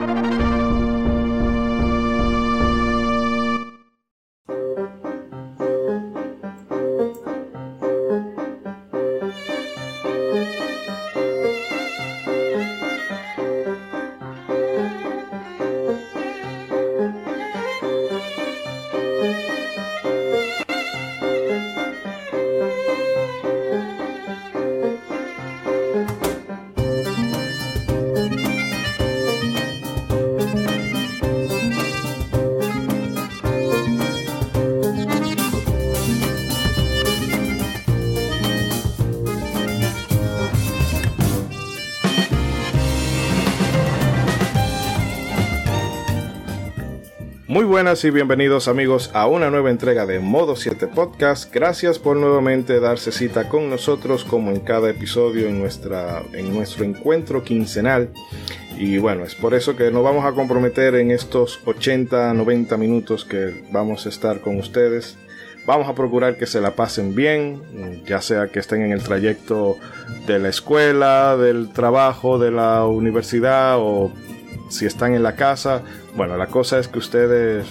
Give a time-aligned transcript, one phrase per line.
[0.00, 0.49] Muy
[47.70, 51.54] buenas y bienvenidos amigos a una nueva entrega de Modo 7 Podcast.
[51.54, 56.84] Gracias por nuevamente darse cita con nosotros como en cada episodio en, nuestra, en nuestro
[56.84, 58.10] encuentro quincenal.
[58.76, 63.24] Y bueno, es por eso que nos vamos a comprometer en estos 80, 90 minutos
[63.24, 65.16] que vamos a estar con ustedes.
[65.64, 69.76] Vamos a procurar que se la pasen bien, ya sea que estén en el trayecto
[70.26, 74.10] de la escuela, del trabajo, de la universidad o
[74.70, 75.82] si están en la casa,
[76.16, 77.66] bueno, la cosa es que ustedes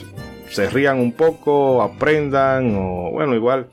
[0.50, 3.70] se rían un poco, aprendan o bueno, igual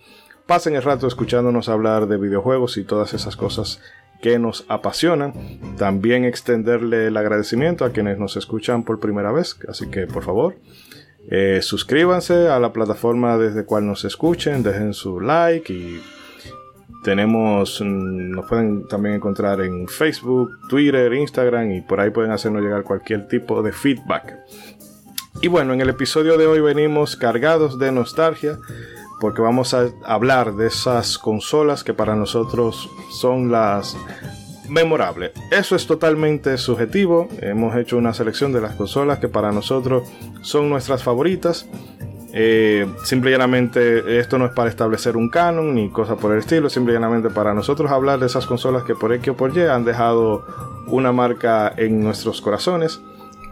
[0.47, 3.81] pasen el rato escuchándonos hablar de videojuegos y todas esas cosas
[4.23, 5.35] que nos apasionan.
[5.77, 10.57] También extenderle el agradecimiento a quienes nos escuchan por primera vez, así que por favor,
[11.29, 16.01] eh, suscríbanse a la plataforma desde cual nos escuchen, dejen su like y
[17.07, 22.63] tenemos, mm, nos pueden también encontrar en Facebook, Twitter, Instagram y por ahí pueden hacernos
[22.63, 24.35] llegar cualquier tipo de feedback.
[25.41, 28.59] Y bueno, en el episodio de hoy venimos cargados de nostalgia
[29.21, 33.97] porque vamos a hablar de esas consolas que para nosotros son las
[34.69, 35.31] memorables.
[35.53, 37.29] Eso es totalmente subjetivo.
[37.41, 40.09] Hemos hecho una selección de las consolas que para nosotros
[40.43, 41.69] son nuestras favoritas
[42.39, 47.31] eh, simplemente esto no es para establecer un canon ni cosa por el estilo, simplemente
[47.31, 50.45] para nosotros hablar de esas consolas que por X o por Y han dejado
[50.87, 53.01] una marca en nuestros corazones.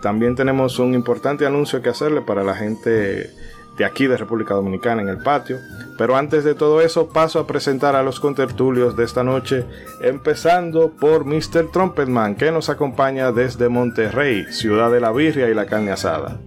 [0.03, 3.31] También tenemos un importante anuncio que hacerle para la gente
[3.78, 5.61] de aquí de República Dominicana en el patio.
[5.97, 9.65] Pero antes de todo eso, paso a presentar a los contertulios de esta noche,
[10.03, 11.71] empezando por Mr.
[11.73, 16.39] Trumpetman, que nos acompaña desde Monterrey, ciudad de la birria y la carne asada.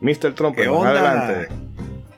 [0.00, 0.32] Mr.
[0.34, 1.64] Trumpetman, adelante.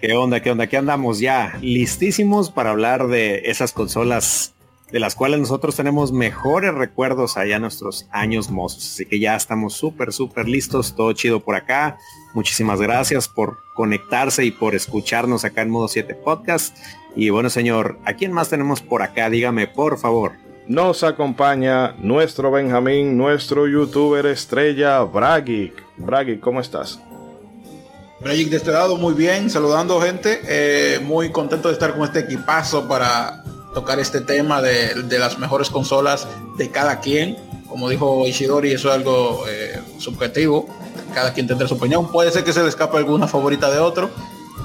[0.00, 0.40] ¿Qué onda?
[0.40, 0.64] ¿Qué onda?
[0.64, 4.54] Aquí andamos ya listísimos para hablar de esas consolas
[4.92, 8.86] de las cuales nosotros tenemos mejores recuerdos allá en nuestros años mozos.
[8.92, 10.94] Así que ya estamos súper, súper listos.
[10.94, 11.96] Todo chido por acá.
[12.34, 16.76] Muchísimas gracias por conectarse y por escucharnos acá en Modo 7 Podcast.
[17.16, 19.30] Y bueno, señor, ¿a quién más tenemos por acá?
[19.30, 20.32] Dígame, por favor.
[20.68, 25.72] Nos acompaña nuestro Benjamín, nuestro youtuber estrella, Bragic.
[25.96, 27.00] Bragic, ¿cómo estás?
[28.20, 32.20] Magic de este lado, muy bien, saludando gente, eh, muy contento de estar con este
[32.20, 33.44] equipazo para
[33.74, 36.26] tocar este tema de, las mejores consolas
[36.56, 37.36] de cada quien.
[37.68, 40.66] Como dijo Ishidori, eso es algo eh, subjetivo,
[41.12, 42.10] cada quien tendrá su opinión.
[42.10, 44.08] Puede ser que se le escape alguna favorita de otro,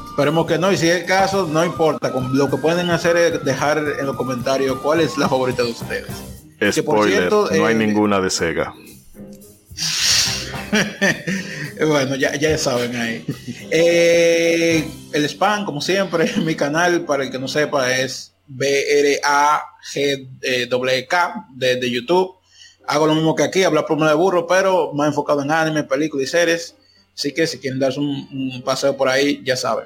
[0.10, 3.44] esperemos que no, y si es el caso, no importa, lo que pueden hacer es
[3.44, 6.08] dejar en los comentarios cuál es la favorita de ustedes.
[6.72, 8.74] Spoiler, no hay eh, ninguna de Sega.
[11.88, 13.26] bueno, ya, ya saben ahí.
[13.70, 19.18] Eh, el spam, como siempre, mi canal, para el que no sepa, es B-R-A-G-W-K
[21.56, 22.36] de, YouTube.
[22.88, 26.28] Hago lo mismo que aquí, hablar por de burro, pero más enfocado en anime, películas
[26.28, 26.76] y series.
[27.14, 29.86] Así que si quieren darse un, paseo por ahí, ya saben.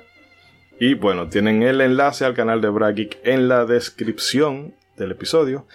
[0.80, 5.68] Y bueno, tienen el enlace al canal de Bragic en la descripción del episodio.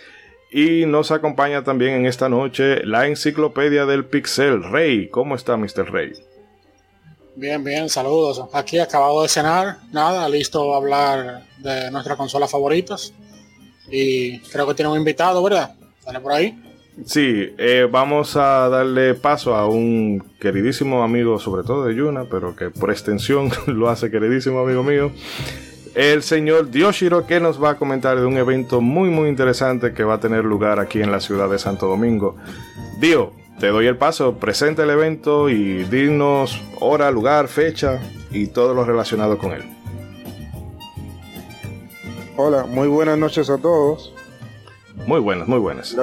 [0.51, 4.65] Y nos acompaña también en esta noche la enciclopedia del Pixel.
[4.65, 5.93] Rey, ¿cómo está Mr.
[5.93, 6.13] Rey?
[7.37, 8.43] Bien, bien, saludos.
[8.53, 13.15] Aquí acabado de cenar, nada, listo a hablar de nuestras consolas favoritas.
[13.89, 15.77] Y creo que tiene un invitado, ¿verdad?
[16.01, 16.59] ¿Sale por ahí?
[17.05, 22.57] Sí, eh, vamos a darle paso a un queridísimo amigo, sobre todo de Yuna, pero
[22.57, 25.13] que por extensión lo hace queridísimo amigo mío
[25.95, 30.05] el señor Dioshiro que nos va a comentar de un evento muy muy interesante que
[30.05, 32.37] va a tener lugar aquí en la ciudad de Santo Domingo.
[32.99, 38.01] Dio, te doy el paso, presenta el evento y dinos hora, lugar, fecha
[38.31, 39.65] y todo lo relacionado con él.
[42.37, 44.15] Hola, muy buenas noches a todos.
[45.07, 45.97] Muy buenas, muy buenas.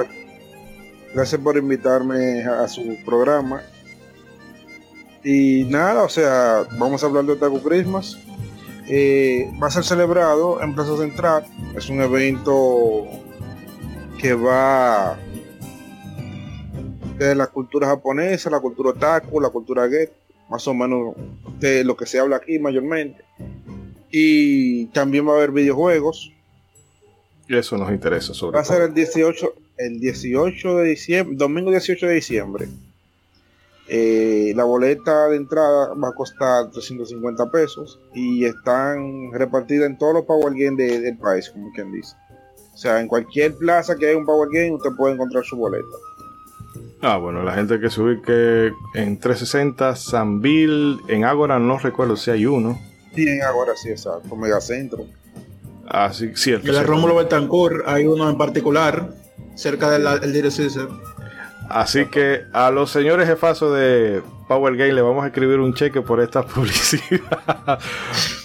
[1.14, 3.62] Gracias por invitarme a su programa.
[5.24, 8.18] Y nada, o sea, vamos a hablar de Otaku Christmas
[8.88, 11.44] eh, va a ser celebrado en Plaza Central.
[11.76, 13.06] Es un evento
[14.18, 15.18] que va
[17.18, 20.08] de la cultura japonesa, la cultura otaku, la cultura gay,
[20.48, 21.14] más o menos
[21.58, 23.24] de lo que se habla aquí mayormente.
[24.10, 26.32] Y también va a haber videojuegos.
[27.48, 31.70] Y eso nos interesa sobre Va a ser el 18, el 18 de diciembre, domingo
[31.70, 32.68] 18 de diciembre.
[33.90, 40.14] Eh, la boleta de entrada va a costar 350 pesos y están repartidas en todos
[40.14, 42.14] los Power Games del país, como quien dice.
[42.74, 45.96] O sea, en cualquier plaza que haya un Power Game, usted puede encontrar su boleta.
[47.00, 52.30] Ah, bueno, la gente que se ubique en 360, Sanville, en Ágora no recuerdo si
[52.30, 52.78] hay uno.
[53.14, 55.06] Sí, en Ágora sí, exacto, Megacentro.
[55.86, 56.68] Ah, sí, cierto.
[56.68, 59.14] En la Rómulo Betancourt hay uno en particular,
[59.54, 60.88] cerca del Little Caesar.
[61.68, 66.00] Así que a los señores jefazos de Power Game le vamos a escribir un cheque
[66.00, 67.78] por esta publicidad.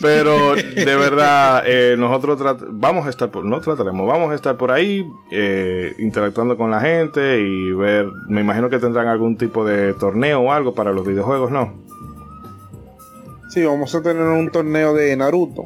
[0.01, 2.37] Pero de verdad, eh, nosotros
[2.71, 6.81] vamos a estar por, no trataremos, vamos a estar por ahí eh, interactuando con la
[6.81, 11.07] gente y ver, me imagino que tendrán algún tipo de torneo o algo para los
[11.07, 11.81] videojuegos, ¿no?
[13.49, 15.65] Sí, vamos a tener un torneo de Naruto.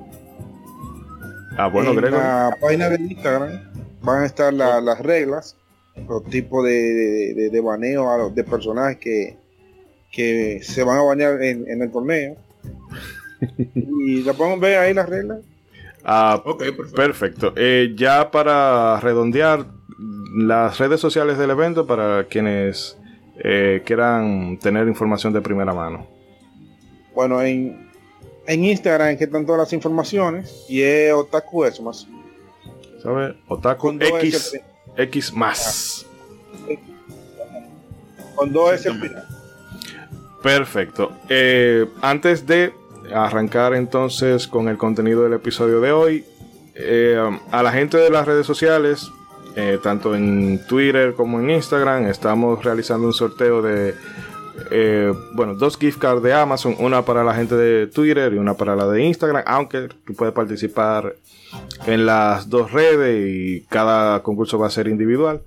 [1.58, 3.50] Ah, bueno, en la página de Instagram
[4.04, 5.57] van a estar las reglas
[6.08, 9.38] los tipos de, de, baneo de personajes que,
[10.12, 12.36] que se van a bañar en, el torneo.
[13.76, 15.40] y la podemos ver ahí las reglas.
[16.04, 16.44] Ah,
[16.96, 17.54] perfecto.
[17.56, 19.66] Eh, ya para redondear
[20.36, 22.98] las redes sociales del evento para quienes
[23.44, 26.08] eh, quieran tener información de primera mano.
[27.14, 27.90] Bueno, en,
[28.46, 32.08] en Instagram que están todas las informaciones y es Otaku más
[33.02, 33.36] ¿Sabes?
[33.48, 34.60] Otaku X.
[34.98, 36.06] X más.
[38.36, 38.92] Con dos S
[40.44, 41.12] Perfecto.
[41.30, 42.74] Eh, antes de
[43.14, 46.26] arrancar entonces con el contenido del episodio de hoy,
[46.76, 47.20] eh,
[47.52, 49.12] a la gente de las redes sociales,
[49.56, 53.96] eh, tanto en Twitter como en Instagram, estamos realizando un sorteo de,
[55.34, 58.76] bueno, dos gift cards de Amazon, una para la gente de Twitter y una para
[58.76, 61.16] la de Instagram, aunque tú puedes participar
[61.86, 65.42] en las dos redes y cada concurso va a ser individual.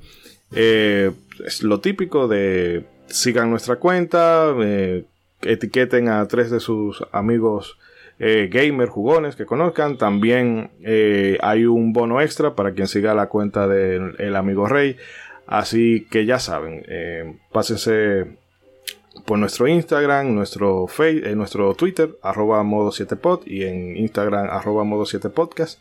[0.52, 1.12] Eh,
[1.44, 5.04] es lo típico de sigan nuestra cuenta, eh,
[5.42, 7.78] etiqueten a tres de sus amigos
[8.18, 9.96] eh, gamer jugones que conozcan.
[9.96, 10.70] También
[11.40, 14.96] hay un bono extra para quien siga la cuenta del amigo Rey.
[15.46, 16.84] Así que ya saben,
[17.50, 18.38] pásense
[19.24, 25.04] por nuestro Instagram, nuestro, Facebook, nuestro Twitter, arroba modo 7pod y en Instagram, arroba modo
[25.04, 25.78] 7podcast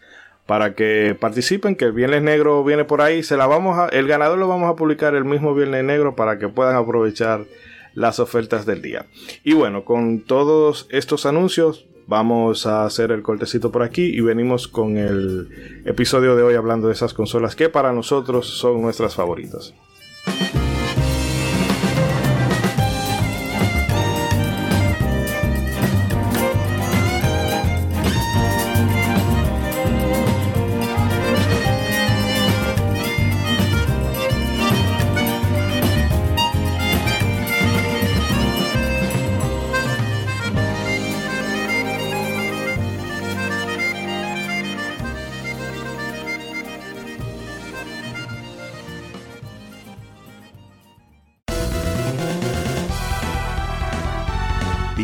[0.49, 3.21] para que participen, que el Viernes Negro viene por ahí.
[3.21, 6.39] Se la vamos a, el ganador lo vamos a publicar el mismo Viernes Negro para
[6.39, 7.45] que puedan aprovechar
[7.93, 9.05] las ofertas del día.
[9.43, 14.67] Y bueno, con todos estos anuncios, vamos a hacer el cortecito por aquí y venimos
[14.67, 19.75] con el episodio de hoy hablando de esas consolas que para nosotros son nuestras favoritas.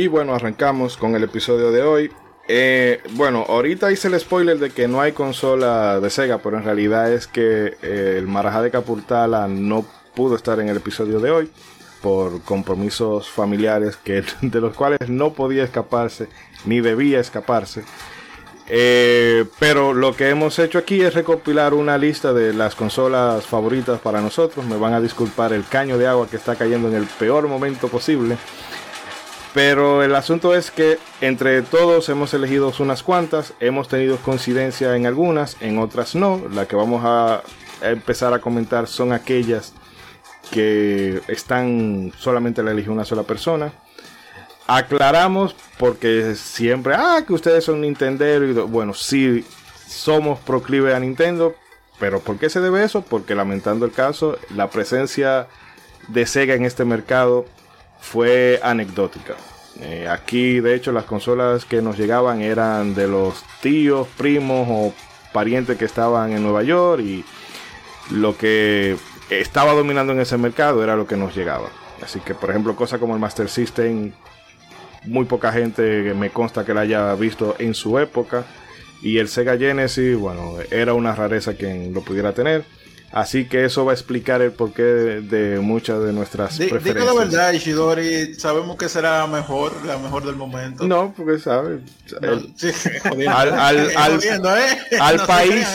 [0.00, 2.10] Y bueno, arrancamos con el episodio de hoy.
[2.48, 6.64] Eh, bueno, ahorita hice el spoiler de que no hay consola de Sega, pero en
[6.64, 11.30] realidad es que eh, el Marajá de Capurtala no pudo estar en el episodio de
[11.30, 11.50] hoy
[12.00, 16.28] por compromisos familiares que, de los cuales no podía escaparse
[16.64, 17.84] ni debía escaparse.
[18.70, 24.00] Eh, pero lo que hemos hecho aquí es recopilar una lista de las consolas favoritas
[24.00, 24.64] para nosotros.
[24.64, 27.88] Me van a disculpar el caño de agua que está cayendo en el peor momento
[27.88, 28.38] posible.
[29.52, 35.06] Pero el asunto es que entre todos hemos elegido unas cuantas, hemos tenido coincidencia en
[35.06, 36.40] algunas, en otras no.
[36.52, 37.42] La que vamos a
[37.82, 39.72] empezar a comentar son aquellas
[40.50, 43.72] que están solamente la eligió una sola persona.
[44.66, 49.44] Aclaramos porque siempre, ah, que ustedes son Nintendo bueno, sí
[49.88, 51.56] somos proclive a Nintendo,
[51.98, 53.02] pero ¿por qué se debe eso?
[53.02, 55.48] Porque lamentando el caso, la presencia
[56.06, 57.46] de Sega en este mercado
[58.00, 59.36] fue anecdótica.
[59.80, 64.92] Eh, aquí, de hecho, las consolas que nos llegaban eran de los tíos, primos o
[65.32, 67.24] parientes que estaban en Nueva York y
[68.10, 68.96] lo que
[69.30, 71.68] estaba dominando en ese mercado era lo que nos llegaba.
[72.02, 74.12] Así que, por ejemplo, cosas como el Master System,
[75.04, 78.44] muy poca gente me consta que la haya visto en su época.
[79.02, 82.64] Y el Sega Genesis, bueno, era una rareza quien lo pudiera tener.
[83.12, 86.94] Así que eso va a explicar el porqué de, muchas de nuestras preferencias.
[86.94, 90.86] Digo la verdad, Ishidori, sabemos que será mejor, la mejor del momento.
[90.86, 91.80] No, porque sabe.
[92.22, 92.54] al,
[95.26, 95.66] país,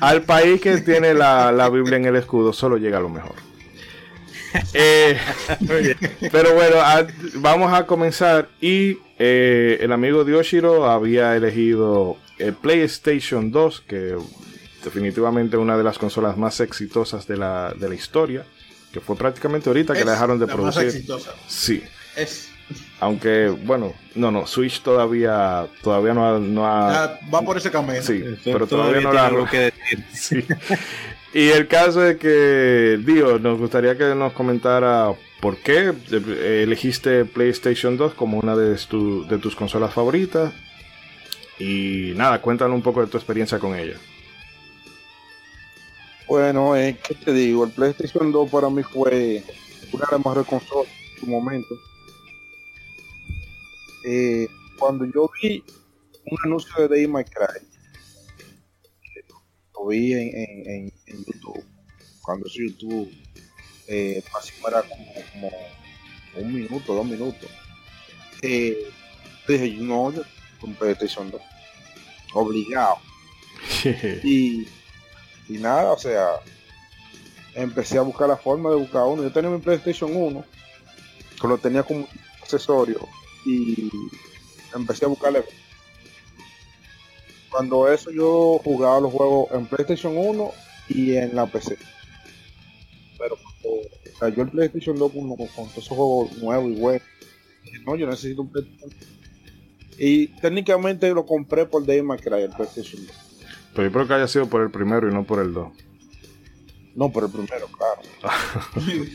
[0.00, 3.34] al país que tiene la, la Biblia en el escudo, solo llega lo mejor.
[4.72, 5.18] Eh,
[6.32, 6.76] pero bueno,
[7.34, 8.48] vamos a comenzar.
[8.60, 14.16] Y eh, el amigo Dioshiro había elegido el PlayStation 2, que
[14.88, 18.44] definitivamente una de las consolas más exitosas de la, de la historia,
[18.92, 21.04] que fue prácticamente ahorita que la dejaron de producir.
[21.46, 21.82] Sí.
[22.16, 22.50] Es.
[23.00, 26.38] Aunque, bueno, no, no, Switch todavía todavía no ha...
[26.38, 28.02] No ha va por ese camino.
[28.02, 29.48] Sí, pero todavía, no la...
[29.50, 29.72] Que
[30.10, 30.46] decir.
[31.34, 35.92] Y el caso es que, Dio, nos gustaría que nos comentara por qué
[36.62, 40.54] elegiste PlayStation 2 como una de, de tus consolas favoritas.
[41.58, 43.96] Y nada, cuéntanos un poco de tu experiencia con ella.
[46.28, 47.64] Bueno, eh, ¿qué te digo?
[47.64, 49.42] El PlayStation 2 para mí fue
[49.92, 51.74] una de las mejores consolas en su momento.
[54.04, 54.46] Eh,
[54.78, 55.64] cuando yo vi
[56.26, 57.66] un anuncio de Day My Cry,
[59.72, 61.64] lo vi en, YouTube,
[62.20, 63.10] cuando es YouTube,
[63.86, 64.22] eh,
[64.66, 65.50] era como,
[66.36, 67.48] un minuto, dos minutos.
[68.42, 68.76] Eh,
[69.48, 70.22] dije, no, yo
[70.60, 71.40] con PlayStation 2,
[72.34, 72.98] obligado.
[74.22, 74.68] y
[75.48, 76.26] y nada, o sea,
[77.54, 79.22] empecé a buscar la forma de buscar uno.
[79.22, 80.44] Yo tenía mi PlayStation 1,
[81.40, 82.06] que lo tenía como
[82.40, 83.00] accesorio,
[83.46, 83.90] y
[84.74, 85.44] empecé a buscarle.
[87.50, 90.52] Cuando eso yo jugaba los juegos en PlayStation 1
[90.90, 91.78] y en la PC.
[93.18, 97.02] Pero o sea, yo el PlayStation 2 con, con todos esos juegos nuevos y buenos,
[97.86, 98.90] no, yo necesito un PlayStation.
[99.98, 103.27] Y técnicamente lo compré por Dave McCray, el PlayStation 2.
[103.74, 105.68] Pero yo creo que haya sido por el primero y no por el 2.
[106.94, 108.02] No, por el primero, claro.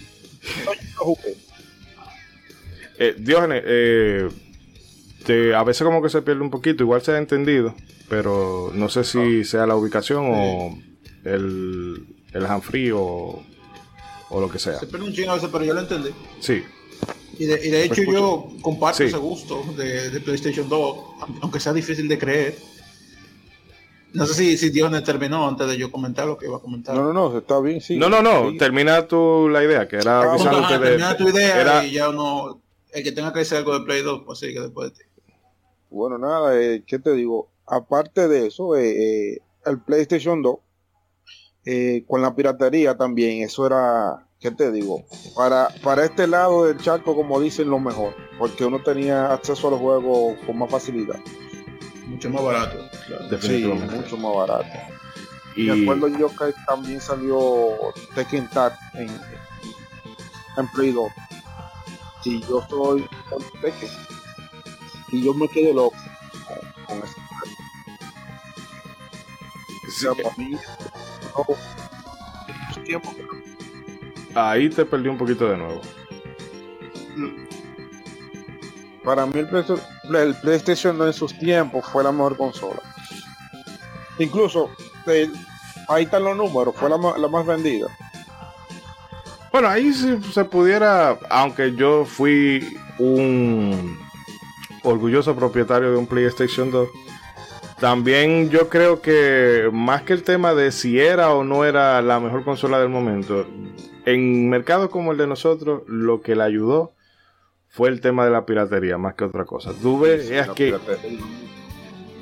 [2.97, 4.29] eh, Diógenes, eh,
[5.55, 7.75] a veces como que se pierde un poquito, igual se ha entendido,
[8.09, 10.77] pero no sé si sea la ubicación o
[11.25, 13.43] el, el hanfree o,
[14.29, 14.79] o lo que sea.
[14.79, 16.09] Se pierde un chingo a veces, pero yo lo entendí.
[16.39, 16.63] Sí.
[17.37, 20.97] Y de, y de hecho yo comparto ese gusto de, de PlayStation 2,
[21.41, 22.55] aunque sea difícil de creer
[24.13, 26.95] no sé si, si Dios terminó antes de yo comentar lo que iba a comentar.
[26.95, 27.97] No, no, no, está bien, sí.
[27.97, 31.93] No, no, no, termina tu la idea, que era ah, de, termina tu idea y
[31.93, 34.99] ya uno, el que tenga que decir algo de Play 2, pues sigue después de
[34.99, 35.09] ti.
[35.89, 37.49] Bueno, nada, eh, ¿qué te digo?
[37.65, 40.57] Aparte de eso, eh, eh, el PlayStation 2,
[41.65, 45.03] eh, con la piratería también, eso era, ¿qué te digo?
[45.35, 49.71] Para, para este lado del charco, como dicen, lo mejor, porque uno tenía acceso a
[49.71, 51.19] los juegos con más facilidad.
[52.07, 52.77] Mucho más barato.
[53.29, 53.95] Definitivamente.
[53.95, 54.79] Sí, mucho más barato.
[55.55, 59.09] Y recuerdo yo que también salió Tekken Tag en,
[60.57, 61.11] en Play 2.
[62.25, 63.05] Y yo soy
[63.61, 63.89] Tekken.
[65.11, 65.95] Y yo me quedé loco
[66.47, 67.15] con, con ese
[72.75, 72.97] sí.
[74.35, 75.81] Ahí te perdí un poquito de nuevo.
[79.03, 79.47] Para mí el
[80.41, 82.81] PlayStation, en sus tiempos fue la mejor consola.
[84.17, 84.69] Incluso
[85.89, 87.87] ahí están los números, fue la, más vendida.
[89.51, 93.99] Bueno, ahí si se pudiera, aunque yo fui un
[94.83, 96.89] orgulloso propietario de un PlayStation 2.
[97.79, 102.19] También yo creo que más que el tema de si era o no era la
[102.21, 103.45] mejor consola del momento,
[104.05, 106.93] en mercados como el de nosotros, lo que le ayudó
[107.73, 109.71] fue el tema de la piratería, más que otra cosa.
[109.81, 110.77] Tú ves, es que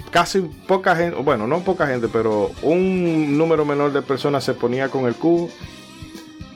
[0.10, 4.88] casi poca gente, bueno, no poca gente, pero un número menor de personas se ponía
[4.88, 5.50] con el cubo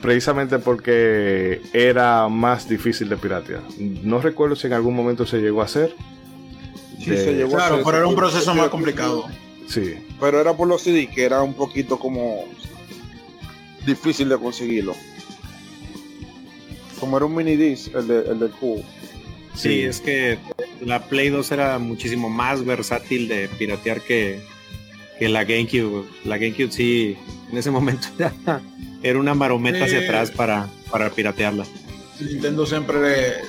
[0.00, 3.60] precisamente porque era más difícil de piratear.
[3.78, 5.94] No recuerdo si en algún momento se llegó a hacer.
[6.98, 9.26] Sí, se llegó claro, a hacer, pero era un proceso más complicado.
[9.68, 9.94] Sí.
[10.18, 12.46] Pero era por los CD que era un poquito como
[13.84, 14.94] difícil de conseguirlo.
[17.00, 18.82] Como era un mini disc, el, de, el del cubo.
[19.54, 20.38] Sí, es que
[20.82, 24.40] la Play 2 era muchísimo más versátil de piratear que,
[25.18, 26.04] que la GameCube.
[26.24, 27.16] La GameCube sí,
[27.50, 28.08] en ese momento
[29.02, 31.64] era, una marometa hacia atrás para, para piratearla.
[32.20, 32.98] Nintendo siempre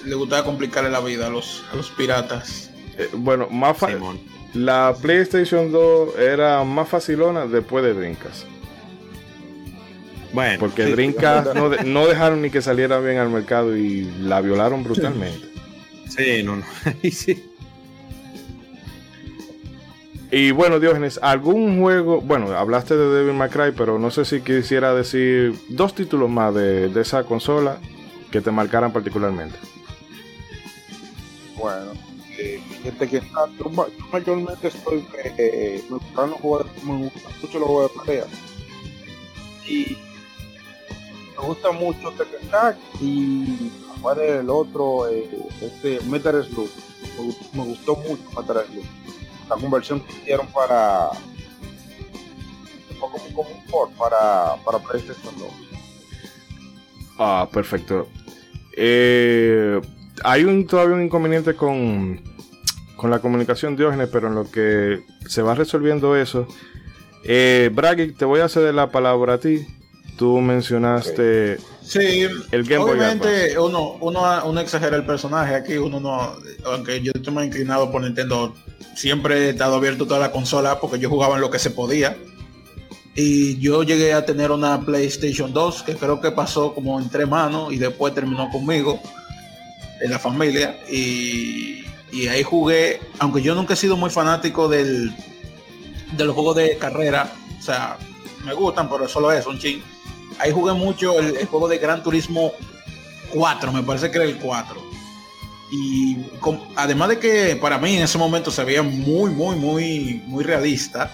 [0.06, 2.70] le, gustaba complicarle la vida a los, a los piratas.
[2.98, 4.00] Eh, bueno, más fácil.
[4.54, 8.46] La PlayStation 2 era más facilona después de Drinkas.
[10.34, 14.84] Bueno, porque Drinkas no, no dejaron ni que saliera bien al mercado y la violaron
[14.84, 15.48] brutalmente.
[16.10, 16.66] Sí, no, no.
[17.12, 17.44] sí.
[20.30, 22.20] Y bueno, Diógenes, ¿algún juego?
[22.20, 26.54] Bueno, hablaste de Devil May Cry, pero no sé si quisiera decir dos títulos más
[26.54, 27.80] de, esa consola
[28.30, 29.58] que te marcaran particularmente.
[31.56, 31.94] Bueno,
[32.38, 33.72] eh, gente que está, yo,
[34.12, 35.06] mayormente estoy,
[35.38, 38.26] eh, me, gustan los juegos, me gustan mucho los juegos de pelea.
[39.66, 39.98] Y
[41.40, 45.30] me gusta mucho Tekken y cuál es el otro, eh,
[45.62, 46.70] este Metal Slug.
[47.54, 48.86] Me, gustó mucho Metal Slug.
[49.50, 51.10] La conversión que hicieron para
[53.00, 55.48] como, como un port para, para PlayStation 2.
[57.20, 58.08] Ah, perfecto.
[58.76, 59.80] Eh,
[60.24, 62.22] hay un todavía un inconveniente con,
[62.96, 66.48] con la comunicación Diógenes, pero en lo que se va resolviendo eso.
[67.24, 69.66] Eh, Bragi, te voy a ceder la palabra a ti.
[70.18, 76.36] Tú mencionaste Sí, el Game obviamente uno, uno, uno exagera el personaje aquí, uno no,
[76.66, 78.54] aunque yo estoy más inclinado por Nintendo,
[78.94, 82.18] siempre he estado abierto toda la consola porque yo jugaba en lo que se podía.
[83.16, 87.72] Y yo llegué a tener una PlayStation 2 que creo que pasó como entre manos
[87.72, 89.00] y después terminó conmigo
[90.02, 90.78] en la familia.
[90.92, 95.16] Y, y ahí jugué, aunque yo nunca he sido muy fanático del,
[96.18, 97.98] de los juegos de carrera, o sea,
[98.44, 99.82] me gustan, pero solo es un ching
[100.40, 102.54] ahí jugué mucho el, juego de Gran Turismo
[103.34, 104.88] 4, me parece que era el 4.
[105.72, 106.18] Y
[106.76, 111.12] además de que para mí en ese momento se veía muy, muy, muy, muy realista,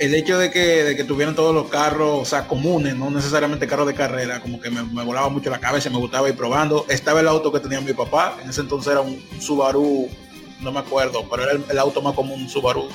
[0.00, 3.66] el hecho de que, de que tuvieran todos los carros, o sea, comunes, no necesariamente
[3.66, 6.86] carros de carrera, como que me, volaba mucho la cabeza, me gustaba ir probando.
[6.88, 10.08] Estaba el auto que tenía mi papá, en ese entonces era un, Subaru,
[10.60, 12.88] no me acuerdo, pero era el, auto más común, Subaru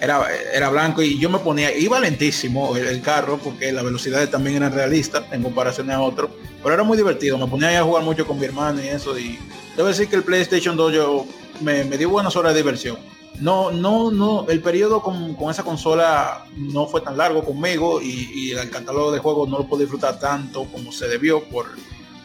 [0.00, 4.56] era, era blanco y yo me ponía, iba lentísimo el, carro porque las velocidades también
[4.56, 6.30] eran realistas en comparación a otro,
[6.62, 9.38] pero era muy divertido, me ponía a jugar mucho con mi hermano y eso y
[9.76, 11.26] debo decir que el PlayStation 2 yo
[11.60, 12.98] me, dio buenas horas de diversión.
[13.40, 18.70] No, no, no, el periodo con, esa consola no fue tan largo conmigo y, el
[18.70, 21.66] catálogo de juegos no lo pude disfrutar tanto como se debió por,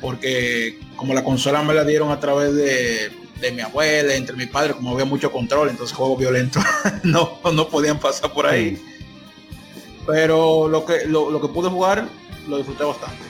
[0.01, 4.45] porque como la consola me la dieron a través de de mi abuela, entre mi
[4.45, 6.63] padre, como había mucho control, entonces juegos violentos
[7.03, 8.81] no, no podían pasar por ahí.
[10.05, 12.07] Pero lo que, lo, que pude jugar
[12.47, 13.23] lo disfruté bastante.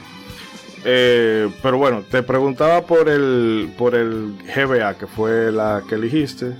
[0.83, 6.53] Eh, pero bueno, te preguntaba por el por el GBA, que fue la que elegiste.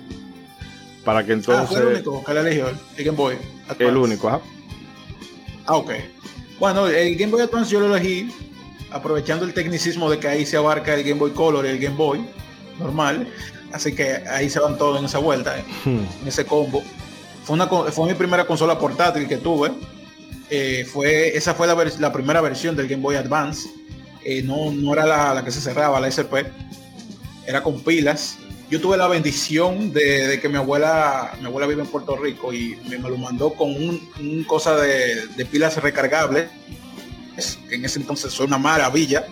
[1.03, 1.63] Para que entonces.
[1.63, 3.35] Ah, fue el único que le eligió, el Game Boy.
[3.77, 4.41] El único, ajá.
[5.67, 5.91] Ah, ok.
[6.59, 8.33] Bueno, el Game Boy Advance yo lo elegí
[8.89, 11.97] aprovechando el tecnicismo de que ahí se abarca el Game Boy Color y el Game
[11.97, 12.25] Boy
[12.79, 13.27] normal.
[13.75, 16.21] Así que ahí se van todos en esa vuelta, eh, hmm.
[16.21, 16.83] en ese combo.
[17.43, 19.71] Fue, una, fue mi primera consola portátil que tuve.
[20.49, 23.69] Eh, fue, esa fue la, primera versión del Game Boy Advance.
[24.23, 26.47] Eh, no, no era la, que se cerraba, la SP.
[27.45, 28.37] Era con pilas.
[28.71, 32.77] Yo tuve la bendición de, que mi abuela, mi abuela vive en Puerto Rico y
[32.87, 36.49] me, lo mandó con un, cosa de, pilas recargables.
[37.67, 39.25] Que en ese entonces fue una maravilla.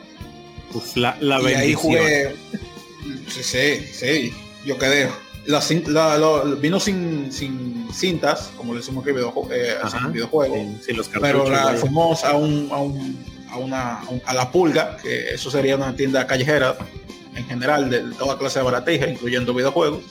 [0.95, 2.35] la, la y ahí jugué
[3.27, 4.33] Sí, sí, sí,
[4.65, 5.09] yo quedé.
[5.45, 5.61] La,
[6.61, 9.13] vino sin, sin cintas, como le decimos que eh,
[10.11, 10.55] videojuego,
[11.19, 15.75] pero la fuimos a, un, a, un, a, una, a la pulga, que eso sería
[15.75, 16.77] una tienda callejera
[17.35, 20.03] en general de toda clase de baratija, incluyendo videojuegos.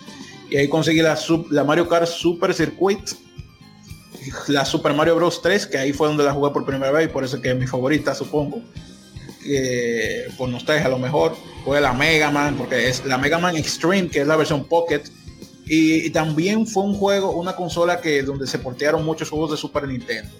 [0.50, 1.18] Y ahí conseguí la,
[1.50, 3.00] la Mario Kart Super Circuit,
[4.48, 5.40] la Super Mario Bros.
[5.40, 7.56] 3, que ahí fue donde la jugué por primera vez y por eso que es
[7.56, 8.60] mi favorita, supongo
[10.36, 14.08] por nostalgia a lo mejor, fue la Mega Man, porque es la Mega Man Extreme,
[14.08, 15.02] que es la versión Pocket,
[15.64, 19.86] Y, también fue un juego, una consola que donde se portearon muchos juegos de Super
[19.86, 20.30] Nintendo.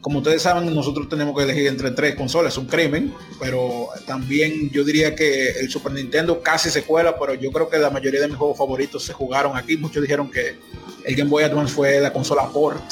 [0.00, 4.70] Como ustedes saben, nosotros tenemos que elegir entre tres consolas, es un crimen, pero también
[4.70, 8.20] yo diría que el Super Nintendo casi se cuela, pero yo creo que la mayoría
[8.20, 9.76] de mis juegos favoritos se jugaron aquí.
[9.76, 10.56] Muchos dijeron que
[11.04, 12.82] el Game Boy Advance fue la consola port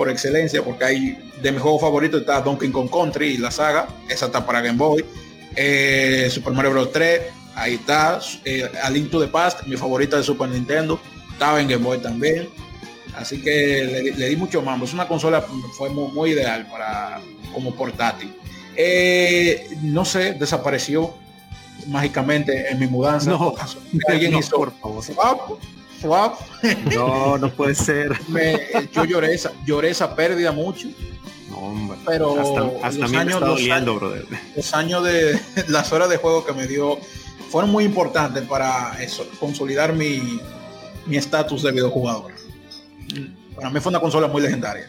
[0.00, 3.86] por excelencia, porque hay de mis juegos favoritos está Donkey Kong Country y la saga,
[4.08, 5.04] esa está para Game Boy.
[5.54, 6.90] Eh, Super Mario Bros.
[6.90, 7.20] 3,
[7.54, 8.18] ahí está.
[8.46, 10.98] Eh, A Link to the Past, mi favorita de Super Nintendo,
[11.30, 12.48] estaba en Game Boy también.
[13.14, 14.86] Así que le, di mucho mambo.
[14.86, 15.44] Es una consola
[15.76, 17.20] fue muy, ideal para
[17.52, 18.34] como portátil.
[18.76, 21.14] Eh, no sé, desapareció
[21.88, 23.32] mágicamente en mi mudanza.
[23.32, 23.54] No,
[24.08, 25.58] alguien hizo por favor.
[26.94, 28.12] No, no puede ser.
[28.92, 30.88] yo lloré esa, lloré esa pérdida mucho.
[32.06, 32.40] Pero
[32.82, 36.98] hasta, los, años, los, años, de las horas de juego que me dio
[37.50, 40.40] fueron muy importantes para eso, consolidar mi
[41.10, 42.32] estatus de videojugador.
[43.54, 44.88] Para mí fue una consola muy legendaria.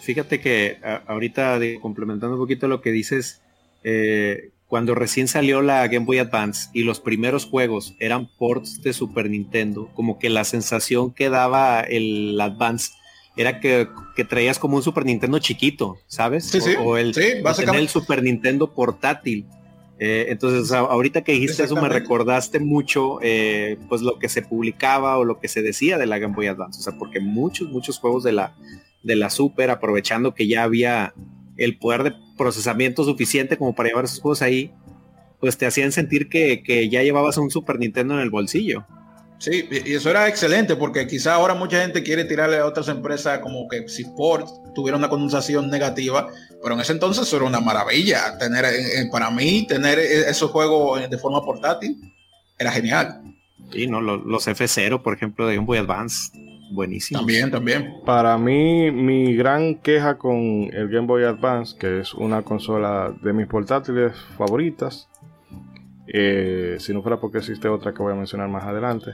[0.00, 3.40] Fíjate que ahorita complementando un poquito lo que dices,
[3.82, 8.92] eh, cuando recién salió la Game Boy Advance y los primeros juegos eran ports de
[8.92, 12.90] Super Nintendo, como que la sensación que daba el Advance
[13.36, 13.88] era que,
[14.28, 16.52] traías como un Super Nintendo chiquito, ¿sabes?
[16.80, 19.46] o, el, el Super Nintendo portátil.
[19.98, 25.16] Eh, entonces, ahorita que dijiste eso, me recordaste mucho eh, pues lo que se publicaba
[25.16, 26.80] o lo que se decía de la Game Boy Advance.
[26.80, 28.54] O sea, porque muchos, muchos juegos de la,
[29.02, 31.14] de la Super, aprovechando que ya había
[31.56, 34.72] el poder de procesamiento suficiente como para llevar esos juegos ahí,
[35.40, 38.84] pues te hacían sentir que, que ya llevabas un Super Nintendo en el bolsillo.
[39.38, 43.40] Sí, y eso era excelente porque quizá ahora mucha gente quiere tirarle a otras empresas
[43.40, 46.28] como que si Ford tuviera una condensación negativa,
[46.62, 48.38] pero en ese entonces eso era una maravilla.
[48.38, 52.00] Tener, eh, eh, para mí, tener e, esos juegos de forma portátil
[52.58, 53.20] era genial.
[53.72, 56.30] Sí, no, los, F0, por ejemplo, de Game Boy Advance,
[56.70, 57.20] buenísimo.
[57.20, 58.00] También, también.
[58.04, 63.32] Para mí, mi gran queja con el Game Boy Advance, que es una consola de
[63.32, 65.08] mis portátiles favoritas,
[66.06, 69.12] eh, si no fuera porque existe otra que voy a mencionar más adelante.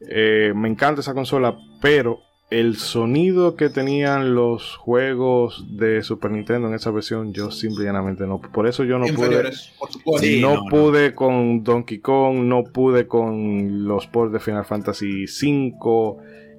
[0.00, 2.20] Eh, me encanta esa consola, pero
[2.50, 8.40] el sonido que tenían los juegos de Super Nintendo en esa versión, yo simplemente no.
[8.40, 10.40] Por eso yo no pude.
[10.40, 15.76] no, pude con Donkey Kong, no pude con los ports de Final Fantasy V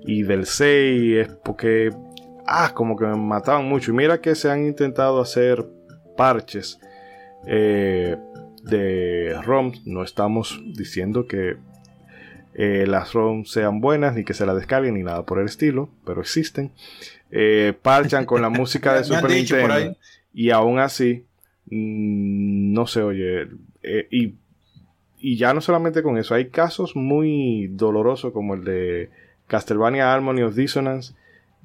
[0.06, 1.18] y del 6.
[1.18, 1.92] Es porque.
[2.46, 3.92] Ah, como que me mataban mucho.
[3.92, 5.66] Y mira que se han intentado hacer
[6.16, 6.80] parches.
[7.46, 8.18] Eh,
[8.64, 9.86] de ROMs.
[9.86, 11.58] No estamos diciendo que
[12.54, 15.90] eh, las ROMs sean buenas, ni que se las descarguen, ni nada por el estilo,
[16.06, 16.72] pero existen.
[17.32, 19.96] Eh, parchan con la música de Super Nintendo
[20.34, 21.26] y aún así
[21.66, 23.48] mm, no se oye.
[23.84, 24.36] Eh, y,
[25.20, 29.10] y, ya no solamente con eso, hay casos muy dolorosos como el de
[29.48, 31.14] Castlevania Harmony of Dissonance.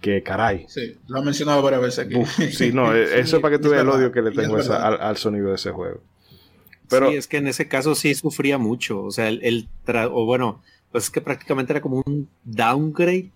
[0.00, 0.66] Que caray.
[0.68, 2.24] Sí, lo he mencionado varias veces aquí.
[2.50, 5.50] sí, no, eso es para que tú veas el odio que le tengo al sonido
[5.50, 6.00] de ese juego
[6.98, 9.02] sí, es que en ese caso sí sufría mucho.
[9.02, 9.68] O sea, el,
[10.10, 13.30] o bueno, pues es que prácticamente era como un downgrade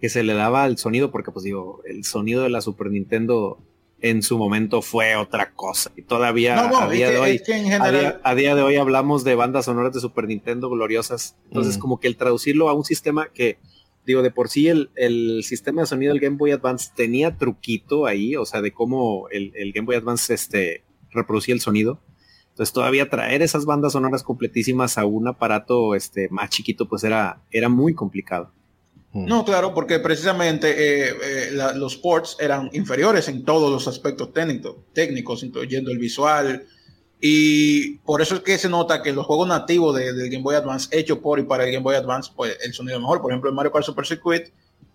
[0.00, 3.58] que se le daba al sonido, porque pues digo, el sonido de la Super Nintendo
[4.00, 5.90] en su momento fue otra cosa.
[5.96, 7.40] Y todavía a día de hoy,
[8.22, 11.36] a, día, de hoy hablamos de bandas sonoras de Super Nintendo gloriosas.
[11.46, 11.80] Entonces, mm.
[11.80, 13.58] como que el traducirlo a un sistema que,
[14.06, 18.06] digo, de por sí el, el, sistema de sonido del Game Boy Advance tenía truquito
[18.06, 22.00] ahí, o sea, de cómo el, el Game Boy Advance este, reproducía el sonido.
[22.50, 27.40] Entonces todavía traer esas bandas sonoras completísimas a un aparato este, más chiquito pues era,
[27.50, 28.52] era muy complicado.
[29.12, 29.26] Mm.
[29.26, 34.76] No, claro, porque precisamente eh, eh, los ports eran inferiores en todos los aspectos técnicos,
[34.92, 36.64] técnicos, incluyendo el visual.
[37.26, 40.94] Y por eso es que se nota que los juegos nativos del Game Boy Advance,
[40.94, 43.22] hechos por y para el Game Boy Advance, pues el sonido es mejor.
[43.22, 44.48] Por ejemplo, en Mario Kart Super Circuit,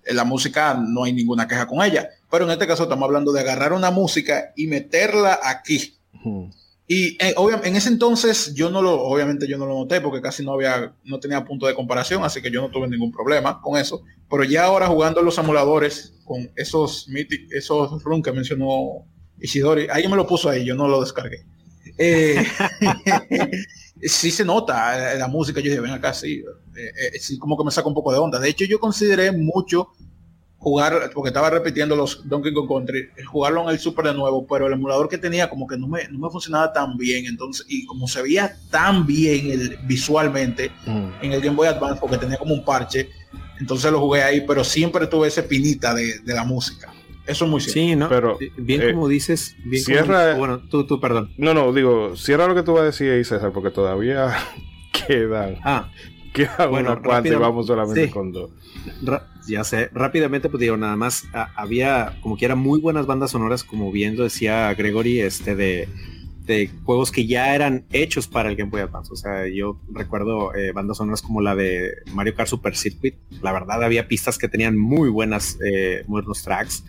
[0.03, 2.07] eh, la música no hay ninguna queja con ella.
[2.29, 5.95] Pero en este caso estamos hablando de agarrar una música y meterla aquí.
[6.85, 10.45] Y eh, en ese entonces yo no lo, obviamente yo no lo noté porque casi
[10.45, 13.75] no había, no tenía punto de comparación, así que yo no tuve ningún problema con
[13.75, 14.03] eso.
[14.29, 17.07] Pero ya ahora jugando los emuladores con esos
[17.49, 19.03] esos runs que mencionó
[19.39, 21.43] Ishidori, ahí me lo puso ahí, yo no lo descargué.
[21.99, 22.43] Eh,
[24.01, 26.41] sí se nota la música, yo dije, ven acá, sí,
[26.75, 28.39] eh, sí, como que me saca un poco de onda.
[28.39, 29.89] De hecho, yo consideré mucho
[30.59, 34.67] jugar, porque estaba repitiendo los Donkey Kong Country, jugarlo en el Super de nuevo, pero
[34.67, 37.85] el emulador que tenía como que no me, no me funcionaba tan bien, entonces, y
[37.85, 41.09] como se veía tan bien el, visualmente mm.
[41.21, 43.09] en el Game Boy Advance, porque tenía como un parche,
[43.59, 46.93] entonces lo jugué ahí, pero siempre tuve ese pinita de, la música.
[47.29, 47.79] Eso es muy cierto.
[47.79, 48.09] Sí, ¿no?
[48.09, 51.31] Pero, bien eh, como dices, bien cierra, bueno, tú, tú, perdón.
[51.37, 54.33] No, no, digo, cierra lo que tú vas a decir ahí, César, porque todavía
[55.07, 55.57] quedan.
[55.63, 55.89] Ah,
[56.33, 58.11] Queda Bueno, una cuanta y vamos solamente sí.
[58.11, 58.51] con dos.
[59.01, 63.07] Ra- ya sé, rápidamente pues digo, nada más a- había como que eran muy buenas
[63.07, 65.89] bandas sonoras, como bien lo decía Gregory, este de,
[66.45, 69.11] de juegos que ya eran hechos para el Game Boy Advance.
[69.11, 73.15] O sea, yo recuerdo eh, bandas sonoras como la de Mario Kart Super Circuit.
[73.41, 76.83] La verdad había pistas que tenían muy buenas, eh, muy buenos tracks.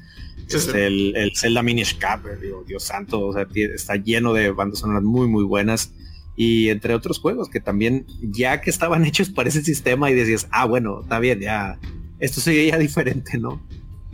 [0.46, 0.66] Sí, sí.
[0.68, 4.50] Este, el, el Zelda Minish Cap, eh, digo, Dios santo, o sea, está lleno de
[4.50, 5.92] bandas sonoras muy, muy buenas.
[6.36, 10.48] Y entre otros juegos que también, ya que estaban hechos para ese sistema y decías,
[10.50, 11.78] ah, bueno, está bien, ya,
[12.18, 13.60] esto sería ya diferente, ¿no?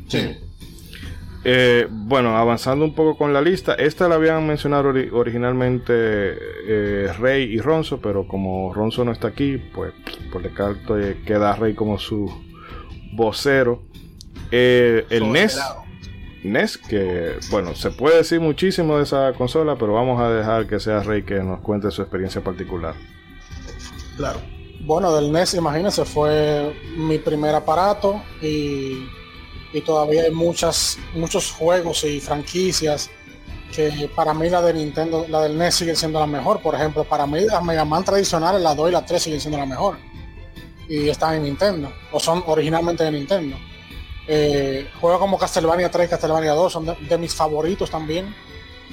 [0.09, 0.21] Sí.
[1.49, 7.13] Eh, bueno, avanzando un poco con la lista, esta la habían mencionado ori- originalmente eh,
[7.21, 9.93] Rey y Ronzo, pero como Ronzo no está aquí, pues
[10.33, 12.29] por descarto eh, queda Rey como su
[13.15, 13.85] vocero.
[14.51, 15.61] Eh, el NES.
[16.53, 20.81] NES, que bueno, se puede decir muchísimo de esa consola, pero vamos a dejar que
[20.81, 22.95] sea Rey que nos cuente su experiencia particular.
[24.17, 24.41] Claro.
[24.81, 29.07] Bueno, del NES, imagínense, fue mi primer aparato y,
[29.73, 33.11] y todavía hay muchas, muchos juegos y franquicias
[33.75, 36.61] que para mí la de Nintendo, la del NES sigue siendo la mejor.
[36.61, 39.59] Por ejemplo, para mí las Mega Man tradicionales, la 2 y la 3 siguen siendo
[39.59, 39.99] la mejor.
[40.89, 43.57] Y están en Nintendo, o son originalmente de Nintendo.
[44.29, 48.35] Eh, juegos como Castlevania 3 y Castlevania 2 son de, de mis favoritos también.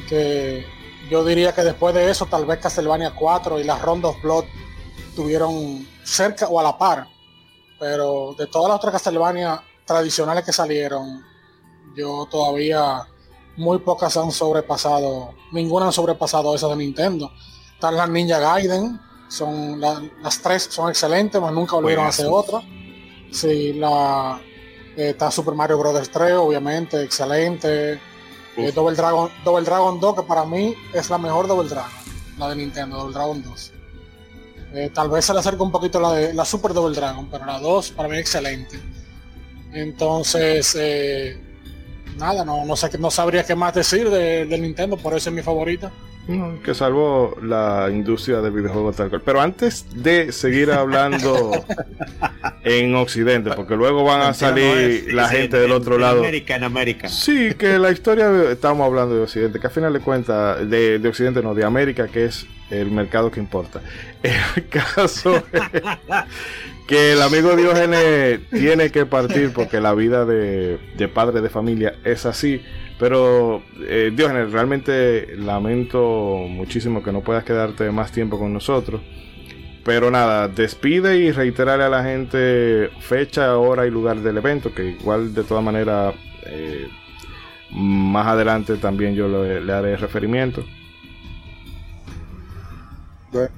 [0.07, 0.65] Que
[1.09, 4.45] yo diría que después de eso, tal vez Castlevania 4 y las Rondo of Blood
[5.15, 7.07] tuvieron cerca o a la par.
[7.79, 11.23] Pero de todas las otras Castlevania tradicionales que salieron,
[11.95, 13.01] yo todavía
[13.57, 17.31] muy pocas han sobrepasado, ninguna han sobrepasado esas de Nintendo.
[17.73, 22.27] Están las Ninja Gaiden, son la- las tres son excelentes, mas nunca volvieron a hacer
[22.29, 22.61] otra.
[23.31, 24.39] Sí, la
[24.95, 26.09] está Super Mario Bros.
[26.09, 27.99] 3, obviamente, excelente.
[28.55, 31.91] Eh, Double Dragon, Double Dragon 2, que para mí es la mejor Double Dragon,
[32.37, 33.71] la de Nintendo, Double Dragon 2.
[34.75, 37.45] Eh, tal vez se le acerca un poquito la de la Super Double Dragon, pero
[37.45, 38.79] la 2 para mí es excelente.
[39.71, 41.39] Entonces, eh,
[42.17, 45.29] nada, no, no sé qué- no sabría qué más decir de, del Nintendo, por eso
[45.29, 45.91] es mi favorita.
[46.27, 49.21] No, que salvó la industria del videojuego tal cual.
[49.25, 51.51] Pero antes de seguir hablando
[52.63, 56.19] en Occidente, porque luego van a salir la gente en- del otro lado.
[56.19, 57.09] América, en América.
[57.09, 61.09] Sí, que la historia, estamos hablando de Occidente, que a final de cuentas, de, de
[61.09, 63.81] Occidente no, de América, que es el mercado que importa.
[64.23, 65.61] El caso es
[66.87, 71.95] que el amigo Diógenes tiene que partir porque la vida de, de padre de familia
[72.05, 72.61] es así.
[72.99, 79.01] Pero eh, Diógenes, realmente lamento muchísimo que no puedas quedarte más tiempo con nosotros.
[79.83, 84.91] Pero nada, despide y reiterarle a la gente fecha, hora y lugar del evento, que
[84.91, 86.87] igual de todas maneras eh,
[87.71, 90.63] más adelante también yo le, le haré referimiento.
[93.31, 93.49] Bueno,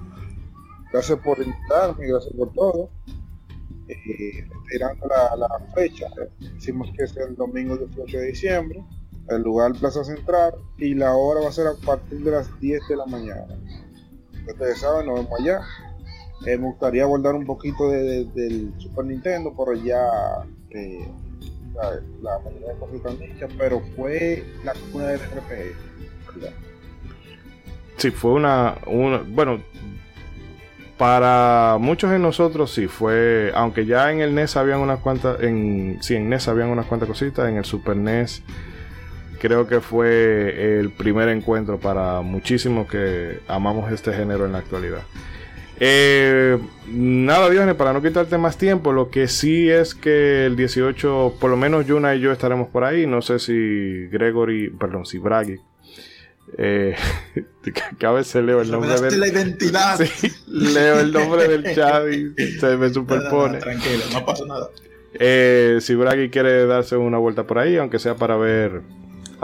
[0.92, 2.90] gracias por invitarme, gracias por todo.
[3.88, 6.08] Eh, tirando la, la fecha,
[6.40, 8.84] decimos que es el domingo 18 de diciembre,
[9.30, 12.82] el lugar Plaza Central y la hora va a ser a partir de las 10
[12.88, 13.46] de la mañana.
[14.48, 15.62] Ustedes saben, nos vemos allá.
[16.46, 20.06] Eh, me gustaría abordar un poquito de- de- del Super Nintendo, pero ya
[20.72, 21.08] eh,
[21.74, 26.36] la, la mayoría de cosas están dichas, pero fue la cuna del RPG.
[26.36, 26.54] ¿verdad?
[27.98, 29.62] Sí, fue una, una- Bueno,
[30.98, 33.52] para muchos de nosotros sí fue.
[33.56, 35.42] Aunque ya en el NES habían unas cuantas.
[35.42, 37.50] En, sí, en NES habían unas cuantas cositas.
[37.50, 38.44] En el Super NES
[39.40, 45.02] creo que fue el primer encuentro para muchísimos que amamos este género en la actualidad.
[45.80, 51.36] Eh, nada, Diógenes, para no quitarte más tiempo, lo que sí es que el 18,
[51.40, 53.06] por lo menos Yuna y yo estaremos por ahí.
[53.06, 55.58] No sé si Gregory, perdón, si Bragi.
[56.58, 56.96] Eh,
[58.00, 60.00] que a veces leo el nombre del la identidad.
[60.16, 63.58] Sí, leo el nombre del chat y se me No, no, superpone.
[63.58, 64.70] no, tranquilo, no pasa nada.
[65.18, 68.82] Eh, si Bragi quiere darse una vuelta por ahí, aunque sea para ver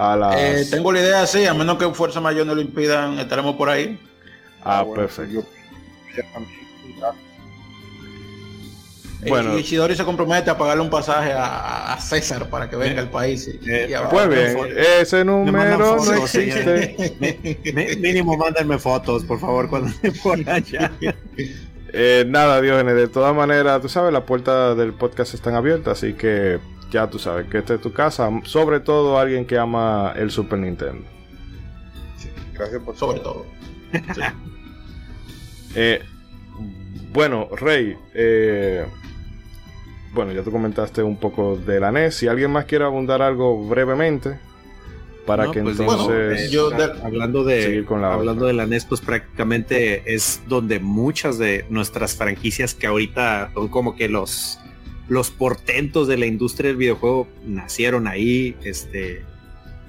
[0.01, 0.35] a las.
[0.37, 3.69] Eh, tengo la idea, sí, a menos que Fuerza Mayor no lo impidan, estaremos por
[3.69, 3.99] ahí.
[4.63, 5.33] Ah, bueno, perfecto.
[5.41, 5.45] yo-.
[9.27, 9.55] Bueno.
[9.55, 13.09] Y Ishidori se compromete a pagarle un pasaje a, a César para que venga al
[13.09, 13.47] país.
[13.47, 14.57] y- Eh, y Pues bien,
[14.99, 17.97] ese número no existe.
[17.99, 20.91] Mínimo mándenme fotos, por favor, cuando esté por allá.
[21.93, 26.13] Eh, nada, Diógenes, de todas maneras, tú sabes, las puertas del podcast están abiertas, así
[26.13, 26.59] que
[26.91, 30.60] ya tú sabes que esta es tu casa, sobre todo alguien que ama el Super
[30.60, 31.04] Nintendo.
[32.54, 33.45] Gracias por Sobre todo.
[35.73, 36.01] Eh,
[37.13, 38.86] bueno, Rey, eh,
[40.13, 42.13] bueno, ya tú comentaste un poco de la NES.
[42.13, 44.38] Si alguien más quiere abundar algo brevemente,
[45.25, 46.71] para que pues, entonces yo
[47.04, 52.88] hablando de hablando de la NES pues prácticamente es donde muchas de nuestras franquicias que
[52.88, 54.60] ahorita son como que los
[55.12, 59.24] los portentos de la industria del videojuego nacieron ahí este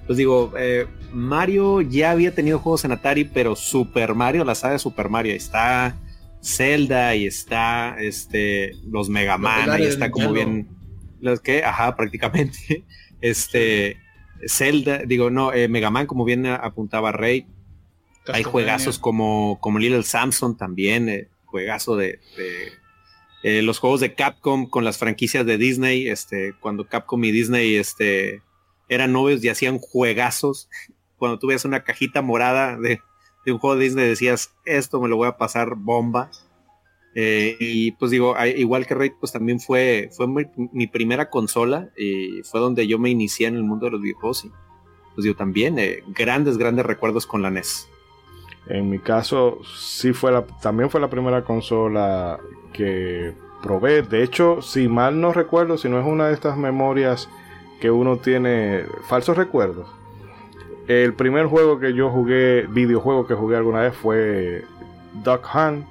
[0.06, 4.72] pues digo eh, Mario ya había tenido juegos en Atari pero Super Mario la saga
[4.72, 5.94] de Super Mario está
[6.42, 10.66] Zelda y está este los Mega Man ahí está como bien
[11.20, 12.82] los que ajá prácticamente
[13.20, 14.02] este
[14.48, 17.46] Zelda, digo, no, eh, Mega Man, como bien apuntaba Rey.
[18.26, 22.20] Hay juegazos como, como Little Samson también, eh, juegazo de,
[23.42, 27.76] eh, los juegos de Capcom con las franquicias de Disney, este, cuando Capcom y Disney
[27.76, 28.42] este,
[28.88, 30.68] eran novios y hacían juegazos.
[31.16, 33.00] Cuando tú ves una cajita morada de,
[33.44, 36.30] de un juego de Disney decías, esto me lo voy a pasar bomba.
[37.14, 42.42] Eh, y pues digo, igual que Rey, pues también fue, fue mi, primera consola y
[42.42, 44.46] fue donde yo me inicié en el mundo de los videojuegos.
[44.46, 44.50] Y
[45.14, 47.88] pues digo, también eh, grandes, grandes recuerdos con la NES.
[48.66, 52.38] En mi caso, sí fue la, también fue la primera consola
[52.72, 54.02] que probé.
[54.02, 57.28] De hecho, si mal no recuerdo, si no es una de estas memorias
[57.80, 59.88] que uno tiene falsos recuerdos.
[60.86, 64.64] El primer juego que yo jugué, videojuego que jugué alguna vez fue
[65.24, 65.86] Duck Hunt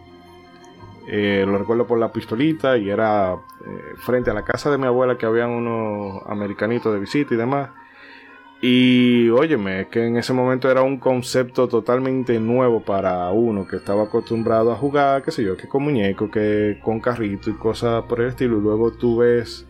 [1.07, 4.85] eh, lo recuerdo por la pistolita y era eh, frente a la casa de mi
[4.85, 7.69] abuela que habían unos americanitos de visita y demás.
[8.63, 14.03] Y óyeme, que en ese momento era un concepto totalmente nuevo para uno que estaba
[14.03, 18.21] acostumbrado a jugar, qué sé yo, que con muñeco, que con carrito y cosas por
[18.21, 18.59] el estilo.
[18.59, 19.65] Y luego tú ves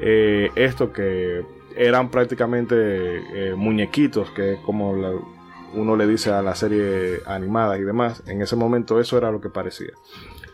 [0.00, 1.44] eh, esto que
[1.76, 4.94] eran prácticamente muñequitos, que como
[5.74, 8.22] uno le dice a la serie animada y demás.
[8.26, 9.92] En ese momento eso era lo que parecía.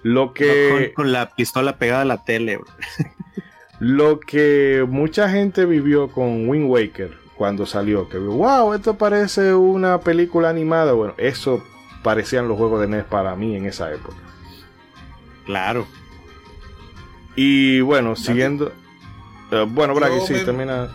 [0.02, 0.92] Lo que.
[0.96, 2.58] con, la pistola pegada a la tele,
[3.80, 10.00] Lo que mucha gente vivió con Wind Waker cuando salió, que wow, esto parece una
[10.00, 10.92] película animada.
[10.92, 11.62] Bueno, eso
[12.02, 14.16] parecían los juegos de NES para mí en esa época.
[15.46, 15.86] Claro.
[17.36, 18.72] Y bueno, siguiendo.
[19.52, 20.88] Eh, bueno, Bragi, sí, termina,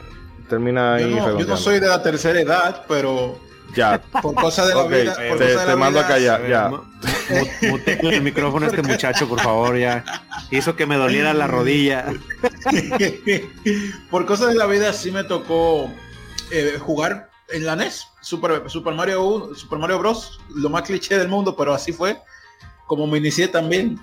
[0.49, 1.15] termina ahí.
[1.15, 3.39] yo no soy de la tercera edad, pero
[3.73, 4.01] ya.
[4.21, 5.15] Por cosa de la vida.
[5.15, 6.71] te, mando a callar, ya.
[8.01, 10.03] el micrófono a este muchacho, por favor, ya.
[10.51, 12.05] Hizo que me doliera la rodilla.
[14.11, 15.89] por cosa de la vida sí me tocó
[16.53, 18.07] eh, jugar en la NES.
[18.21, 20.39] Super, Super Mario 1, Super Mario Bros.
[20.55, 22.21] Lo más cliché del mundo, pero así fue.
[22.87, 23.99] Como me inicié también.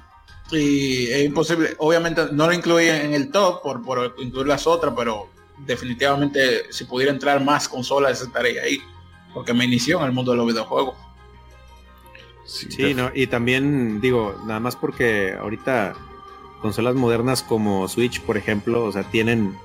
[0.50, 1.74] Y es imposible.
[1.78, 6.84] Obviamente no lo incluí en el top por, por incluir las otras, pero definitivamente si
[6.84, 8.80] pudiera entrar más consolas estaría ahí
[9.34, 10.96] porque me inició en el mundo de los videojuegos.
[12.44, 15.94] Sí, no, y también digo, nada más porque ahorita
[16.60, 19.56] consolas modernas como Switch, por ejemplo, o sea, tienen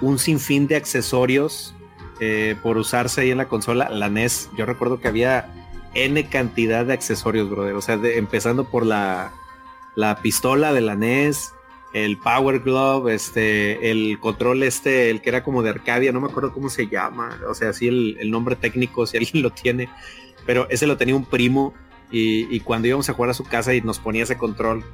[0.00, 1.74] un sinfín de accesorios
[2.20, 3.88] eh, por usarse ahí en la consola.
[3.90, 5.52] La NES, yo recuerdo que había
[5.94, 7.74] N cantidad de accesorios, brother.
[7.74, 9.32] O sea, empezando por la,
[9.96, 11.52] la pistola de la NES,
[11.92, 16.28] el Power Glove, este, el control este, el que era como de Arcadia, no me
[16.28, 19.88] acuerdo cómo se llama, o sea, sí el, nombre técnico, si alguien lo tiene,
[20.46, 21.74] pero ese lo tenía un primo
[22.12, 24.84] y, cuando íbamos a jugar a su casa y nos ponía ese control,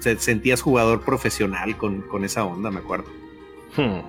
[0.00, 3.06] se, sentías jugador profesional con, esa onda, me acuerdo.
[3.76, 4.00] Hmm.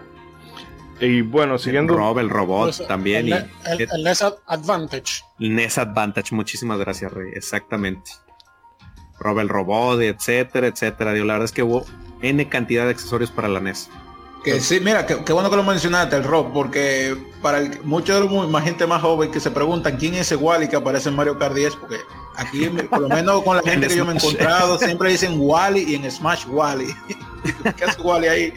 [0.99, 1.93] Y bueno, siguiendo...
[1.93, 3.27] El, Rob, el robot pues, también.
[3.27, 5.23] El, el, NES Advantage.
[5.39, 8.11] El NES Advantage, muchísimas gracias, Rey, exactamente.
[9.19, 11.13] Rob el Robot, etcétera, etcétera.
[11.13, 11.85] Digo, la verdad es que hubo
[12.21, 13.89] N cantidad de accesorios para la NES.
[14.43, 18.63] Que sí, mira, qué bueno que lo mencionaste, el Rob, porque para el, los más
[18.63, 21.53] gente más joven que se preguntan quién es ese Wally que aparece en Mario Kart
[21.53, 21.97] 10, porque
[22.35, 25.91] aquí, por lo menos con la gente que yo me he encontrado, siempre dicen Wally
[25.91, 26.95] y en Smash Wally.
[27.77, 28.53] ¿Qué hace Wally ahí?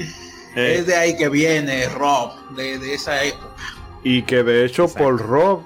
[0.57, 0.77] Eh.
[0.79, 3.55] Es de ahí que viene Rob, de, de esa época.
[4.03, 5.63] Y que de hecho por Rob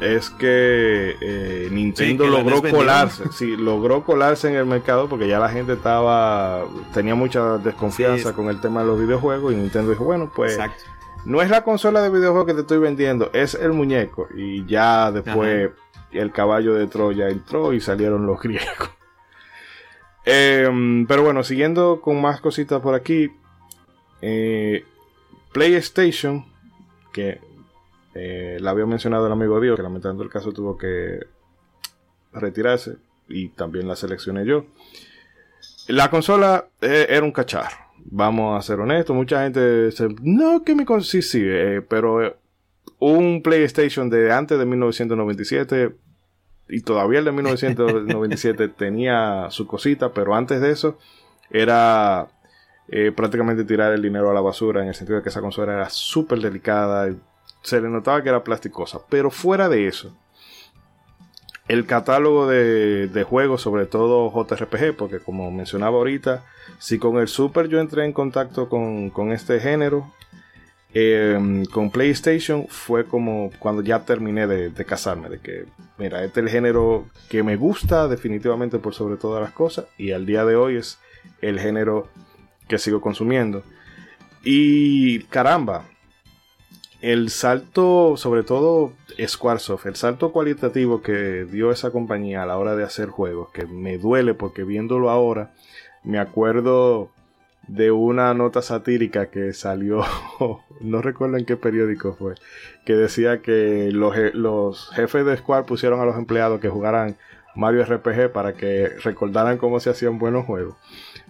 [0.00, 5.48] es que eh, Nintendo logró colarse, sí, logró colarse en el mercado porque ya la
[5.48, 10.32] gente estaba, tenía mucha desconfianza con el tema de los videojuegos y Nintendo dijo, bueno,
[10.34, 10.58] pues
[11.24, 14.28] no es la consola de videojuegos que te estoy vendiendo, es el muñeco.
[14.36, 15.70] Y ya después
[16.12, 18.90] el caballo de Troya entró y salieron los griegos.
[20.24, 23.30] Em, pero bueno, siguiendo con más cositas por aquí,
[24.22, 24.84] eh,
[25.52, 26.44] PlayStation,
[27.12, 27.40] que
[28.14, 31.20] eh, la había mencionado el amigo Dios, que lamentando el caso tuvo que
[32.32, 32.96] retirarse
[33.28, 34.66] y también la seleccioné yo.
[35.88, 39.14] La consola eh, era un cacharro, vamos a ser honestos.
[39.14, 42.36] Mucha gente dice, no, que mi consola, sí, sí, eh, pero
[42.98, 45.94] un PlayStation de antes de 1997
[46.68, 50.98] y todavía el de 1997 tenía su cosita, pero antes de eso
[51.50, 52.28] era
[53.16, 55.90] prácticamente tirar el dinero a la basura en el sentido de que esa consola era
[55.90, 57.08] súper delicada
[57.64, 59.00] se le notaba que era plasticosa.
[59.08, 60.14] Pero fuera de eso,
[61.66, 66.44] el catálogo de, de, juegos, sobre todo JRPG, porque como mencionaba ahorita,
[66.78, 70.12] si con el Super yo entré en contacto con, con este género,
[70.92, 75.64] eh, con PlayStation fue como cuando ya terminé de, de, casarme, de que,
[75.98, 80.12] mira, este es el género que me gusta definitivamente por sobre todas las cosas, y
[80.12, 81.00] al día de hoy es
[81.40, 82.08] el género
[82.68, 83.62] que sigo consumiendo.
[84.42, 85.84] Y caramba,
[87.00, 88.92] el salto, sobre todo
[89.26, 93.66] Squaresoft, el salto cualitativo que dio esa compañía a la hora de hacer juegos, que
[93.66, 95.52] me duele porque viéndolo ahora,
[96.02, 97.10] me acuerdo
[97.68, 100.02] de una nota satírica que salió,
[100.80, 102.34] no recuerdo en qué periódico fue,
[102.84, 107.16] que decía que los, los jefes de Square pusieron a los empleados que jugaran
[107.54, 110.76] Mario RPG para que recordaran cómo se hacían buenos juegos.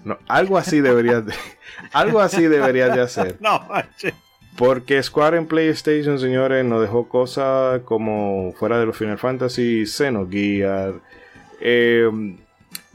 [0.04, 1.32] No, algo así debería de,
[1.92, 3.38] algo así de hacer.
[3.40, 3.66] No,
[4.56, 10.94] porque Square en PlayStation, señores, nos dejó cosas como fuera de los Final Fantasy, Xenogear,
[11.60, 12.08] eh,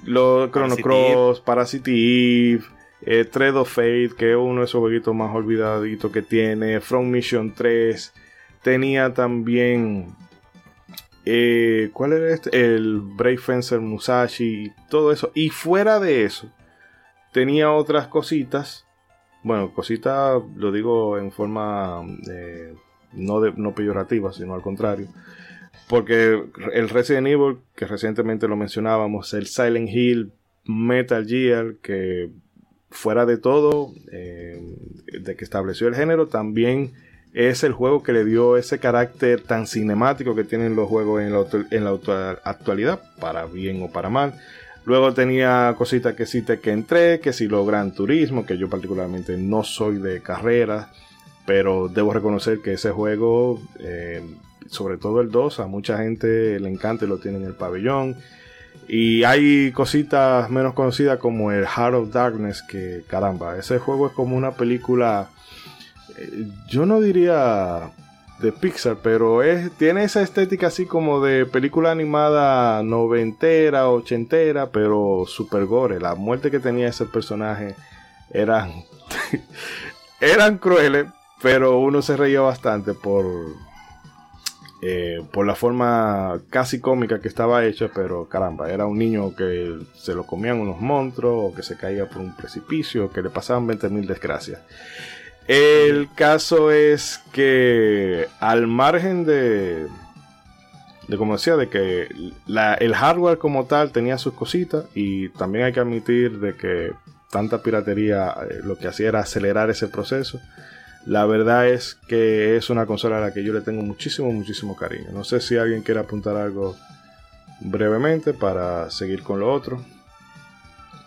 [0.05, 2.64] los Chrono Cross, Parasite Eve,
[3.01, 7.10] eh, Thread of Fate, que es uno de esos jueguitos más olvidaditos que tiene, From
[7.10, 8.14] Mission 3,
[8.62, 10.16] tenía también,
[11.26, 12.76] eh, ¿cuál era este?
[12.76, 15.32] El Brave Fencer Musashi, todo eso.
[15.34, 16.49] Y fuera de eso,
[17.32, 18.86] tenía otras cositas
[19.43, 22.73] bueno, cosita lo digo en forma eh,
[23.13, 25.07] no, peyorativa, sino al contrario.
[25.88, 30.32] Porque el Resident Evil, que recientemente lo mencionábamos, el Silent Hill,
[30.65, 32.30] Metal Gear, que
[32.91, 34.59] fuera de todo, eh,
[35.19, 36.93] de que estableció el género, también
[37.34, 41.84] es el juego que le dio ese carácter tan cinemático que tienen los juegos en
[41.84, 44.34] la actualidad, para bien o para mal.
[44.86, 49.38] Luego tenía cositas que sí te que entré, que si Gran Turismo, que yo particularmente
[49.38, 50.88] no soy de carreras,
[51.45, 54.23] pero debo reconocer que ese juego, eh,
[54.67, 58.17] sobre todo el 2, a mucha gente le encanta y lo tiene en el pabellón.
[58.88, 64.13] Y hay cositas menos conocidas como el Heart of Darkness, que caramba, ese juego es
[64.13, 65.30] como una película,
[66.17, 67.91] eh, yo no diría
[68.42, 75.26] de Pixar, pero es, tiene esa estética así como de película animada noventera, ochentera, pero
[75.28, 76.00] super gore.
[76.00, 77.76] La muerte que tenía ese personaje
[78.32, 78.86] eran,
[80.22, 81.08] eran crueles,
[81.42, 83.26] pero uno se reía bastante por,
[84.82, 89.80] eh, por la forma casi cómica que estaba hecha, pero caramba, era un niño que
[89.96, 93.68] se lo comían unos monstruos, o que se caía por un precipicio, que le pasaban
[93.68, 94.62] 20 mil desgracias.
[95.50, 99.88] El caso es que al margen de,
[101.08, 102.08] de como decía, de que
[102.47, 106.91] el hardware como tal tenía sus cositas y también hay que admitir de que
[107.32, 110.39] tanta piratería eh, lo que hacía era acelerar ese proceso.
[111.08, 114.76] La verdad es que es una consola a la que yo le tengo muchísimo, muchísimo
[114.76, 115.08] cariño.
[115.12, 116.76] No sé si alguien quiere apuntar algo
[117.60, 119.84] brevemente para seguir con lo otro.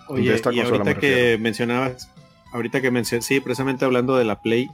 [0.09, 2.09] Oye, y ahorita que mencionabas
[2.53, 4.68] ahorita que mencioné, sí, precisamente hablando de la Play,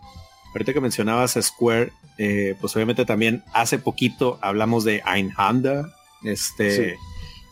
[0.52, 6.96] ahorita que mencionabas Square, eh, pues obviamente también hace poquito hablamos de Einhanda, este,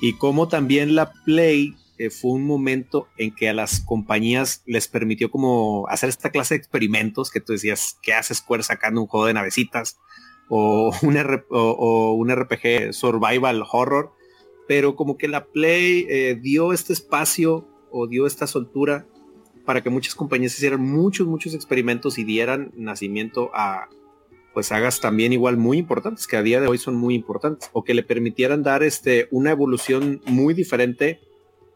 [0.00, 4.88] y como también la Play eh, fue un momento en que a las compañías les
[4.88, 9.06] permitió como hacer esta clase de experimentos que tú decías, ¿qué hace Square sacando un
[9.06, 9.98] juego de navecitas?
[10.48, 11.16] O un,
[11.50, 14.12] o, un RPG survival horror,
[14.68, 19.06] pero como que la Play eh, dio este espacio o dio esta soltura
[19.66, 23.88] para que muchas compañías hicieran muchos, muchos experimentos y dieran nacimiento a
[24.54, 27.84] pues sagas también igual muy importantes, que a día de hoy son muy importantes, o
[27.84, 31.20] que le permitieran dar este, una evolución muy diferente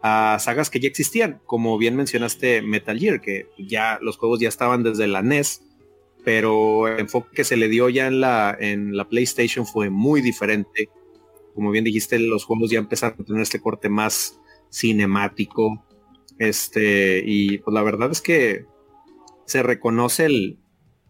[0.00, 4.48] a sagas que ya existían, como bien mencionaste Metal Gear, que ya los juegos ya
[4.48, 5.62] estaban desde la NES,
[6.24, 10.22] pero el enfoque que se le dio ya en la, en la PlayStation fue muy
[10.22, 10.88] diferente.
[11.54, 15.84] Como bien dijiste, los juegos ya empezaron a tener este corte más cinemático,
[16.40, 18.64] este, y pues la verdad es que
[19.44, 20.58] se reconoce el,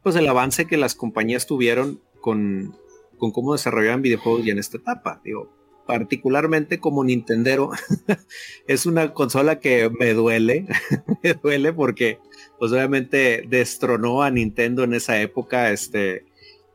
[0.02, 2.76] pues el avance que las compañías tuvieron con,
[3.16, 5.20] con cómo desarrollaban videojuegos ya en esta etapa.
[5.24, 5.48] Digo,
[5.86, 7.70] particularmente como Nintendero,
[8.66, 10.66] es una consola que me duele,
[11.22, 12.18] me duele porque
[12.58, 16.24] pues obviamente destronó a Nintendo en esa época, este,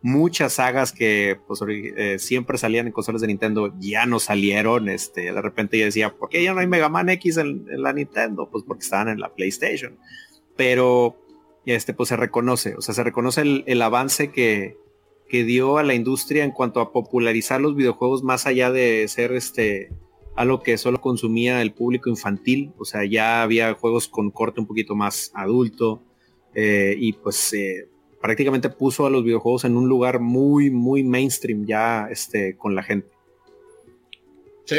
[0.05, 4.87] muchas sagas que pues, eh, siempre salían en consolas de Nintendo ya no salieron.
[4.87, 7.91] Este, de repente yo decía, ¿por qué ya no hay Mega Man X en, la
[7.91, 8.47] Nintendo?
[8.51, 9.97] Pues porque estaban en la PlayStation.
[10.55, 11.15] Pero
[11.65, 14.77] este, pues se reconoce, o sea, se reconoce el, avance que,
[15.27, 19.31] que, dio a la industria en cuanto a popularizar los videojuegos más allá de ser
[19.31, 19.89] este
[20.35, 22.73] algo que solo consumía el público infantil.
[22.77, 26.03] O sea, ya había juegos con corte un poquito más adulto.
[26.53, 27.89] Eh, y pues eh,
[28.25, 32.81] prácticamente puso a los videojuegos en un lugar muy, muy mainstream ya este, con la
[32.81, 33.07] gente.
[34.65, 34.77] Sí.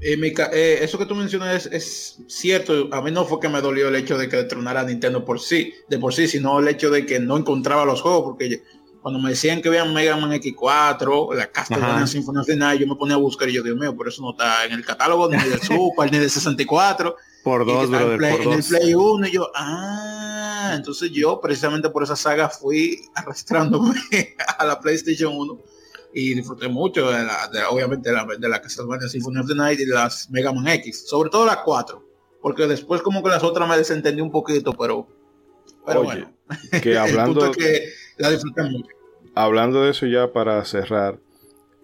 [0.00, 2.88] Eh, eh, eso que tú mencionas es, cierto.
[2.90, 5.72] A mí no fue que me dolió el hecho de que detronara Nintendo por sí,
[5.88, 8.60] de por sí, sino el hecho de que no encontraba los juegos, porque
[9.02, 12.88] cuando me decían que vean Mega Man X4, la Castlevania Symphony of the Night, yo
[12.88, 15.28] me ponía a buscar y yo, Dios mío, por eso no está en el catálogo
[15.28, 17.14] ni del Super, ni del 64.
[17.42, 21.90] Por dos, brother, en, por en el Play 1 y yo, ah, entonces yo precisamente
[21.90, 23.94] por esa saga fui arrastrándome
[24.58, 25.58] a la PlayStation 1
[26.14, 29.80] y disfruté mucho de la, obviamente de la, de la Castlevania Symphony of the Night
[29.80, 32.04] y las Mega Man X, sobre todo las 4,
[32.40, 35.08] porque después como que las otras me desentendí un poquito, pero,
[35.84, 36.32] pero bueno,
[36.80, 37.88] que hablando, que
[38.18, 38.88] la disfruté mucho.
[39.34, 41.18] Hablando de eso ya para cerrar,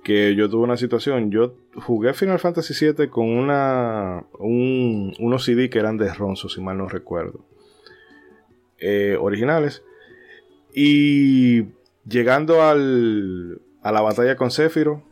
[0.08, 5.68] que yo tuve una situación, yo jugué Final Fantasy VII con una un, unos CD
[5.68, 7.44] que eran de Ronzo, si mal no recuerdo,
[8.78, 9.84] eh, originales,
[10.72, 11.64] y
[12.08, 15.02] llegando al, a la batalla con Sephiroth,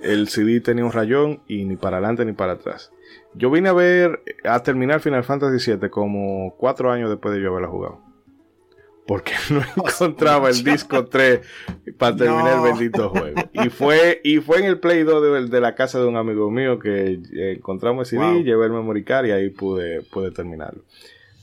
[0.00, 2.92] el CD tenía un rayón y ni para adelante ni para atrás.
[3.34, 7.50] Yo vine a ver, a terminar Final Fantasy VII como cuatro años después de yo
[7.50, 8.07] haberla jugado.
[9.08, 11.40] Porque no encontraba el disco 3
[11.96, 13.40] para terminar el bendito juego.
[13.54, 16.78] Y fue, y fue en el Play 2 de, la casa de un amigo mío
[16.78, 20.82] que encontramos el CD, llevé el memory card y ahí pude, pude terminarlo.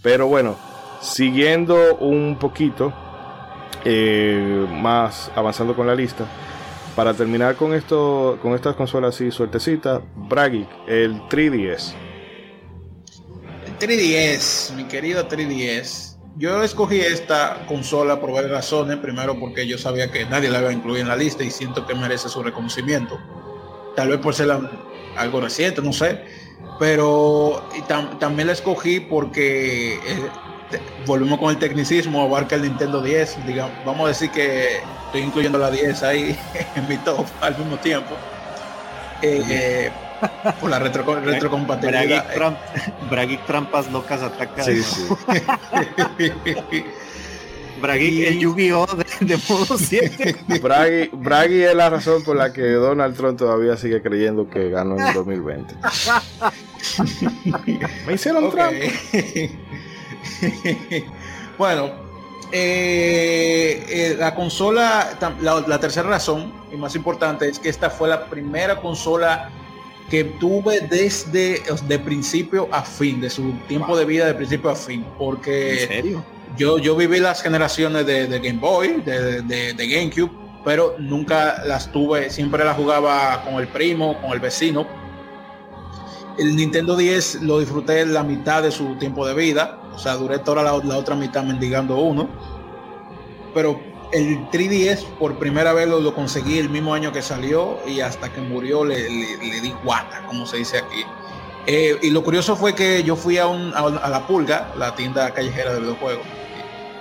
[0.03, 0.55] Pero bueno,
[1.01, 2.93] siguiendo un poquito,
[3.83, 6.27] eh, más avanzando con la lista.
[6.95, 11.95] Para terminar con esto, con estas consolas así suertecitas, Bragic, el 3DS.
[13.65, 16.14] El 3DS, mi querido 3DS.
[16.37, 18.97] Yo escogí esta consola por varias razones.
[18.97, 21.85] Primero porque yo sabía que nadie la iba a incluir en la lista y siento
[21.87, 23.17] que merece su reconocimiento.
[23.95, 24.49] Tal vez por ser
[25.17, 26.25] algo reciente, no sé.
[26.77, 27.69] Pero
[28.19, 30.29] también la escogí porque eh,
[31.05, 35.57] volvemos con el tecnicismo, abarca el Nintendo 10, digamos, vamos a decir que estoy incluyendo
[35.57, 36.37] la 10 ahí
[36.75, 38.15] en mi top al mismo tiempo.
[39.21, 39.91] Eh, eh,
[40.59, 42.25] por la retro, retrocompatibilidad.
[43.09, 44.63] Bragic, trampas locas ataca.
[44.63, 45.07] Sí, sí.
[47.81, 48.87] Bragic el Yu-Gi-Oh!
[49.19, 50.35] De, modo 7.
[51.13, 55.07] Bragi, es la razón por la que Donald Trump todavía sigue creyendo que ganó en
[55.07, 55.75] el 2020.
[58.07, 58.91] Me hicieron okay.
[61.57, 61.91] bueno,
[62.51, 68.25] eh, eh, la consola, la, tercera razón y más importante es que esta fue la
[68.25, 69.49] primera consola
[70.09, 74.75] que tuve desde de principio a fin, de su tiempo de vida de principio a
[74.75, 76.03] fin, porque
[76.57, 80.31] Yo, yo viví las generaciones de, Game Boy, de, de GameCube,
[80.63, 84.87] pero nunca las tuve, siempre las jugaba con el primo, con el vecino.
[86.37, 90.39] El Nintendo 10 lo disfruté la mitad de su tiempo de vida o sea, duré
[90.39, 92.27] toda la, otra mitad mendigando uno.
[93.53, 93.79] Pero
[94.11, 98.41] el 3DS por primera vez lo, conseguí el mismo año que salió y hasta que
[98.41, 101.03] murió le, di guata, como se dice aquí.
[101.67, 105.31] Eh, y lo curioso fue que yo fui a, un, a, la Pulga, la tienda
[105.31, 106.25] callejera de videojuegos.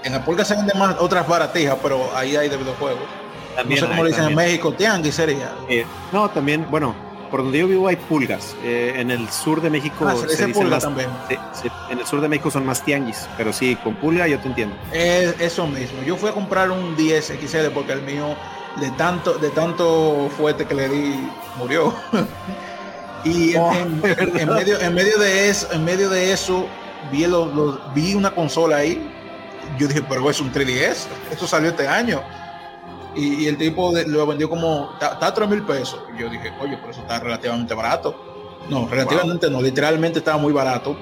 [0.05, 3.03] En la Pulga se venden más otras baratijas, pero ahí hay de videojuegos.
[3.55, 5.53] También no sé cómo le dicen en México, tianguis sería.
[5.69, 6.95] Eh, no, también, bueno,
[7.35, 8.55] por donde yo vivo hay pulgas.
[8.63, 11.11] Eh, en el sur de México ah, se, pulga también.
[11.91, 14.77] en el sur de México son más tianguis, pero sí, con pulga yo te entiendo.
[14.93, 16.01] Es eso mismo.
[16.05, 18.37] Yo fui a comprar un 10 XL porque el mío
[18.81, 21.29] de tanto de tanto fuerte que le di
[21.59, 21.93] murió.
[23.25, 26.69] y oh, en, medio en medio de eso en medio de eso
[27.11, 27.27] vi
[27.97, 29.11] vi una consola ahí.
[29.77, 31.07] Yo dije, pero es un 3DS.
[31.33, 32.23] Esto salió este año
[33.17, 36.01] y, el tipo lo vendió como, está a 3 mil pesos.
[36.17, 38.15] Y yo dije, oye, pero eso está relativamente barato.
[38.69, 40.97] No, relativamente no, literalmente estaba muy barato.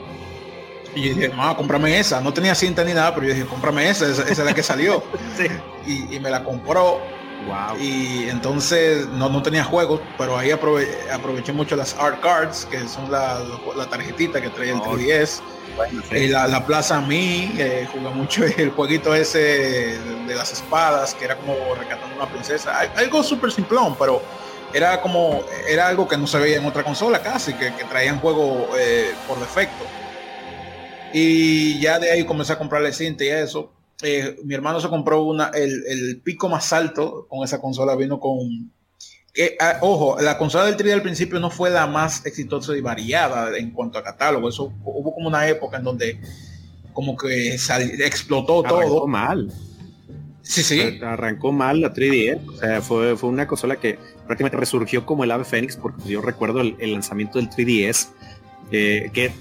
[0.95, 2.21] Y yo dije, no, cómprame esa.
[2.21, 5.03] No tenía cinta ni nada, pero yo dije, cómprame esa, esa, es la que salió.
[5.87, 7.01] y, me la compró.
[7.47, 7.77] Wow.
[7.81, 13.11] Y entonces no, no tenía juegos, pero ahí aproveché mucho las art cards, que son
[13.11, 13.41] la,
[13.77, 15.41] la tarjetita que trae el 3DS.
[16.11, 19.39] Y la, la, Plaza Mi, eh, jugué mucho el jueguito ese
[19.99, 22.79] de, las espadas, que era como rescatando una princesa.
[22.97, 24.23] Algo súper simplón, pero
[24.73, 28.69] era como, era algo que no se veía en otra consola casi, que, traían juego
[28.79, 29.85] eh, por defecto.
[31.13, 33.73] Y ya de ahí comencé a comprarle cinta y eso.
[34.03, 38.19] Eh, mi hermano se compró una, el, el pico más alto con esa consola, vino
[38.19, 38.73] con
[39.61, 43.57] Ah, ojo, la consola del 3 al principio no fue la más exitosa y variada
[43.57, 44.49] en cuanto a catálogo.
[44.49, 46.21] Eso hubo como una época en donde
[46.93, 49.07] como que explotó Arrancó todo.
[49.07, 49.51] mal.
[50.43, 51.01] Sí, sí.
[51.03, 52.47] Arrancó mal la 3D.
[52.47, 56.21] O sea, fue, fue una consola que prácticamente resurgió como el ave fénix, porque yo
[56.21, 58.09] recuerdo el, lanzamiento del 3DS.
[58.71, 59.33] Eh, que,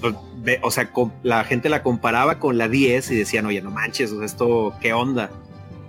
[0.62, 0.89] o sea,
[1.24, 5.32] la gente la comparaba con la 10 y decían, oye, no manches, esto, ¿qué onda?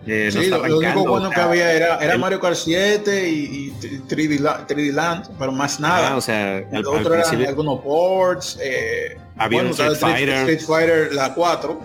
[0.07, 3.35] Eh, Sí, lo, lo único bueno que había era, era el- Mario Kart 7 y,
[3.83, 6.09] y 3D, La- 3D Land, pero más nada.
[6.13, 8.59] ah, o sea, lo al otro eran algunos ports.
[8.61, 10.37] Eh, Había un estaba Street Fighter.
[10.51, 11.81] Street Fighter la 4.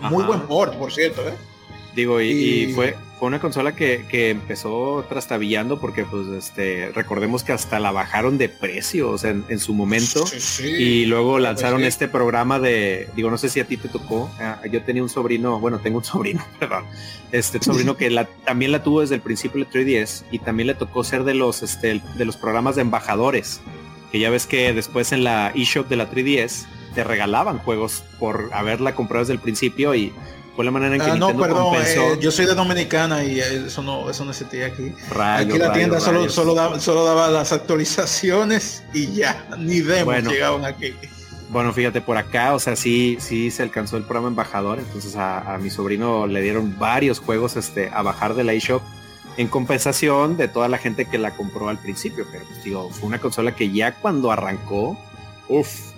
[0.00, 0.26] Muy Ajá.
[0.26, 1.20] buen port, por cierto.
[1.28, 1.32] ¿eh?
[1.94, 6.90] Digo, y, y Y- fue, fue una consola que, que empezó trastabillando porque, pues, este,
[6.94, 10.26] recordemos que hasta la bajaron de precio, o sea, en, en su momento.
[10.26, 10.66] Sí, sí.
[10.66, 11.86] Y luego lanzaron sí.
[11.86, 15.10] este programa de, digo, no sé si a ti te tocó, ah, yo tenía un
[15.10, 16.84] sobrino, bueno, tengo un sobrino, perdón,
[17.30, 20.74] este sobrino que la, también la tuvo desde el principio de 3DS y también le
[20.74, 23.60] tocó ser de los, este, de los programas de embajadores,
[24.10, 26.64] que ya ves que después en la eShop de la 3DS
[26.94, 30.10] te regalaban juegos por haberla comprado desde el principio y
[30.56, 32.00] fue la manera en que Ah, no, Nintendo perdón, compensó.
[32.14, 34.92] eh, yo soy de Dominicana y eh, eso no, eso no existía aquí.
[35.10, 40.06] Rayos, aquí la tienda solo, solo, daba, solo daba las actualizaciones y ya, ni demos
[40.06, 40.30] Bueno.
[40.30, 40.94] llegaban aquí.
[41.50, 45.54] Bueno, fíjate, por acá, o sea, sí, sí se alcanzó el programa embajador, entonces a,
[45.54, 48.82] a mi sobrino le dieron varios juegos este, a bajar de la eShop
[49.36, 53.08] en compensación de toda la gente que la compró al principio, pero pues digo, fue
[53.08, 54.96] una consola que ya cuando arrancó,
[55.48, 55.89] uff,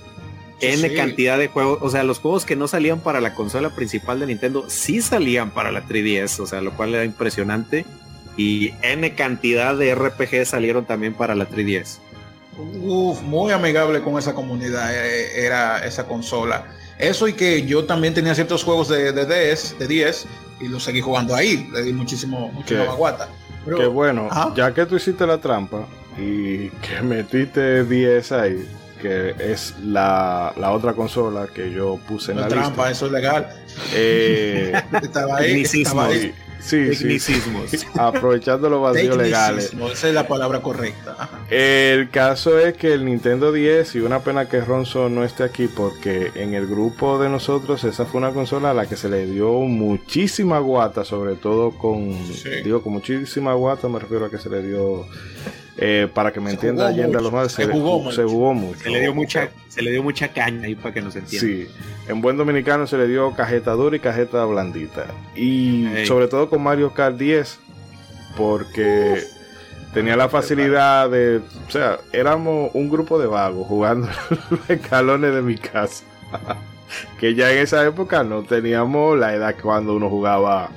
[0.63, 0.95] N sí.
[0.95, 4.27] cantidad de juegos, o sea, los juegos que no salían para la consola principal de
[4.27, 7.85] Nintendo sí salían para la 3DS, o sea, lo cual era impresionante.
[8.37, 11.99] Y N cantidad de RPG salieron también para la 3DS.
[12.83, 16.65] Uf, muy amigable con esa comunidad eh, era esa consola.
[16.99, 20.27] Eso y que yo también tenía ciertos juegos de, de DS, de 10
[20.61, 21.69] y los seguí jugando ahí.
[21.73, 23.29] Le di muchísimo, muchísima Qué- baguata.
[23.65, 25.87] Pero- Que bueno, ya que tú hiciste la trampa
[26.19, 28.69] y que metiste 10 ahí,
[29.03, 32.91] que es la, la otra consola que yo puse en no la trampa, lista.
[32.93, 33.49] eso es legal.
[33.95, 34.73] Eh,
[35.03, 35.63] Estaba ahí.
[35.63, 36.33] Estaba ahí.
[36.61, 37.83] sí, sí.
[37.99, 39.73] Aprovechando los vacíos legales.
[39.93, 41.29] Esa es la palabra correcta.
[41.51, 45.67] El caso es que el Nintendo 10, y una pena que Ronzo no esté aquí,
[45.69, 49.27] porque en el grupo de nosotros esa fue una consola a la que se le
[49.27, 52.49] dio muchísima guata, sobre todo con, Sí.
[52.65, 55.05] digo, con muchísima guata, me refiero a que se le dio,
[55.79, 58.29] eh, para que me Se entienda Allende a los más, se se, jugó se mucho.
[58.29, 58.81] jugó mucho.
[58.81, 61.51] Se le dio mucha, se le dio mucha caña ahí para que nos entiendan.
[61.51, 61.69] Sí,
[62.09, 65.07] en buen dominicano se le dio cajeta dura y cajeta blandita.
[65.35, 67.59] Y sobre todo con Mario Kart 10,
[68.37, 69.23] porque
[69.95, 74.09] tenía la facilidad de, o sea, éramos un grupo de vagos jugando
[74.51, 76.05] los escalones de mi casa.
[77.19, 80.71] que ya en esa época no teníamos la edad cuando uno jugaba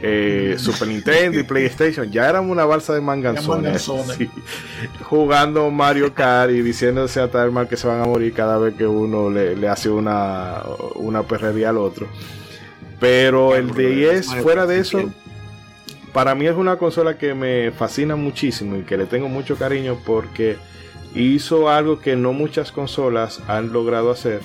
[0.00, 2.10] eh, Super Nintendo y PlayStation.
[2.10, 3.82] Ya éramos una balsa de manganzones.
[4.16, 4.30] sí.
[5.02, 8.74] Jugando Mario Kart y diciéndose a tal mal que se van a morir cada vez
[8.74, 10.62] que uno le, le hace una,
[10.94, 12.06] una perrería al otro.
[13.00, 15.10] Pero el 10, fuera de eso,
[16.12, 19.98] para mí es una consola que me fascina muchísimo y que le tengo mucho cariño
[20.04, 20.56] porque
[21.14, 24.40] hizo algo que no muchas consolas han logrado hacer.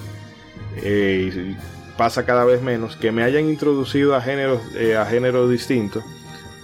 [0.77, 1.55] eh,
[1.97, 6.03] pasa cada vez menos que me hayan introducido a géneros eh, a géneros distintos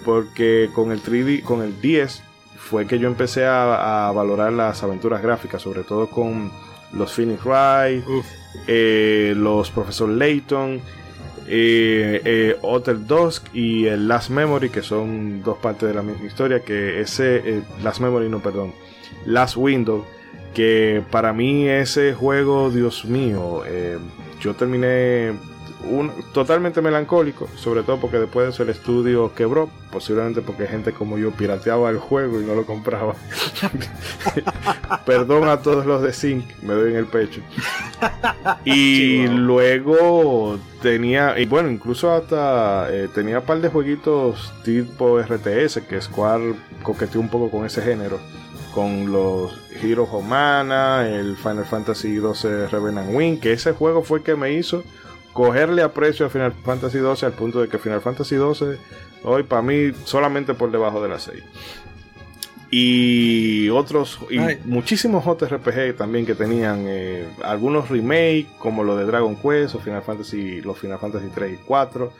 [0.06, 2.24] porque con el 3D con el 10
[2.58, 6.52] fue que yo empecé a, a valorar las aventuras gráficas sobre todo con
[6.94, 8.04] los Phoenix Wright
[8.68, 10.82] eh, los Profesor Layton
[11.52, 16.28] eh, eh, Hotel Dusk y el Last Memory, que son dos partes de la misma
[16.28, 18.74] historia, que ese, eh, Last Memory, no, perdón,
[19.26, 20.06] Last Window,
[20.54, 23.98] que para mí ese juego, Dios mío, eh,
[24.40, 25.34] yo terminé
[25.84, 30.92] un- totalmente melancólico, sobre todo porque después de eso el estudio quebró, posiblemente porque gente
[30.92, 33.16] como yo pirateaba el juego y no lo compraba.
[35.06, 37.42] Perdón a todos los de Sync, me doy en el pecho.
[38.66, 39.40] Y Chihuahua.
[39.40, 46.02] luego tenía, y bueno, incluso hasta eh, tenía un par de jueguitos tipo RTS, que
[46.02, 48.20] Square coqueteó un poco con ese género,
[48.74, 54.20] con los Heroes of Mana, el Final Fantasy XII Revenant Wing, que ese juego fue
[54.20, 54.84] el que me hizo
[55.34, 58.78] cogerle aprecio a Final Fantasy XII al punto de que Final Fantasy XII
[59.24, 61.44] hoy para mí solamente por debajo de las 6
[62.72, 64.60] y otros y Ay.
[64.66, 70.04] muchísimos JRPG también que tenían eh, algunos remake como lo de Dragon Quest o Final
[70.04, 72.12] Fantasy los Final Fantasy 3 y 4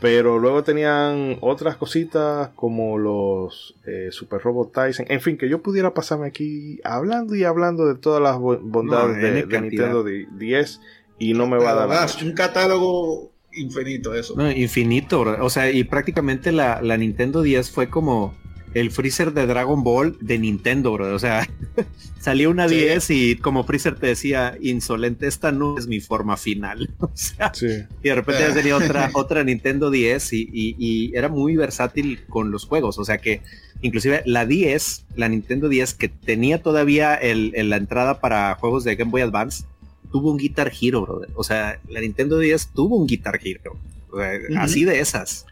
[0.00, 5.62] pero luego tenían otras cositas como los eh, Super Robot Tyson en fin que yo
[5.62, 9.60] pudiera pasarme aquí hablando y hablando de todas las bo- bondades No, de, de.
[9.60, 10.80] Nintendo di- 10
[11.18, 12.26] y no me va a dar noche.
[12.26, 14.34] un catálogo infinito eso.
[14.36, 15.42] No, infinito, bro.
[15.44, 18.34] o sea, y prácticamente la, la Nintendo 10 fue como
[18.80, 21.14] el freezer de Dragon Ball de Nintendo, bro.
[21.14, 21.48] O sea,
[22.20, 22.76] salió una Sí.
[22.76, 26.90] 10 y como freezer te decía, insolente, esta no es mi forma final.
[27.00, 27.66] O sea, Sí.
[28.02, 32.20] y de repente ya tenía otra, otra Nintendo 10 y, y- y era muy versátil
[32.28, 32.98] con los juegos.
[32.98, 33.40] O sea que
[33.82, 38.84] inclusive la 10, la Nintendo 10 que tenía todavía el, el- la entrada para juegos
[38.84, 39.64] de Game Boy Advance,
[40.12, 41.30] tuvo un Guitar Hero, brother.
[41.34, 43.78] O sea, la Nintendo 10 tuvo un Guitar Hero.
[44.10, 44.58] O sea, Ujú.
[44.58, 45.46] Así de esas.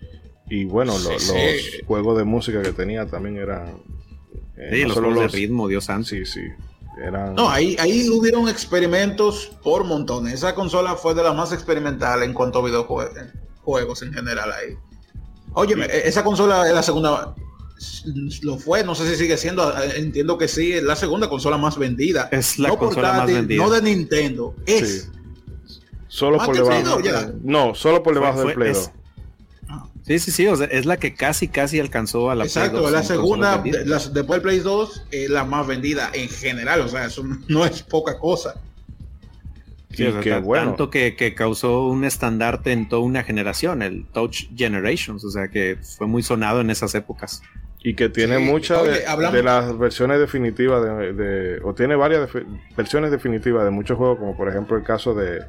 [0.54, 1.32] Y bueno, los
[1.84, 3.82] juegos de música que tenía también eran...
[4.56, 6.10] Eh, sí, los juegos de ritmo, Dios santo.
[6.10, 6.42] Sí, sí.
[7.34, 10.34] No, ahí, ahí hubieron experimentos por montones.
[10.34, 14.76] Esa consola fue de las más experimentales en cuanto a videojuegos en general ahí.
[15.54, 15.74] Oye,
[16.06, 17.34] esa consola es la segunda,
[18.42, 21.76] lo fue, no sé si sigue siendo, entiendo que sí, es la segunda consola más
[21.76, 22.28] vendida.
[22.30, 23.60] Es la consola más vendida.
[23.60, 25.10] No de Nintendo, es.
[26.06, 27.00] Solo por debajo.
[27.42, 28.72] No, solo por debajo del Play
[30.06, 33.02] Sí, sí, sí, es la que casi, casi alcanzó a la Exacto, Play 2 la
[33.02, 37.64] segunda, después del Play 2, es la más vendida en general, o sea, eso no
[37.64, 38.54] es poca cosa.
[39.90, 40.06] Sí,
[40.52, 45.48] Tanto que, que, causó un estandarte en toda una generación, el Touch Generations, o sea
[45.48, 47.42] que fue muy sonado en esas épocas.
[47.86, 52.30] Y que tiene muchas de, las versiones definitivas de, o tiene varias
[52.76, 55.40] versiones definitivas de muchos juegos, como por ejemplo el caso de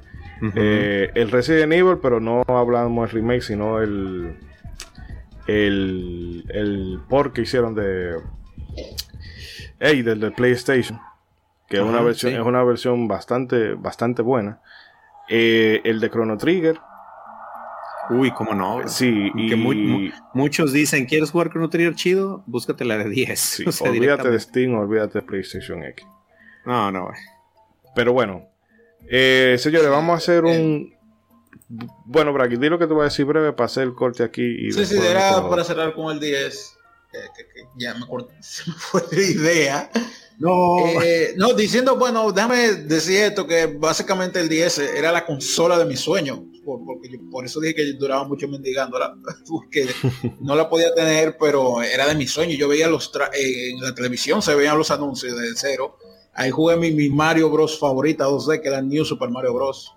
[0.56, 4.38] eh, el Resident Evil, pero no hablamos del remake, sino el,
[5.48, 8.18] el, el port que hicieron de,
[9.80, 11.00] hey, del de PlayStation
[11.68, 14.62] que es una versión es una versión bastante bastante buena.
[15.28, 16.80] Eh, el de Chrono Trigger.
[18.12, 23.10] Uy cómo no sí y muchos dicen quieres jugar Chrono Trigger chido búscate la de
[23.10, 26.06] 10 olvídate de Steam olvídate de PlayStation X.
[26.66, 27.10] No no
[27.96, 28.48] pero bueno
[29.10, 30.94] eh, señores vamos a hacer un
[32.06, 34.68] bueno Bragi di lo que te voy a decir breve para hacer el corte aquí
[34.68, 36.78] y sí sí era para cerrar con el 10
[37.12, 37.20] que,
[37.78, 39.92] ya me acuerdo se me fue la idea
[40.38, 45.78] no, eh, no, diciendo, bueno, déjame decir esto, que básicamente el 10 era la consola
[45.78, 49.16] de mi sueño, por, porque por eso dije que duraba mucho mendigándola,
[49.48, 49.88] porque
[50.42, 52.56] no la podía tener, pero era de mi sueño.
[52.58, 55.98] Yo veía los, eh, en la televisión se veían los anuncios de cero.
[56.36, 59.96] Ahí jugué mi, Mario Bros favorita 2D, que era New Super Mario Bros.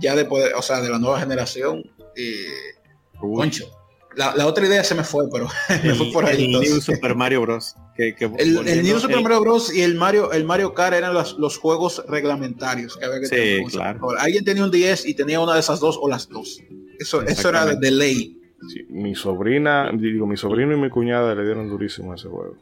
[0.00, 0.26] Ya de
[0.56, 1.84] o sea, de la nueva generación.
[2.16, 3.70] Y, concho,
[4.16, 5.46] la, otra idea se me fue, pero
[5.84, 6.44] me fue por ahí.
[6.44, 7.76] El New Super Mario Bros.
[7.94, 9.74] Que, el, New Super Mario Bros.
[9.74, 13.64] y el Mario, el Mario Kart eran los, los juegos reglamentarios que había que tener.
[13.70, 14.08] Claro.
[14.18, 16.60] Alguien tenía un 10 y tenía una de esas dos o las dos.
[16.98, 18.40] Eso, eso era de, ley.
[18.88, 22.56] mi sobrina, digo, mi sobrino y mi cuñada le dieron durísimo a ese juego.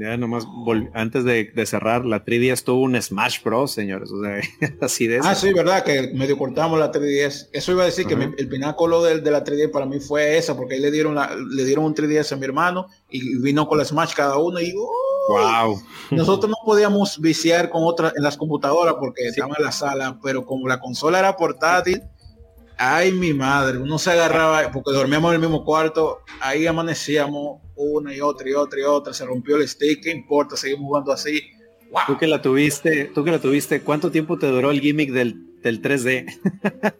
[0.00, 0.46] Ya nomás,
[0.94, 4.10] antes de, cerrar, la 3DS tuvo un Smash Bros, señores.
[4.10, 4.40] O sea,
[4.80, 7.48] así de Ah, sí, verdad, que medio cortamos la 3DS.
[7.52, 10.56] Eso iba a decir que el pináculo de, de, la 3DS para mí fue esa,
[10.56, 11.16] porque ahí le dieron,
[11.50, 14.72] le dieron un 3DS a mi hermano y vino con la Smash cada uno y
[15.28, 15.80] wow.
[16.10, 20.44] Nosotros no podíamos viciar con otras en las computadoras porque estaba en la sala, pero
[20.44, 22.02] como la consola era portátil,
[22.80, 28.14] Ay, mi madre, uno se agarraba, porque dormíamos en el mismo cuarto, ahí amanecíamos una
[28.14, 30.56] y otra y otra y otra, se rompió el stick, ¿qué importa?
[30.56, 31.42] Seguimos jugando así.
[32.06, 35.34] Tú que la tuviste, tú que la tuviste, ¿cuánto tiempo te duró el gimmick del,
[35.62, 36.38] 3D?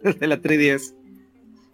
[0.19, 0.93] de la 3DS.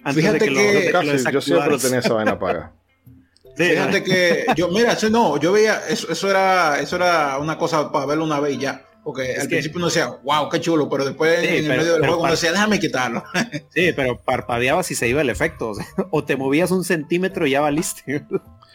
[0.04, 2.74] Antes Fíjate de que, que, yo siempre tenía esa vaina paga.
[3.56, 7.92] Fíjate que yo, mira, eso no, yo veía, eso, eso era, eso era una cosa
[7.92, 8.86] para verlo una vez y ya.
[9.06, 12.24] Porque al principio uno decía, wow, qué chulo, pero después en el medio del juego
[12.24, 13.24] uno decía, déjame quitarlo.
[13.70, 15.74] sí, pero parpadeabas y se iba el efecto.
[16.10, 18.26] O, te movías un centímetro y ya valiste.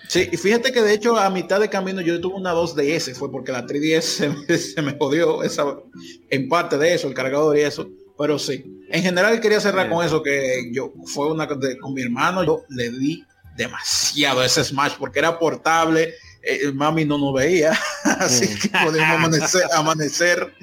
[0.07, 3.33] sí, y fíjate que de hecho a mitad de camino yo tuve una 2DS, fue
[3.33, 5.65] porque la 3DS se, me jodió esa,
[6.31, 7.89] en parte de eso, el cargador y eso.
[8.17, 12.45] Pero sí, en general quería cerrar con eso, que yo fue una con mi hermano,
[12.45, 13.25] yo le di
[13.57, 18.59] demasiado ese Smash porque era portable eh, mami no nos veía, así mm.
[18.61, 20.55] que podíamos amanecer, amanecer.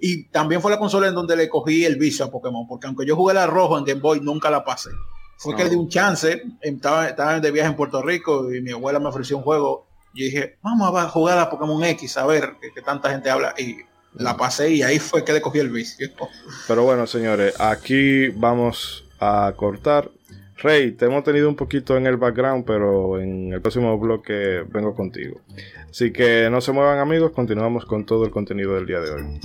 [0.00, 3.06] Y también fue la consola en donde le cogí el vicio a Pokémon, porque aunque
[3.06, 4.90] yo jugué la rojo en Game Boy, nunca la pasé.
[5.36, 8.70] Fue que le di un chance, estaba, estaba de viaje en Puerto Rico y mi
[8.70, 9.86] abuela me ofreció un juego.
[10.14, 13.54] Y dije, vamos a jugar a Pokémon X, a ver que, tanta gente habla.
[13.58, 13.78] Y
[14.14, 16.08] la pasé y ahí fue que le cogí el vicio.
[16.68, 20.10] Pero bueno, señores, aquí vamos a cortar.
[20.62, 24.94] Rey, te hemos tenido un poquito en el background, pero en el próximo bloque vengo
[24.94, 25.40] contigo.
[25.90, 29.40] Así que no se muevan amigos, continuamos con todo el contenido del día de hoy.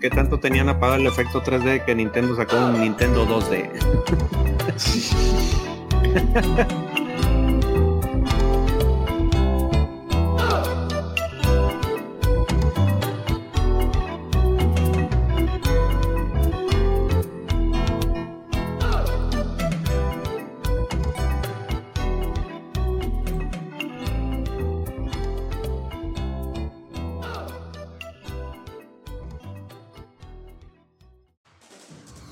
[0.00, 3.68] ¿Qué tanto tenían apagado el efecto 3D que Nintendo sacó un Nintendo 2D?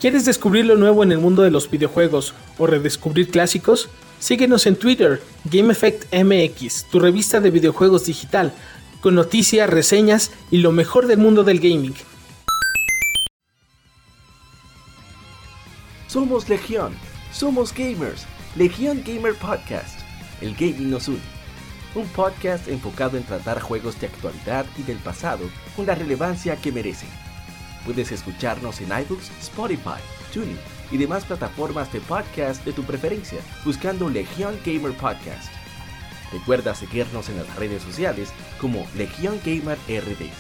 [0.03, 3.88] ¿Quieres descubrir lo nuevo en el mundo de los videojuegos o redescubrir clásicos?
[4.18, 8.53] Síguenos en Twitter, GameEffectMX, tu revista de videojuegos digital,
[9.00, 11.94] con noticias, reseñas y lo mejor del mundo del gaming.
[16.09, 16.94] Somos Legión,
[17.32, 18.26] somos gamers.
[18.57, 20.00] Legión Gamer Podcast.
[20.40, 21.20] El gaming nos une.
[21.94, 26.72] Un podcast enfocado en tratar juegos de actualidad y del pasado con la relevancia que
[26.72, 27.22] merecen.
[27.85, 30.01] Puedes escucharnos en iBooks, Spotify,
[30.33, 30.59] TuneIn
[30.91, 35.53] y demás plataformas de podcast de tu preferencia buscando Legión Gamer Podcast.
[36.33, 40.30] Recuerda seguirnos en las redes sociales como Legión Gamer RD.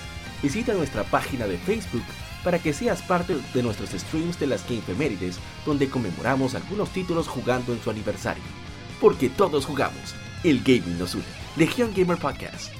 [0.42, 2.04] Visita nuestra página de Facebook
[2.44, 7.72] para que seas parte de nuestros streams de las Gamefemérides, donde conmemoramos algunos títulos jugando
[7.72, 8.42] en su aniversario.
[9.00, 11.24] Porque todos jugamos, el gaming nos une.
[11.56, 12.72] Legión Gamer Podcast.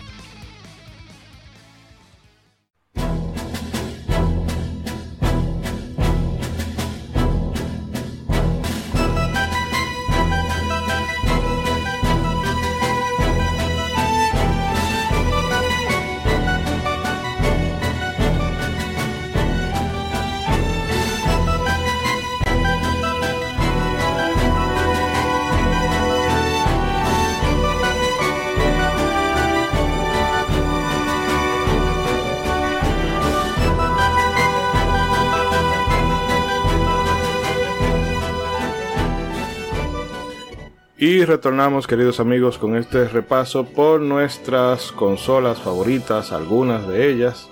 [41.03, 47.49] Y retornamos, queridos amigos, con este repaso por nuestras consolas favoritas, algunas de ellas.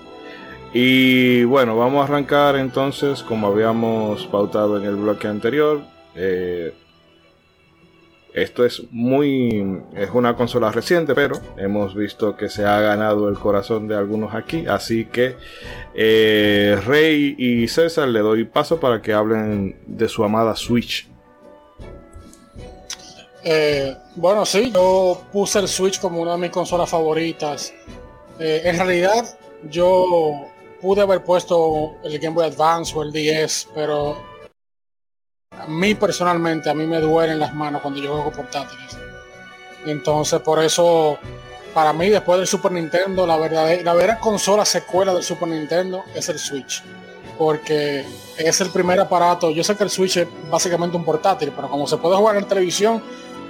[0.72, 5.80] Y bueno, vamos a arrancar entonces, como habíamos pautado en el bloque anterior.
[6.14, 6.72] Eh,
[8.34, 9.82] esto es muy.
[9.96, 14.32] es una consola reciente, pero hemos visto que se ha ganado el corazón de algunos
[14.32, 14.66] aquí.
[14.68, 15.34] Así que
[15.96, 21.09] eh, Rey y César le doy paso para que hablen de su amada Switch.
[23.42, 27.72] Eh, bueno, sí, yo puse el Switch como una de mis consolas favoritas.
[28.38, 29.38] Eh, en realidad,
[29.68, 30.46] yo
[30.80, 34.16] pude haber puesto el Game Boy Advance o el 10, pero
[35.50, 38.96] a mí personalmente, a mí me duelen las manos cuando yo juego portátiles.
[39.86, 41.18] Entonces, por eso,
[41.72, 46.04] para mí, después del Super Nintendo, la verdadera, la verdadera consola secuela del Super Nintendo
[46.14, 46.82] es el Switch.
[47.38, 48.04] Porque
[48.36, 49.50] es el primer aparato.
[49.50, 52.44] Yo sé que el Switch es básicamente un portátil, pero como se puede jugar en
[52.44, 53.02] televisión,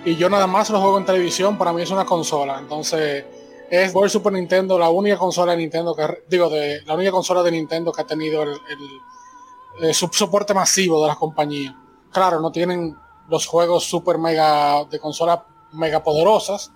[0.05, 2.59] y yo nada más lo juego en televisión, para mí es una consola.
[2.59, 3.25] Entonces,
[3.71, 7.43] es por Super Nintendo la única consola de Nintendo que digo de la única consola
[7.43, 11.75] de Nintendo que ha tenido el, soporte masivo de las compañías.
[12.11, 12.97] Claro, no tienen
[13.29, 15.41] los juegos super mega de consolas
[15.73, 16.73] mega poderosas,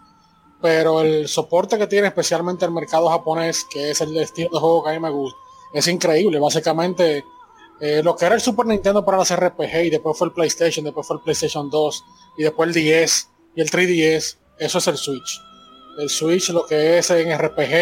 [0.61, 4.85] pero el soporte que tiene especialmente el mercado japonés, que es el estilo de juego
[4.85, 5.39] que a mí me gusta,
[5.73, 6.39] es increíble.
[6.39, 7.25] Básicamente,
[7.81, 10.85] eh, lo que era el Super Nintendo para las RPG y después fue el PlayStation,
[10.85, 12.05] después fue el PlayStation 2
[12.37, 15.41] y después el 10 y el 3DS, eso es el Switch.
[15.99, 17.73] El Switch lo que es en RPG,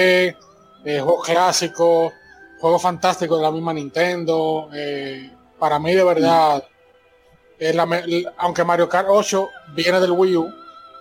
[0.84, 2.12] eh, juegos clásicos,
[2.60, 4.68] juegos fantásticos de la misma Nintendo.
[4.74, 6.64] Eh, para mí de verdad,
[8.38, 10.52] aunque Mario Kart 8 viene del Wii U,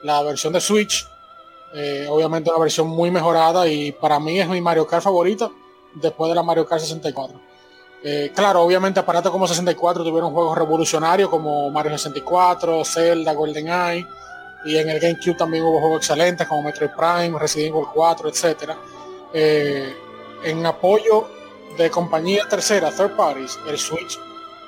[0.04, 1.06] la versión de Switch,
[1.74, 5.50] eh, obviamente una versión muy mejorada y para mí es mi Mario Kart favorita
[5.96, 7.51] después de la Mario Kart 64.
[8.04, 14.08] Eh, claro, obviamente aparatos como 64 tuvieron juegos revolucionarios como Mario 64, Zelda, GoldenEye,
[14.66, 18.72] y en el GameCube también hubo juegos excelentes como Metroid Prime, Resident Evil 4, etc.
[19.34, 19.96] Eh,
[20.44, 21.28] en apoyo
[21.78, 24.20] de compañías terceras, third parties, el Switch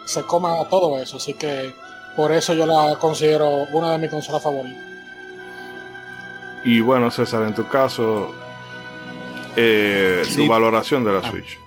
[0.06, 1.74] se coma todo eso, así que
[2.16, 4.84] por eso yo la considero una de mis consolas favoritas.
[6.64, 8.32] Y bueno, César, en tu caso,
[9.56, 11.30] eh, tu valoración de la ah.
[11.30, 11.63] Switch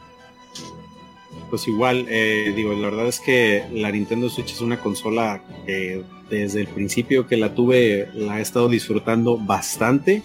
[1.51, 6.03] pues igual, eh, digo, la verdad es que la Nintendo Switch es una consola que
[6.31, 10.23] desde el principio que la tuve la he estado disfrutando bastante.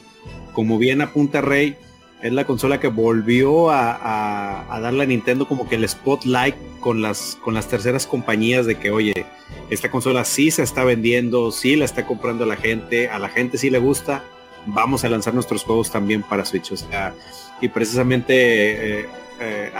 [0.53, 1.75] Como bien apunta Rey,
[2.21, 7.37] es la consola que volvió a, darle a Nintendo como que el spotlight con las,
[7.41, 9.25] con las terceras compañías de que, oye,
[9.69, 13.57] esta consola sí se está vendiendo, sí la está comprando la gente, a la gente
[13.57, 14.23] sí le gusta,
[14.65, 16.71] vamos a lanzar nuestros juegos también para Switch.
[16.71, 17.13] O sea,
[17.61, 19.05] y precisamente eh,
[19.39, 19.71] eh,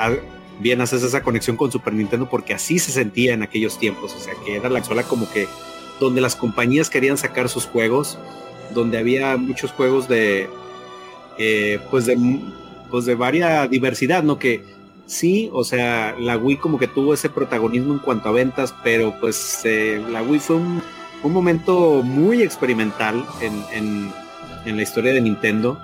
[0.62, 4.20] bien haces esa conexión con Super Nintendo porque así se sentía en aquellos tiempos, o
[4.20, 5.48] sea, que era la consola como que
[6.00, 8.18] donde las compañías querían sacar sus juegos,
[8.74, 10.50] donde había muchos juegos de,
[11.38, 12.18] eh, pues de,
[12.90, 14.40] pues de varia diversidad, ¿no?
[14.40, 14.64] Que
[15.06, 19.16] sí, o sea, la Wii como que tuvo ese protagonismo en cuanto a ventas, pero
[19.20, 20.82] pues eh, la Wii fue un,
[21.24, 24.12] un, momento muy experimental en,
[24.66, 25.80] en, la historia de Nintendo.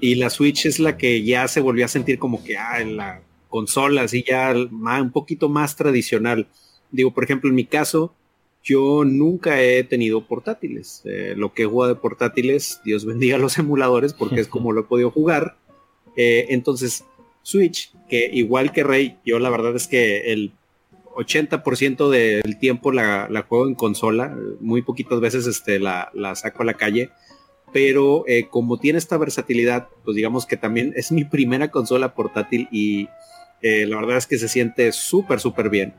[0.00, 3.22] Y la Switch es la que ya se volvió a sentir como que, ah, la,
[3.52, 6.48] consola así ya un poquito más tradicional.
[6.90, 8.14] Digo, por ejemplo, en mi caso,
[8.64, 11.02] yo nunca he tenido portátiles.
[11.04, 14.84] Eh, lo que he de portátiles, Dios bendiga los emuladores, porque es como lo he
[14.84, 15.56] podido jugar.
[16.16, 17.04] Eh, entonces,
[17.42, 20.52] Switch, que igual que Rey, yo la verdad es que el,
[21.14, 26.74] 80% del tiempo la, juego en consola, muy poquitas veces este, la, saco a la
[26.74, 27.10] calle,
[27.72, 32.68] pero eh, como tiene esta versatilidad, pues digamos que también es mi primera consola portátil
[32.70, 33.08] y
[33.62, 35.94] eh, la verdad es que se siente súper, súper bien.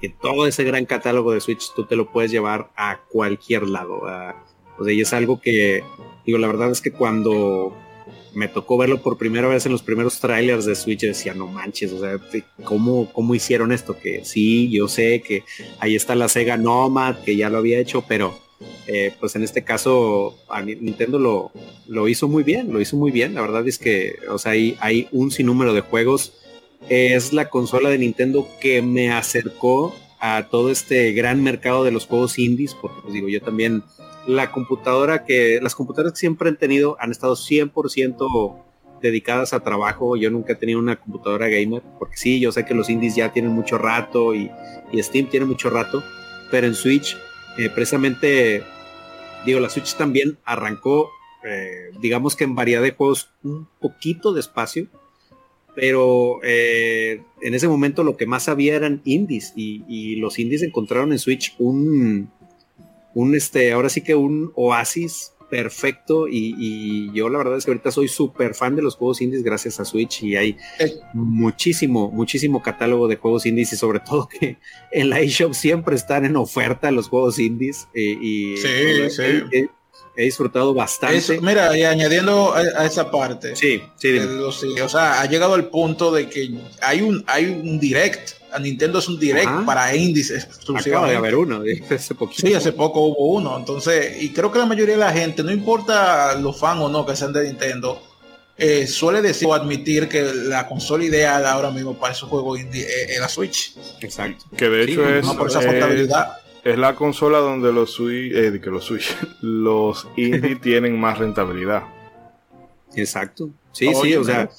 [0.00, 4.02] Que todo ese gran catálogo de Switch tú te lo puedes llevar a cualquier lado.
[4.78, 5.84] o sea, y es algo que,
[6.24, 7.76] digo, la verdad es que cuando
[8.34, 11.92] me tocó verlo por primera vez en los primeros trailers de Switch, decía, no manches,
[11.92, 12.18] o sea,
[12.64, 13.98] ¿cómo, ¿cómo hicieron esto?
[13.98, 15.44] Que sí, yo sé que
[15.80, 18.38] ahí está la Sega Nomad, que ya lo había hecho, pero
[18.86, 21.52] eh, pues en este caso Nintendo lo,
[21.86, 23.34] lo hizo muy bien, lo hizo muy bien.
[23.34, 26.34] La verdad es que, o sea, hay, hay un sinnúmero de juegos.
[26.88, 32.06] Es la consola de Nintendo que me acercó a todo este gran mercado de los
[32.06, 33.84] juegos indies, porque pues digo, yo también
[34.26, 38.62] la computadora que, las computadoras que siempre han tenido han estado 100%
[39.00, 40.16] dedicadas a trabajo.
[40.16, 43.32] Yo nunca he tenido una computadora gamer, porque sí, yo sé que los indies ya
[43.32, 44.50] tienen mucho rato y,
[44.94, 46.02] Steam tiene mucho rato,
[46.50, 47.16] pero en Switch,
[47.58, 48.64] eh, precisamente,
[49.46, 51.10] digo, la Switch también arrancó,
[51.44, 54.88] eh, digamos que en variedad de juegos un poquito despacio,
[55.80, 60.62] pero eh, en ese momento lo que más había eran indies y, y los indies
[60.62, 62.30] encontraron en Switch un,
[63.14, 67.90] un este, ahora sí que un oasis perfecto y, yo la verdad es que ahorita
[67.90, 70.58] soy súper fan de los juegos indies gracias a Switch y hay
[71.14, 74.58] muchísimo, muchísimo catálogo de juegos indies y sobre todo que
[74.92, 79.66] en la eShop siempre están en oferta los juegos indies y, sí, sí.
[80.16, 81.40] He, disfrutado bastante.
[81.40, 83.56] mira, y añadiendo a, esa parte.
[83.56, 86.50] Sí, sí, o sea, ha llegado al punto de que
[86.82, 90.90] hay un, hay un direct a Nintendo es un direct para indies exclusivamente.
[90.90, 93.56] Acaba de haber uno, hace Sí, hace poco hubo uno.
[93.56, 97.06] Entonces, y creo que la mayoría de la gente, no importa los fans o no
[97.06, 98.02] que sean de Nintendo,
[98.56, 102.86] eh, suele decir o admitir que la consola ideal ahora mismo para esos juegos indie
[103.08, 103.74] es, la Switch.
[104.00, 104.44] Exacto.
[104.56, 105.24] Que de hecho es,
[106.64, 111.84] es, la consola donde los Switch, eh, que los Switch, los indie tienen más rentabilidad.
[112.94, 113.50] Exacto.
[113.72, 114.50] Sí, sí, o sea,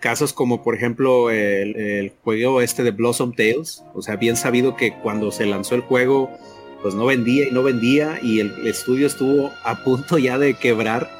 [0.00, 4.94] casos como por ejemplo el, juego este de Blossom Tales, o sea, bien sabido que
[4.94, 6.30] cuando se lanzó el juego,
[6.82, 11.10] pues no vendía y no vendía y el, estudio estuvo a punto ya de quebrar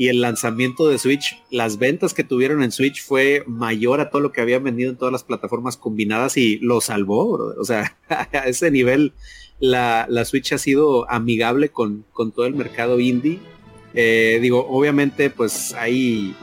[0.00, 4.22] y el lanzamiento de Switch, las ventas que tuvieron en Switch fue mayor a todo
[4.22, 8.24] lo que habían vendido en todas las plataformas combinadas y lo salvó, o sea, a
[8.46, 9.12] ese nivel
[9.58, 13.40] la, Switch ha sido amigable con, con todo el mercado indie.
[13.92, 16.34] Eh, digo, obviamente pues hay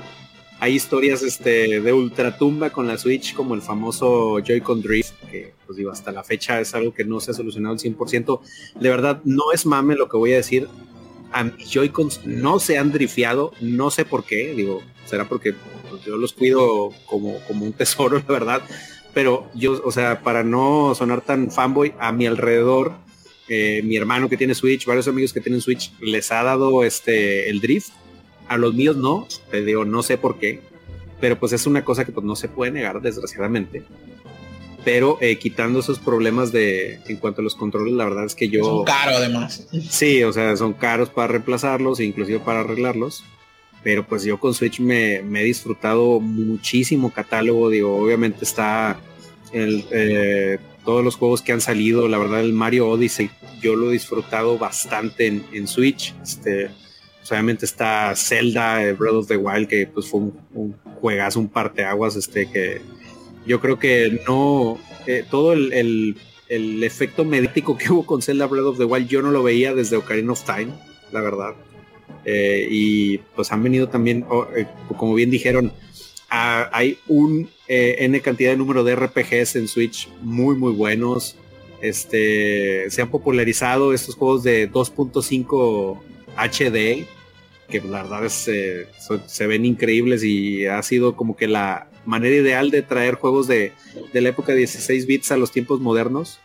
[0.60, 5.78] hay historias este, de ultratumba con la Switch, como el famoso Joy-Con Drift, que pues
[5.78, 8.40] digo, hasta la fecha es algo que no se ha solucionado al 100%.
[8.80, 10.68] De verdad, no es mame lo que voy a decir.
[11.32, 15.54] A Joy-Cons no se han drifeado, no sé por qué, digo, será porque
[15.90, 18.62] pues, yo los cuido como, como un tesoro, la verdad.
[19.14, 22.94] Pero yo, o sea, para no sonar tan fanboy, a mi alrededor,
[23.50, 27.50] eh, mi hermano que tiene Switch, varios amigos que tienen Switch, les ha dado este
[27.50, 27.92] el drift
[28.48, 30.62] a los míos no, te digo, no sé por qué,
[31.20, 33.84] pero pues es una cosa que pues no se puede negar, desgraciadamente.
[34.84, 38.50] Pero eh, quitando esos problemas de en cuanto a los controles, la verdad es que
[38.50, 38.64] yo.
[38.64, 39.68] Son caros además.
[39.90, 43.24] Sí, o sea, son caros para reemplazarlos, inclusive para arreglarlos.
[43.84, 47.70] Pero pues yo con Switch me, he disfrutado muchísimo catálogo.
[47.70, 49.00] Digo, obviamente está
[49.52, 52.08] el, eh, todos los juegos que han salido.
[52.08, 53.30] La verdad, el Mario Odyssey,
[53.62, 56.14] yo lo he disfrutado bastante en, en Switch.
[56.22, 56.70] Este,
[57.28, 61.50] pues, obviamente está Zelda, eh, Breath of the Wild, que pues fue un, juegazo, un
[61.50, 62.82] parteaguas, este que
[63.48, 66.18] yo creo que no, eh, todo el,
[66.50, 69.98] efecto mediático que hubo con Zelda Breath of the Wild, yo no lo veía desde
[69.98, 70.74] Ocarina of Time,
[71.12, 71.56] la verdad.
[72.26, 74.26] Eh, y pues han venido también,
[74.98, 75.72] como bien dijeron,
[76.30, 81.38] hay un N cantidad de número de RPGs en Switch muy muy buenos.
[81.82, 86.00] Este, se han popularizado estos juegos de 2.5
[86.36, 87.08] HD
[87.68, 88.88] que la verdad es, eh,
[89.26, 93.74] se ven increíbles y ha sido como que la manera ideal de traer juegos de,
[94.14, 96.40] la época de 16 bits a los tiempos modernos.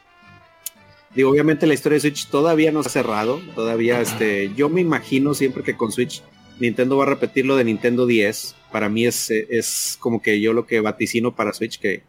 [1.14, 4.80] Digo, obviamente la historia de Switch todavía no se ha cerrado, todavía este, yo me
[4.80, 6.22] imagino siempre que con Switch
[6.58, 8.56] Nintendo va a repetir lo de Nintendo 10.
[8.72, 12.02] Para mí es, es como que yo lo que vaticino para Switch, que,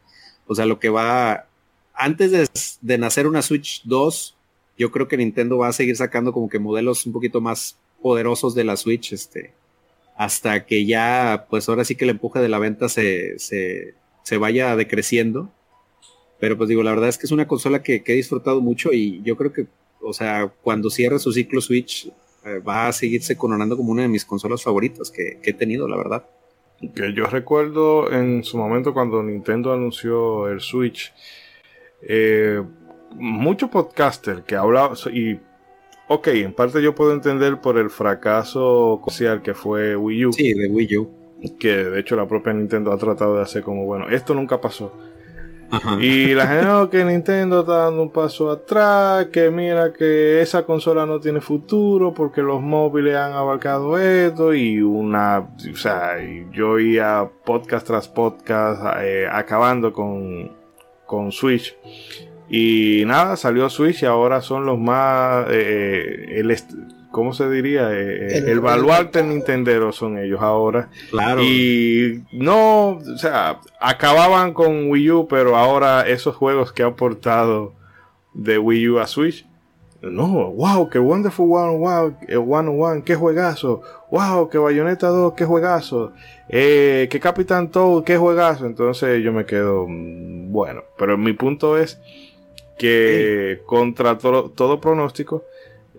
[0.47, 1.47] o sea, lo que va,
[1.93, 2.49] antes de,
[2.81, 4.35] de nacer una Switch 2,
[4.77, 8.55] yo creo que Nintendo va a seguir sacando como que modelos un poquito más poderosos
[8.55, 9.53] de la Switch, este,
[10.15, 14.37] hasta que ya, pues ahora sí que el empuje de la venta se, se, se
[14.37, 15.51] vaya decreciendo.
[16.39, 19.21] Pero pues digo, la verdad es que es una consola que, he disfrutado mucho y
[19.23, 19.67] yo creo que,
[20.01, 22.11] o sea, cuando cierre su ciclo Switch,
[22.45, 25.95] eh, va a seguirse coronando como una de mis consolas favoritas que, he tenido, la
[25.95, 26.25] verdad.
[26.93, 31.13] Que yo recuerdo en su momento cuando Nintendo anunció el Switch,
[32.01, 32.61] eh,
[33.15, 35.39] muchos podcasters que hablaban y
[36.07, 40.33] ok, en parte yo puedo entender por el fracaso comercial que fue Wii U.
[40.33, 41.09] Sí, de Wii U.
[41.59, 44.93] Que de hecho la propia Nintendo ha tratado de hacer como, bueno, esto nunca pasó.
[45.99, 50.65] Y la gente, no, que Nintendo está dando un paso atrás, que mira que esa
[50.65, 56.17] consola no tiene futuro porque los móviles han abarcado esto y una, o sea,
[56.51, 60.51] yo iba podcast tras podcast eh, acabando con,
[61.07, 61.75] con Switch.
[62.49, 66.51] Y nada, salió Switch y ahora son los más, eh, el
[67.13, 67.91] ¿cómo se diría?
[67.93, 70.89] Eh, el, baluarte Nintendo son ellos ahora.
[71.11, 71.41] Claro.
[71.41, 77.73] Y no, o sea, acababan con Wii U, pero ahora esos juegos que han portado
[78.33, 79.45] de Wii U a Switch.
[80.01, 82.15] No, wow, qué Wonderful One, wow,
[82.53, 83.81] One One, qué juegazo.
[84.11, 86.11] Wow, que Bayonetta 2, qué juegazo.
[86.49, 88.65] Eh, que Capitán Toad, qué juegazo.
[88.65, 92.01] Entonces yo me quedo, mm, bueno, pero mi punto es
[92.77, 95.45] que contra todo pronóstico,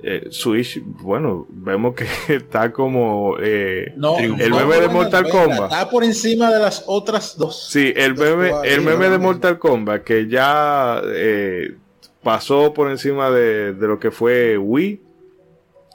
[0.06, 3.94] eh, Switch, bueno, vemos que está como eh,
[4.38, 5.72] el meme de Mortal Kombat.
[5.72, 7.68] Está por encima de las otras dos.
[7.70, 11.76] Sí, el meme, el meme de Mortal Kombat que ya eh,
[12.22, 15.00] pasó por encima de, lo que fue Wii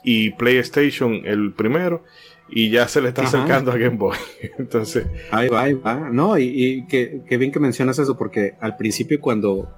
[0.02, 2.02] y PlayStation el primero
[2.48, 4.16] y ya se le está acercando a Game Boy.
[4.58, 6.10] Entonces, ahí va, ahí va.
[6.10, 9.70] No, y, y que, bien que mencionas eso porque al principio cuando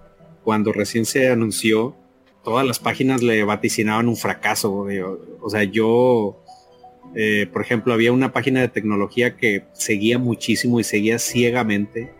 [0.44, 1.96] cuando recién se anunció
[2.42, 4.86] todas las páginas le vaticinaban un fracaso.
[5.40, 6.42] O sea, yo,
[7.14, 12.12] eh, por ejemplo, había una página de tecnología que seguía muchísimo y seguía ciegamente,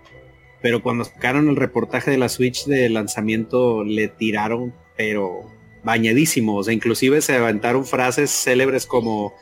[0.61, 5.51] pero cuando sacaron el reportaje de la Switch de lanzamiento le tiraron, pero
[5.85, 6.57] bañadísimo.
[6.57, 9.35] O sea, inclusive se levantaron frases célebres como,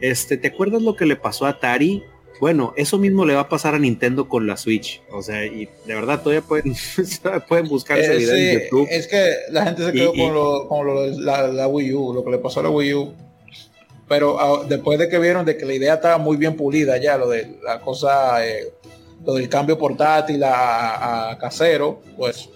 [0.00, 2.04] este, ¿te acuerdas lo que le pasó a Atari?
[2.40, 5.02] Bueno, eso mismo le va a pasar a Nintendo con la Switch.
[5.10, 6.74] O sea, y de verdad todavía pueden,
[7.48, 8.88] pueden buscar ese video en YouTube.
[8.90, 12.24] Es que la gente se quedó con, lo, con lo, la, la, Wii U, lo
[12.24, 13.14] que le pasó a la Wii U.
[14.08, 17.18] Pero ah, después de que vieron de que la idea estaba muy bien pulida ya,
[17.18, 18.72] lo de la cosa, eh,
[19.24, 22.48] lo del cambio portátil a, a casero, pues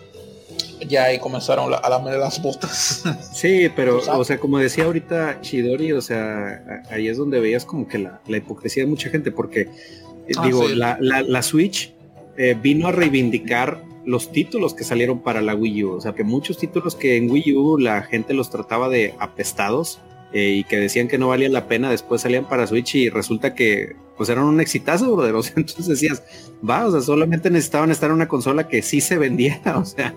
[0.89, 3.05] ya ahí comenzaron a lamer las botas.
[3.33, 7.89] Sí, pero, o sea, como decía ahorita Chidori, o sea, ahí es donde veías como
[7.89, 11.95] que la, hipocresía de mucha gente, porque, eh, ah, digo, la, Switch
[12.37, 16.25] eh, vino a reivindicar los títulos que salieron para la Wii U, o sea, que
[16.25, 20.01] muchos títulos que en Wii U la gente los trataba de apestados,
[20.33, 23.55] eh, y que decían que no valía la pena, después salían para Switch y resulta
[23.55, 25.35] que pues eran un exitazo, brother.
[25.57, 26.23] entonces decías,
[26.69, 30.15] va, o sea, solamente necesitaban estar en una consola que sí se vendiera, o sea,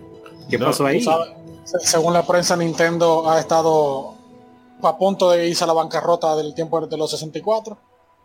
[0.50, 1.04] ¿Qué pasó ahí?
[1.66, 4.14] según la prensa, Nintendo ha estado
[4.82, 7.78] a punto de irse a la bancarrota del tiempo de los 64.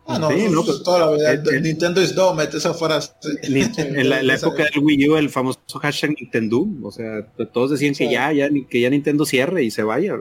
[0.07, 1.59] Ah, no, sí, no, pues, toda la vida.
[1.59, 2.99] Nintendo es dumb, esa fuera.
[3.77, 8.09] En la, época del Wii U, el famoso hashtag Nintendo, o sea, todos decían que
[8.09, 10.15] ya, ya, que ya Nintendo cierre y se vaya.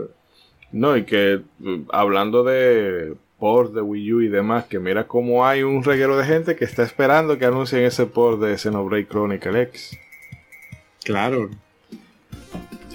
[0.73, 5.47] No, y que mm, hablando de port de Wii U y demás, que mira cómo
[5.47, 9.63] hay un reguero de gente que está esperando que anuncien ese port de Xenoblade Chronicle
[9.63, 9.97] X.
[11.03, 11.51] Claro.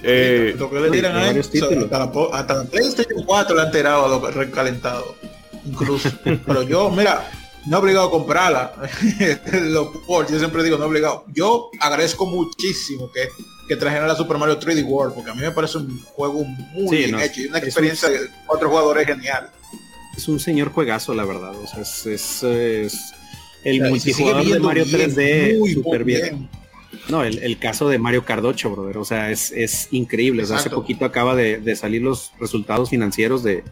[0.02, 5.16] Eh, lo que le tiran a hasta, la, PlayStation 4 le han tirado lo recalentado.
[5.64, 6.10] Incluso.
[6.24, 7.28] Pero yo, mira,
[7.66, 8.72] no he obligado a comprarla.
[9.52, 9.88] los
[10.30, 11.24] yo siempre digo, no he obligado.
[11.32, 13.28] Yo agradezco muchísimo que,
[13.68, 16.96] que trajeran la Super Mario 3D World, porque a mí me parece un juego muy
[16.96, 19.50] bien hecho y una experiencia de cuatro jugadores genial.
[20.16, 21.54] Es un señor juegazo, la verdad.
[21.56, 23.12] O sea, es, es,
[23.64, 26.48] el multijugador de Mario 3D súper bien.
[27.08, 28.98] No, el, caso de Mario Cardocho, brother.
[28.98, 30.42] O sea, es, increíble.
[30.42, 33.62] hace poquito acaba de, salir los resultados financieros de,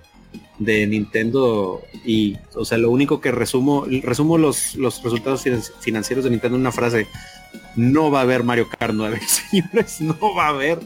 [0.59, 1.82] Nintendo.
[2.05, 5.44] Y, o sea, lo único que resumo, resumo los, los resultados
[5.80, 7.06] financieros de Nintendo en una frase.
[7.76, 9.20] No va a haber Mario Kart 9,
[9.51, 10.01] señores.
[10.01, 10.80] No va a haber.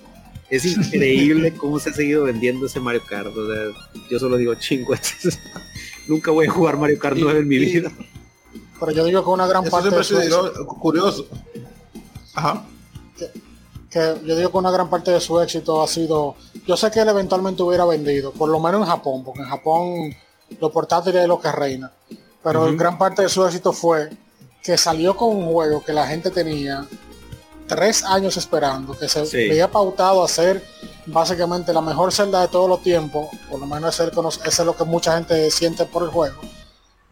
[0.51, 3.37] Es increíble cómo se ha seguido vendiendo ese Mario Kart.
[3.37, 3.65] O sea,
[4.11, 4.95] yo solo digo, chingo,
[6.09, 7.93] nunca voy a jugar Mario Kart 9 en mi vida.
[8.81, 10.51] Pero yo digo que una gran parte de
[10.81, 11.29] curioso
[13.91, 16.37] que, yo digo que una gran parte de su éxito ha sido,
[16.67, 20.17] yo sé que él eventualmente hubiera vendido, por lo menos en Japón, porque en Japón
[20.61, 21.91] los portátiles es lo que reina,
[22.43, 24.11] pero gran parte de su éxito fue
[24.63, 26.87] que salió con un juego que la gente tenía
[27.67, 30.65] tres años esperando, que se había pautado a ser
[31.07, 34.85] básicamente la mejor celda de todos los tiempos, por lo menos eso es lo que
[34.85, 36.41] mucha gente siente por el juego,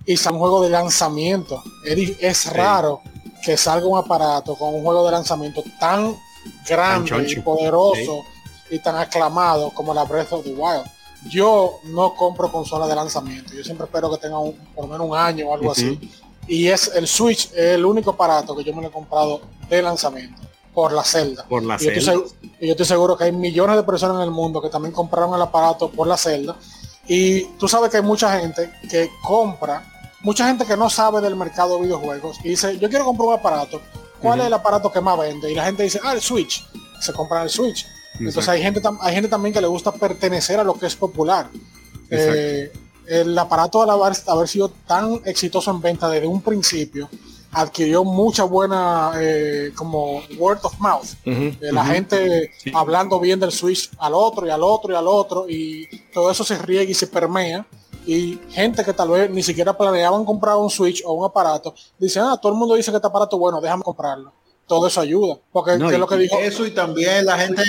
[0.07, 1.63] y es un juego de lanzamiento.
[1.85, 3.03] Es, raro
[3.47, 6.17] que salga un aparato con un juego de lanzamiento tan
[6.69, 8.25] grande y poderoso
[8.69, 10.85] y tan aclamado como la Breath of the Wild.
[11.29, 14.37] Yo no compro consolas de lanzamiento, yo siempre espero que tenga
[14.75, 16.11] por lo menos un año o algo así.
[16.49, 20.43] Y es el Switch, el único aparato que yo me lo he comprado de lanzamiento.
[20.75, 21.45] por la celda.
[21.49, 22.27] Por la y yo, estoy celda.
[22.61, 25.35] y yo estoy seguro que hay millones de personas en el mundo que también compraron
[25.35, 26.57] el aparato por la celda.
[27.07, 29.96] Y tú sabes que hay mucha gente que compra,
[30.27, 33.35] mucha gente que no sabe del mercado de videojuegos y dice, yo quiero comprar un
[33.35, 33.81] aparato.
[34.21, 35.53] ¿Cuál es el aparato que más vende?
[35.53, 36.67] Y la gente dice, ah, el Switch.
[37.01, 37.87] Se compra el Switch.
[38.19, 41.49] Entonces hay gente, hay gente también que le gusta pertenecer a lo que es popular.
[42.11, 42.73] Eh,
[43.07, 47.09] el aparato al haber, haber sido tan exitoso en venta desde un principio
[47.53, 53.91] adquirió mucha buena eh, como word of mouth de la gente hablando bien del Switch
[53.99, 57.07] al otro y al otro y al otro y todo eso se riega y se
[57.07, 57.65] permea
[58.07, 62.23] y gente que tal vez ni siquiera planeaban comprar un Switch o un aparato dicen
[62.25, 64.33] ah todo el mundo dice que este aparato es bueno déjame comprarlo
[64.67, 67.63] todo eso ayuda porque No, es lo que dijo Eso y también la gente,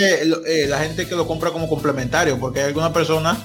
[0.47, 3.37] eh, la gente que lo compra como complementario, porque hay algunas personas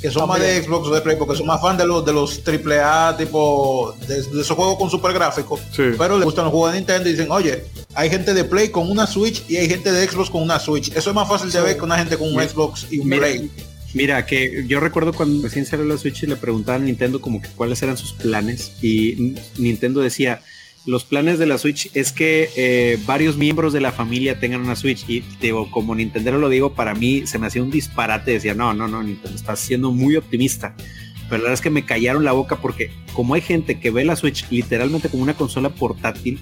[0.00, 2.12] que son más de Xbox o de Play, porque son más fan de los de
[2.12, 5.84] los AAA tipo de, de esos juegos con super gráficos, Sí.
[5.96, 7.64] pero les gustan los juegos de Nintendo y dicen, oye,
[7.94, 10.88] hay gente de Play con una Switch y hay gente de Xbox con una Switch.
[10.94, 13.22] Eso es más fácil de ver que una gente con un Xbox y un Mira,
[13.22, 13.50] Play.
[13.94, 17.40] Mira, que yo recuerdo cuando recién salió la Switch y le preguntaban a Nintendo como
[17.40, 20.42] que cuáles eran sus planes y Nintendo decía,
[20.84, 24.76] los planes de la Switch es que eh, varios miembros de la familia tengan una
[24.76, 28.54] Switch y digo, como Nintendo lo digo, para mí se me hacía un disparate, decía,
[28.54, 30.76] no, no, no, Nintendo está siendo muy optimista.
[31.28, 34.04] Pero la verdad es que me callaron la boca porque como hay gente que ve
[34.04, 36.38] la Switch literalmente como una consola portátil,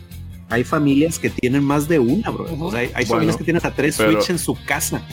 [0.50, 2.46] hay familias que tienen más de una, bro.
[2.60, 5.06] O sea, hay, hay Bueno, familias que tienen hasta tres pero- Switch en su casa.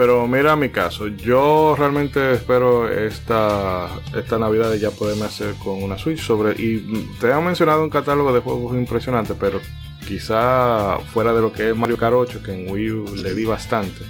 [0.00, 3.86] Pero mira mi caso, yo realmente espero esta,
[4.16, 6.78] esta Navidad ya poderme hacer con una Switch sobre y
[7.20, 9.60] te han mencionado un catálogo de juegos impresionante, pero
[10.08, 13.44] quizá fuera de lo que es Mario Kart 8, que en Wii U le di
[13.44, 14.00] bastante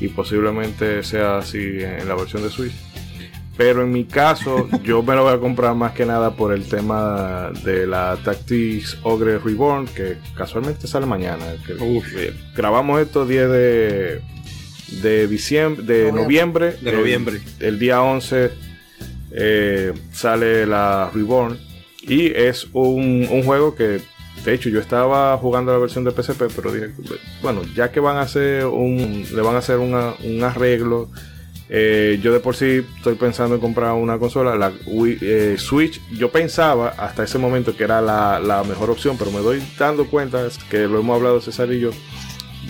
[0.00, 2.72] y posiblemente sea así en la versión de Switch.
[3.58, 6.66] Pero en mi caso, yo me lo voy a comprar más que nada por el
[6.68, 11.44] tema de la Tactics Ogre Reborn, que casualmente sale mañana.
[11.66, 11.74] que-
[12.56, 14.22] grabamos esto 10 de,
[14.90, 16.76] de diciembre, de noviembre.
[16.80, 17.40] De El- noviembre.
[17.60, 18.50] El, día 11
[19.32, 21.58] eh, sale la Reborn.
[22.02, 24.00] Y es un, un juego que,
[24.44, 26.90] de hecho, yo estaba jugando la versión de PSP, pero dije,
[27.42, 31.10] bueno, ya que van a hacer un, le van a hacer una- un arreglo.
[31.70, 36.00] eh, yo de por sí estoy pensando en comprar una consola, la Wii- eh, Switch.
[36.16, 40.06] Yo pensaba hasta ese momento que era la, la mejor opción, pero me doy dando
[40.06, 41.90] cuenta que lo hemos hablado César y yo,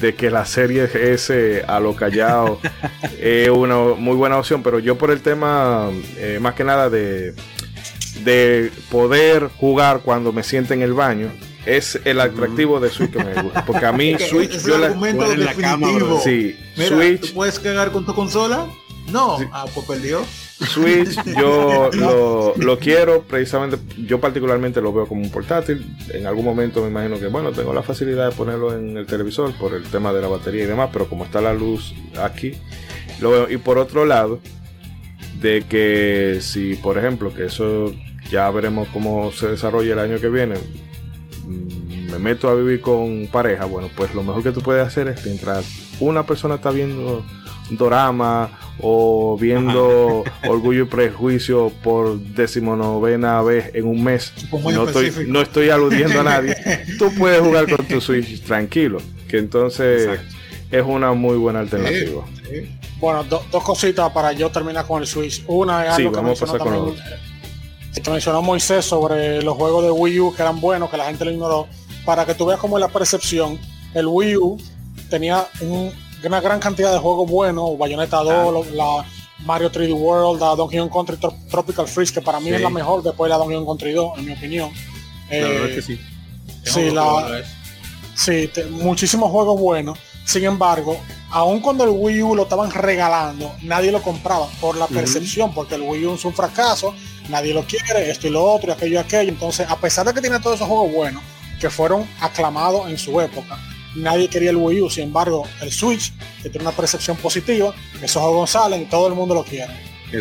[0.00, 2.60] de que la serie S a lo callado
[3.20, 7.34] es una muy buena opción, pero yo por el tema, eh, más que nada de,
[8.24, 11.30] de poder jugar cuando me siente en el baño,
[11.66, 13.64] es el atractivo de Switch que me gusta.
[13.64, 15.88] Porque a mí Switch, es yo el la, argumento en la cama,
[16.22, 18.66] sí, Mira, Switch, ¿tú puedes cagar con tu consola?
[19.08, 19.38] No.
[19.52, 20.24] Ah, pues perdió.
[20.66, 25.86] Switch, yo lo, lo quiero precisamente, yo particularmente lo veo como un portátil.
[26.12, 29.52] En algún momento me imagino que, bueno, tengo la facilidad de ponerlo en el televisor
[29.54, 32.54] por el tema de la batería y demás, pero como está la luz aquí,
[33.20, 33.50] lo veo.
[33.50, 34.40] Y por otro lado,
[35.40, 37.92] de que si, por ejemplo, que eso
[38.30, 40.56] ya veremos cómo se desarrolla el año que viene,
[41.46, 45.08] mm, me meto a vivir con pareja, bueno, pues lo mejor que tú puedes hacer
[45.08, 45.66] es mientras
[46.00, 47.24] una persona está viendo
[47.70, 48.50] dorama
[48.80, 55.70] o viendo Orgullo y Prejuicio por decimonovena vez en un mes, no estoy, no estoy
[55.70, 56.56] aludiendo a nadie,
[56.98, 60.36] tú puedes jugar con tu Switch tranquilo, que entonces Exacto.
[60.70, 62.24] es una muy buena alternativa.
[62.48, 62.78] Sí.
[63.00, 65.44] Bueno, do- dos cositas para yo terminar con el Switch.
[65.46, 67.04] Una es Sí, algo que vamos a mencionó también,
[68.02, 71.24] que mencionó Moisés sobre los juegos de Wii U que eran buenos, que la gente
[71.24, 71.66] lo ignoró.
[72.04, 73.58] Para que tú veas cómo es la percepción,
[73.94, 74.58] el Wii U
[75.10, 75.92] tenía un-
[76.26, 79.04] una gran cantidad de juegos buenos, Bayonetta 2, lo- la
[79.44, 82.54] Mario 3D World, la Donkey Kong Country Tro- Tropical Freeze, que para mí Sí.
[82.54, 84.70] es la mejor después de la Donkey Kong Country 2, en mi opinión.
[85.30, 85.96] La Eh, verdad que sí.
[86.64, 86.94] sí, Tengo que
[87.30, 87.44] la, eh.
[88.14, 89.96] Sí, te- muchísimos juegos buenos.
[90.24, 90.98] Sin embargo,
[91.30, 95.76] aun cuando el Wii U lo estaban regalando, nadie lo compraba por la percepción, porque
[95.76, 96.94] el Wii U es un fracaso,
[97.28, 99.30] nadie lo quiere, esto y lo otro, y aquello y aquello.
[99.30, 101.22] Entonces, a pesar de que tiene todos esos juegos buenos,
[101.60, 103.56] que fueron aclamados en su época,
[103.96, 104.90] nadie quería el Wii U.
[104.90, 106.12] Sin embargo, el Switch,
[106.42, 107.74] que tiene una percepción positiva,
[108.46, 109.72] salen y todo el mundo lo quiere.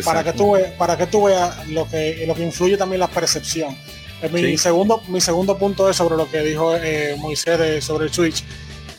[0.04, 3.08] Para que, tú ve- para que tú veas lo que, lo que influye también la
[3.08, 3.74] percepción.
[4.20, 4.58] Eh, Mi, Sí.
[4.58, 8.44] segundo, mi segundo punto es sobre lo que dijo eh, Moisés de- sobre el Switch,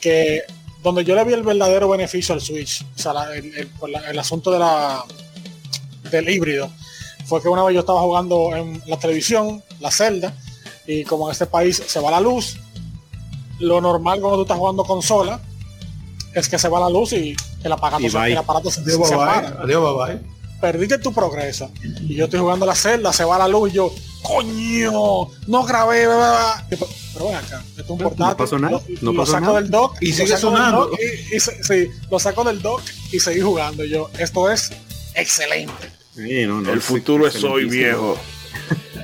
[0.02, 0.42] que
[0.82, 4.18] donde yo le vi el verdadero beneficio al Switch, o sea, la- el, la- el
[4.18, 5.04] asunto de la,
[6.10, 6.72] del híbrido,
[7.26, 10.34] fue que una vez yo estaba jugando en la televisión, la celda,
[10.88, 12.58] y como en este país se va la luz,
[13.60, 15.40] lo normal cuando tú estás jugando consola
[16.34, 19.08] es que se va la luz y el aparato, Y se, el aparato se, Adiós,
[19.08, 19.64] se bye apaga bye.
[19.64, 20.22] Adiós, bye bye.
[20.62, 21.72] perdiste tu progreso.
[22.02, 26.06] Y yo estoy jugando la celda, se va la luz y yo, coño, no grabé,
[26.06, 26.66] bla, bla, bla".
[27.14, 28.26] pero ven acá, esto es un No, portátil.
[28.28, 29.62] no pasó nada, lo- no lo pasó saco nada.
[29.62, 30.86] del dock Y lo sigue saco del sonando.
[30.88, 32.82] dock Y, y se- sí, lo saco del dock
[33.12, 33.84] y seguí jugando.
[33.84, 34.72] Y yo, esto es
[35.16, 35.92] excelente.
[36.16, 38.18] Sí, no, no, El futuro es hoy viejo.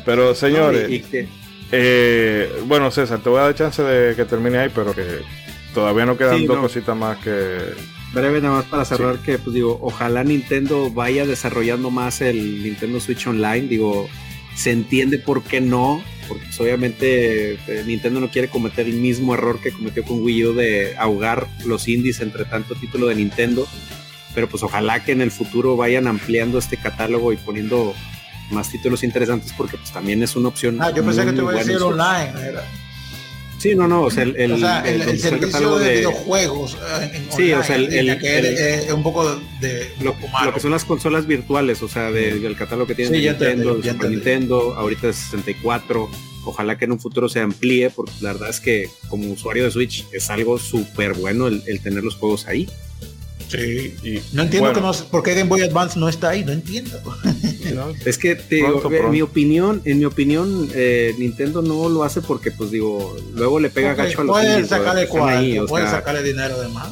[0.06, 1.30] Pero señores, No, y- y que-
[1.72, 5.20] eh, bueno César, te voy a dar chance de que termine ahí, pero que
[5.74, 6.62] todavía no quedan Sí, dos no.
[6.64, 7.58] cositas más que...
[8.14, 13.00] breve nada más para cerrar que pues digo ojalá Nintendo vaya desarrollando más el Nintendo
[13.00, 13.68] Switch Online.
[13.68, 14.08] Digo
[14.56, 19.34] se entiende por qué no porque pues, obviamente eh, Nintendo no quiere cometer el mismo
[19.34, 23.68] error que cometió con Wii U de ahogar los indies entre tanto título de Nintendo.
[24.34, 27.94] Pero pues ojalá que en el futuro vayan ampliando este catálogo y poniendo
[28.52, 31.42] más títulos interesantes porque pues también es una opción Ah, yo pensé muy, que te
[31.44, 32.48] iba a decir online.
[32.50, 32.64] Era.
[33.58, 36.76] sí no no o sea el, el, o sea, el, el- servicio de, de- videojuegos
[37.02, 40.16] eh, en Sí, online, o sea, el- que es, es un poco de lo,
[40.54, 43.94] que son las consolas virtuales, o sea, de- del catálogo que tiene Sí, Nintendo, ya
[43.94, 44.10] Super.
[44.12, 46.10] Nintendo, ahorita es 64.
[46.48, 49.72] Ojalá que en un futuro se amplíe, porque la verdad es que como usuario de
[49.72, 52.70] Switch es algo súper bueno el tener los juegos ahí.
[53.48, 53.96] Sí.
[54.04, 56.52] y- No entiendo bueno, que no, por qué Game Boy Advance no está ahí, no
[56.52, 57.00] entiendo.
[57.76, 57.94] ¿no?
[58.06, 59.12] Es que te digo, Pronto, en pronto.
[59.12, 63.70] mi opinión, en mi opinión, eh, Nintendo no lo hace porque, pues digo, luego le
[63.70, 66.90] pega gacho a los pueden indies, sacarle cuarto, o pueden sea, sacarle dinero de más.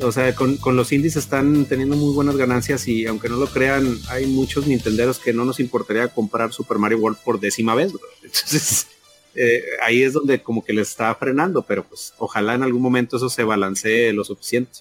[0.00, 3.46] O sea, con, con los indies están teniendo muy buenas ganancias y aunque no lo
[3.46, 7.92] crean, hay muchos nintenderos que no nos importaría comprar Super Mario World por décima vez.
[7.92, 8.02] bro.
[8.22, 8.88] Entonces,
[9.34, 13.16] eh, ahí es donde como que le está frenando, pero pues ojalá en algún momento
[13.16, 14.80] eso se balancee lo suficiente.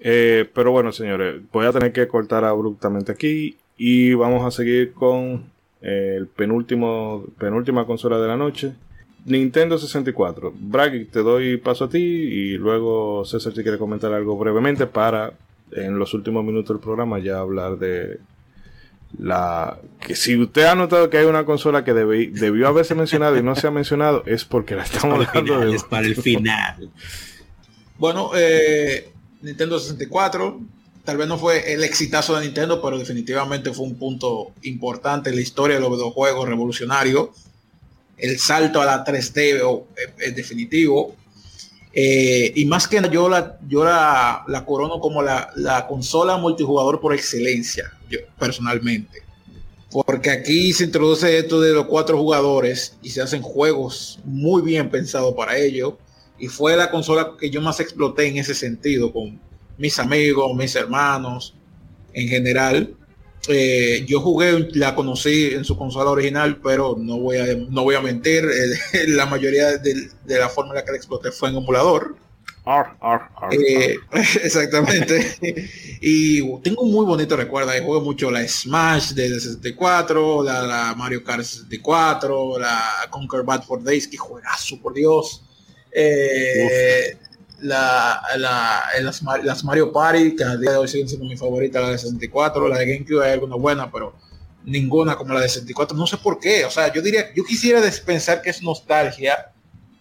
[0.00, 4.92] Eh, pero bueno, señores, voy a tener que cortar abruptamente aquí y vamos a seguir
[4.92, 5.46] con
[5.82, 8.72] eh, el penúltimo, penúltima consola de la noche.
[9.24, 10.52] Nintendo 64.
[10.58, 15.32] Bragg, te doy paso a ti y luego César si quiere comentar algo brevemente para
[15.72, 18.18] en los últimos minutos del programa ya hablar de
[19.18, 23.36] la que si usted ha notado que hay una consola que debe- debió haberse mencionado
[23.38, 25.84] y no se ha mencionado es porque la estamos Para el hablando final, de es
[25.84, 26.90] para el final.
[27.98, 29.10] Bueno, eh,
[29.42, 30.60] Nintendo 64
[31.04, 35.36] tal vez no fue el exitazo de Nintendo, pero definitivamente fue un punto importante en
[35.36, 37.32] la historia de los videojuegos revolucionario.
[38.18, 41.14] El salto a la 3D o- eh, es definitivo.
[41.94, 46.36] Eh, y más que nada, yo la, yo la, la corono como la, la consola
[46.36, 49.22] multijugador por excelencia, yo personalmente.
[49.90, 54.90] Porque aquí se introduce esto de los cuatro jugadores y se hacen juegos muy bien
[54.90, 55.96] pensados para ello.
[56.38, 59.40] Y fue la consola que yo más exploté en ese sentido, con
[59.76, 61.54] mis amigos, mis hermanos,
[62.12, 62.94] en general.
[63.48, 67.94] Eh, yo jugué, la conocí en su consola original, pero no voy a, no voy
[67.94, 71.48] a mentir, eh, la mayoría de, de la forma en la que la exploté fue
[71.50, 72.16] en emulador.
[72.64, 73.96] Ar, ar, ar, Eh,
[74.44, 75.38] exactamente.
[76.02, 77.70] y tengo un muy bonito recuerdo.
[77.70, 83.62] Ahí jugué mucho la Smash de 64, la, la Mario Kart 64, la Conquer Bad
[83.64, 85.47] for Days, que juegazo, por Dios.
[85.92, 87.16] Eh,
[87.60, 91.80] la, la- las, las Mario Party, que a día de hoy siguen siendo mi favorita,
[91.80, 94.14] la de 64, la de GameCube hay alguna buena, pero
[94.64, 95.96] ninguna como la de 64.
[95.96, 96.64] No sé por qué.
[96.64, 99.52] O sea, yo diría, yo quisiera pensar que es nostalgia,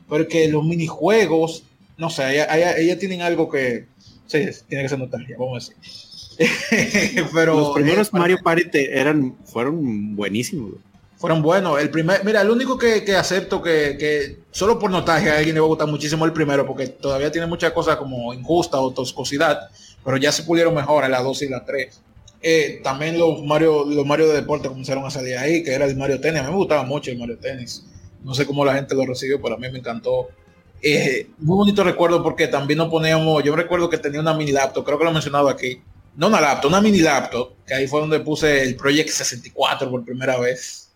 [0.07, 1.63] porque los minijuegos,
[1.97, 3.87] no sé, ella, ella- tienen algo que,
[4.27, 6.07] sí, tiene que ser nostalgia, vamos a decir.
[7.33, 10.73] pero Los primeros Mario Party te- eran, fueron buenísimos.
[11.17, 11.79] Fueron buenos.
[11.79, 15.55] El primer, mira, el único que, que acepto que, que solo por nostalgia a alguien
[15.55, 18.91] le va a gustar muchísimo el primero, porque todavía tiene muchas cosas como injusta o
[18.91, 19.69] toscosidad,
[20.05, 22.01] pero ya se pudieron mejor en la 2 y la 3.
[22.41, 25.97] Eh, también los Mario, los Mario de deporte comenzaron a salir ahí, que era el
[25.97, 26.41] Mario Tennis.
[26.41, 27.83] A mí me gustaba mucho el Mario Tennis.
[28.23, 30.29] No sé cómo la gente lo recibió, pero a mí me encantó.
[30.81, 34.85] Eh, muy bonito recuerdo porque también nos poníamos, yo recuerdo que tenía una mini laptop,
[34.85, 35.81] creo que lo he mencionado aquí.
[36.15, 40.03] No una laptop, una mini laptop, que ahí fue donde puse el Project 64 por
[40.03, 40.86] primera vez.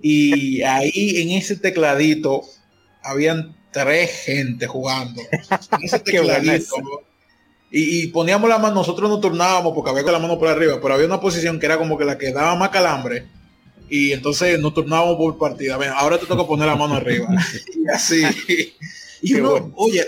[0.00, 2.42] Y ahí en ese tecladito
[3.02, 5.22] habían tres gente jugando.
[5.72, 6.76] En ese tecladito.
[7.70, 10.78] Y, y poníamos la mano, nosotros nos turnábamos porque había con la mano por arriba,
[10.82, 13.26] pero había una posición que era como que la que daba más calambre.
[13.88, 15.76] Y entonces nos turnábamos por partida.
[15.76, 17.28] Ven, ahora te toca poner la mano arriba.
[17.74, 18.22] y así.
[19.24, 19.72] Y Qué uno, bueno.
[19.76, 20.04] oye,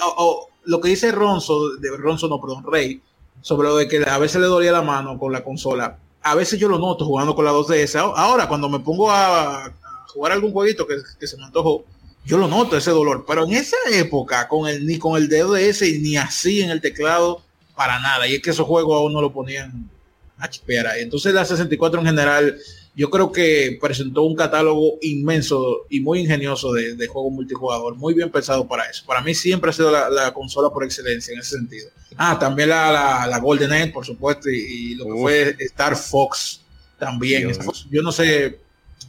[0.65, 3.01] lo que dice Ronzo, de Ronzo no, perdón, Rey,
[3.41, 6.01] sobre lo de que a veces le dolía la mano con la consola.
[6.25, 8.13] A veces yo lo noto jugando con la 2DS.
[8.17, 9.73] Ahora, cuando me pongo a,
[10.09, 11.85] jugar algún jueguito que, se me antojó,
[12.25, 13.25] yo lo noto ese dolor.
[13.27, 16.81] Pero en esa época, con el ni con el DOS y ni así en el
[16.81, 17.43] teclado,
[17.77, 18.27] para nada.
[18.27, 19.91] Y es que esos juegos aún no lo ponían
[20.39, 21.03] a chispear ahí.
[21.03, 22.59] Entonces la 64 en general,
[22.97, 28.15] yo creo que presentó un catálogo inmenso y muy ingenioso de, de juegos multijugador, muy
[28.15, 29.05] bien pensado para eso.
[29.07, 31.89] Para mí siempre ha sido la, la consola por excelencia en ese sentido.
[32.17, 35.21] Ah, también la, la, la Golden Age, por supuesto, y, y lo que Uf.
[35.23, 36.61] fue Star Fox
[36.99, 37.43] también.
[37.43, 37.53] Dios.
[37.53, 38.61] Star Fox, yo no sé,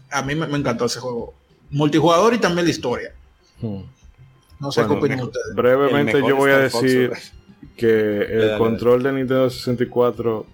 [0.09, 1.35] a mí me, me encantó ese juego.
[1.69, 3.13] Multijugador y también la historia.
[3.61, 3.81] Hmm.
[4.59, 5.55] No sé Bueno, qué opinan ustedes.
[5.55, 7.11] Brevemente yo voy a Star decir
[7.77, 7.87] que
[8.21, 8.57] el Dale, dale.
[8.57, 10.45] control de Nintendo 64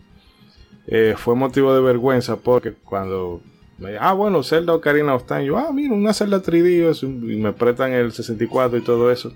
[0.88, 3.42] eh, fue motivo de vergüenza porque cuando
[3.78, 7.36] me ah bueno Zelda Ocarina of Time yo ah mira una Zelda 3D eso", y
[7.38, 9.34] me prestan el 64 y todo eso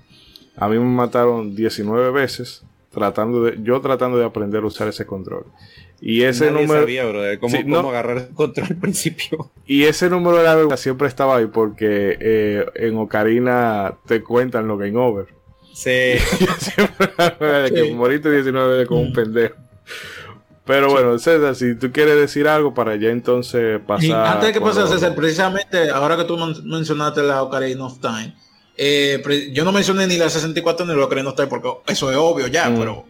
[0.56, 2.62] a mí me mataron 19 veces
[2.92, 5.44] tratando de yo tratando de aprender a usar ese control
[6.00, 7.76] y ese Nadie número sabía, bro, de cómo, Sí, no.
[7.78, 9.50] cómo agarrar el control al principio.
[9.66, 14.68] y ese número de la vergüenza siempre estaba ahí porque eh, en Ocarina te cuentan
[14.68, 15.26] los game over
[15.72, 15.90] Sí.
[16.58, 17.08] Siempre
[17.62, 17.90] de que Sí.
[17.94, 19.12] moriste 19 veces como un Mm.
[19.14, 19.54] pendejo.
[20.66, 24.04] Pero bueno, César, si tú quieres decir algo para ya entonces pasar.
[24.04, 27.84] Y antes de que pase, lo- César, precisamente ahora que tú men- mencionaste la Ocarina
[27.86, 28.34] of Time,
[28.76, 29.22] eh,
[29.52, 32.48] yo no mencioné ni la 64 ni la Ocarina of Time porque eso es obvio
[32.48, 32.78] ya, Mm.
[32.78, 33.04] pero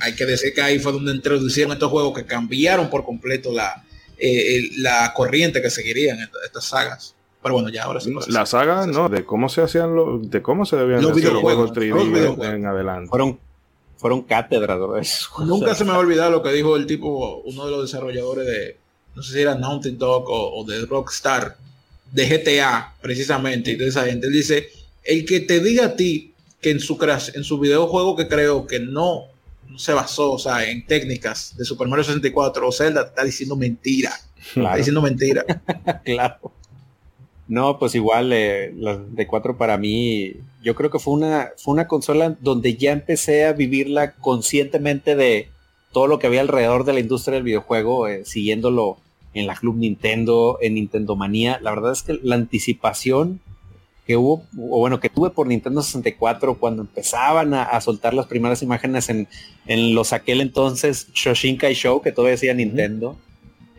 [0.00, 3.84] hay que decir que ahí fue donde introducieron estos juegos que cambiaron por completo la,
[4.18, 7.14] eh, la corriente que seguirían esta- estas sagas.
[7.42, 8.10] Pero bueno, ya ahora sí.
[8.10, 11.22] pues, La saga, no, de cómo se hacían los, de cómo se debían Los hacer
[11.24, 12.54] los videojuegos, juegos 3D los en- videojuegos.
[12.54, 13.08] en adelante.
[13.08, 13.38] fueron,
[13.98, 15.58] fueron cátedras, bro, esos juegos.
[15.60, 18.46] Nunca se me va a olvidar lo que dijo el tipo, uno de los desarrolladores
[18.46, 18.76] de,
[19.14, 21.56] no sé si era Naughty Dog o, o de Rockstar,
[22.12, 24.28] de GTA, precisamente, y de esa gente.
[24.28, 24.68] Él dice,
[25.04, 28.66] el que te diga a ti que en su, crea- en su videojuego que creo
[28.66, 29.24] que no,
[29.68, 33.56] no se basó, o sea, en técnicas de Super Mario 64 o Zelda, está diciendo
[33.56, 34.10] mentira.
[34.38, 34.76] Está Claro.
[34.78, 35.44] diciendo mentira.
[36.04, 36.52] claro.
[37.48, 40.34] No, pues igual, eh, la de 4 para mí,
[40.68, 45.48] yo creo que fue una, fue una consola donde ya empecé a vivirla conscientemente de
[45.92, 48.98] todo lo que había alrededor de la industria del videojuego, eh, siguiéndolo
[49.32, 51.58] en la Club Nintendo, en Nintendo Manía.
[51.62, 53.40] La verdad es que la anticipación
[54.06, 58.26] que hubo, o bueno, que tuve por Nintendo 64 cuando empezaban a, a soltar las
[58.26, 59.26] primeras imágenes en,
[59.66, 63.16] en los aquel entonces Shoshinkai Show, que todavía decía Nintendo.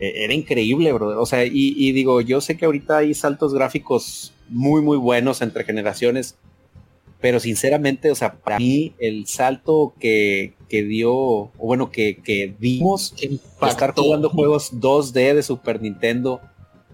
[0.00, 1.22] Eh, era increíble, bro.
[1.22, 5.40] O sea, y, y digo, yo sé que ahorita hay saltos gráficos muy, muy buenos
[5.40, 6.36] entre generaciones,
[7.20, 12.54] pero sinceramente, o sea, para mí el salto que, que dio, o bueno, que, que
[12.58, 14.02] dimos de estar Impactó.
[14.04, 16.40] jugando juegos 2D de Super Nintendo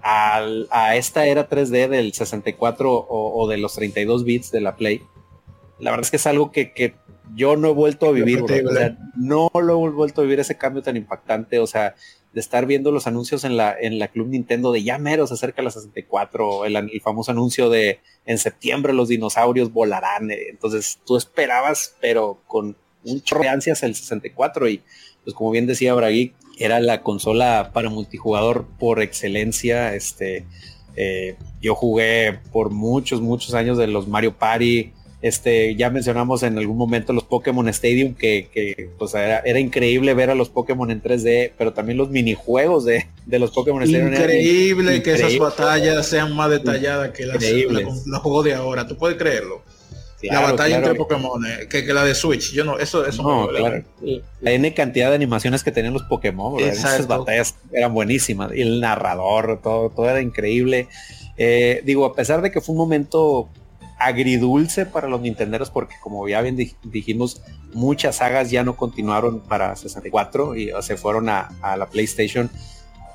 [0.02, 4.76] al- a esta era 3D del 64 o, o de los 32 bits de la
[4.76, 5.00] Play,
[5.78, 6.94] la verdad es que es algo que, que
[7.34, 8.38] yo no he vuelto a vivir.
[8.42, 11.94] O sea, no lo he vuelto a vivir ese cambio tan impactante, o sea,
[12.36, 15.32] de estar viendo los anuncios en la, en la Club Nintendo de ya mero se
[15.32, 21.16] acerca la 64, el, famoso anuncio de en septiembre los dinosaurios volarán, eh, entonces tú
[21.16, 24.82] esperabas, pero con un chorro de ansias el 64 y
[25.24, 30.44] pues como bien decía Bragui, era la consola para multijugador por excelencia, este,
[30.94, 34.92] eh, yo jugué por muchos, muchos años de los Mario Party,
[35.22, 40.12] este, ya mencionamos en algún momento los Pokémon Stadium, que, que pues era, era increíble
[40.14, 44.12] ver a los Pokémon en 3D, pero también los minijuegos de, de los Pokémon Stadium.
[44.12, 47.84] Increíble que esas batallas sean más detalladas que las Increíbles.
[47.86, 48.86] la- los juegos de ahora.
[48.86, 49.62] ¿Tú puedes creerlo?
[50.20, 50.86] Claro, la batalla claro.
[50.86, 52.52] entre Pokémon, eh, que, que la de Switch.
[52.52, 53.84] Yo no, eso, eso No, me- claro.
[54.40, 58.50] La N cantidad de animaciones que tenían los Pokémon, esas batallas eran buenísimas.
[58.54, 60.88] Y el narrador, todo, todo era increíble.
[61.36, 63.48] Eh, digo, a pesar de que fue un momento
[63.98, 67.42] agridulce para los nintenderos, porque como ya bien dij- dijimos,
[67.72, 72.50] muchas sagas ya no continuaron para 64 y se fueron a, la PlayStation.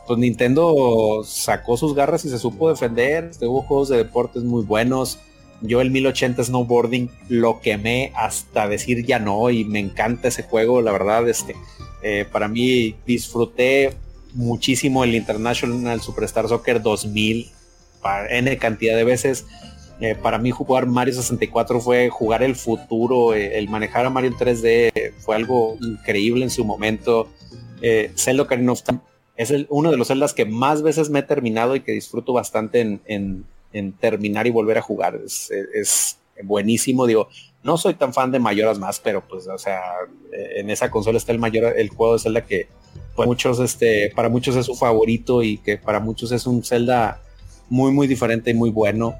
[0.07, 3.25] Pues Nintendo sacó sus garras y se supo defender.
[3.25, 5.19] Este, hubo juegos de deportes muy buenos.
[5.61, 10.81] Yo el 1080 snowboarding lo quemé hasta decir ya no y me encanta ese juego,
[10.81, 11.55] la verdad, este,
[12.01, 13.93] eh, para mí disfruté
[14.33, 17.51] muchísimo el International Superstar Soccer 2000
[18.01, 19.45] para N cantidad de veces.
[20.02, 24.32] Eh, para mí jugar Mario 64 fue jugar el futuro, eh, el manejar a Mario
[24.32, 27.30] en 3D eh, fue algo increíble en su momento.
[27.82, 28.99] Eh, Zelda Ocarina of Time
[29.36, 32.99] es uno de los celdas que más veces me he terminado y que disfruto bastante
[33.06, 33.45] en,
[33.99, 35.19] terminar y volver a jugar.
[35.26, 37.28] Es, buenísimo, digo,
[37.64, 39.82] no soy tan fan de Mayoras más, pero pues, o sea,
[40.32, 42.68] eh, en esa consola está el mayor, el juego de Zelda que
[43.64, 47.22] este, para muchos es su favorito y que para muchos es un Zelda
[47.69, 49.15] muy, muy diferente y muy bueno.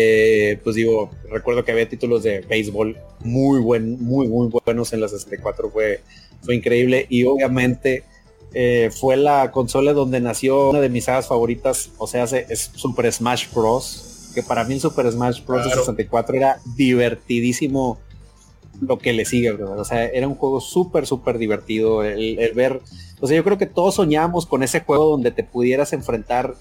[0.00, 5.00] Eh, pues digo, recuerdo que había títulos de béisbol muy buen, muy, muy buenos en
[5.00, 6.00] la 64, fue,
[6.42, 8.04] fue increíble y obviamente
[8.54, 12.70] eh, fue la consola donde nació una de mis sagas favoritas, o sea, se- es
[12.74, 14.04] Super Smash Bros.
[14.34, 15.64] Que para mí el Super Smash Bros.
[15.64, 15.80] de Claro.
[15.80, 17.98] 64 era divertidísimo
[18.80, 19.80] lo que le sigue, ¿verdad?
[19.80, 22.04] O sea, era un juego súper, súper divertido.
[22.04, 22.80] El, el ver,
[23.20, 26.54] o sea, yo creo que todos soñábamos con ese juego donde te pudieras enfrentar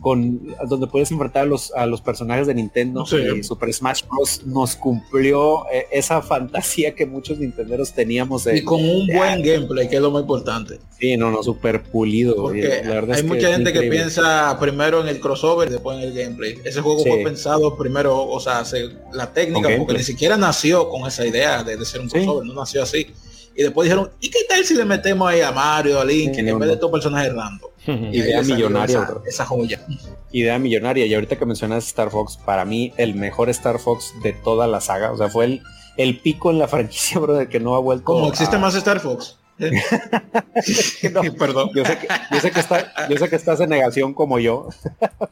[0.00, 3.16] con donde puedes enfrentar a los, a los personajes de Nintendo Sí.
[3.38, 4.46] y Super Smash Bros.
[4.46, 9.88] nos cumplió eh, esa fantasía que muchos nintenderos teníamos de Y con un buen gameplay,
[9.88, 10.78] que es lo más importante.
[10.98, 12.36] sí, no, no, super pulido.
[12.36, 15.72] Porque y la verdad hay es mucha gente que piensa primero en el crossover y
[15.72, 16.56] después en el gameplay.
[16.64, 17.08] Ese juego Sí.
[17.10, 21.62] fue pensado primero, o sea, se- la técnica, porque ni siquiera nació con esa idea
[21.62, 22.18] de, ser un Sí.
[22.18, 23.06] crossover, no nació así.
[23.54, 26.40] Y después dijeron, ¿y qué tal si le metemos ahí a Mario, a Link, Sí,
[26.40, 27.70] en no, vez de estos personajes random?
[28.12, 29.84] Idea millonaria, esa, esa joya.
[30.32, 31.06] idea millonaria.
[31.06, 34.80] Y ahorita que mencionas Star Fox, para mí el mejor Star Fox de toda la
[34.80, 35.12] saga.
[35.12, 35.62] O sea, fue el,
[35.96, 38.04] el pico en la franquicia, bro, de que no ha vuelto.
[38.04, 39.36] Como existe a- más Star Fox.
[39.58, 39.70] ¿eh?
[41.38, 41.70] Perdón.
[41.74, 44.68] Yo sé, que, yo, sé que está, yo sé que estás en negación como yo.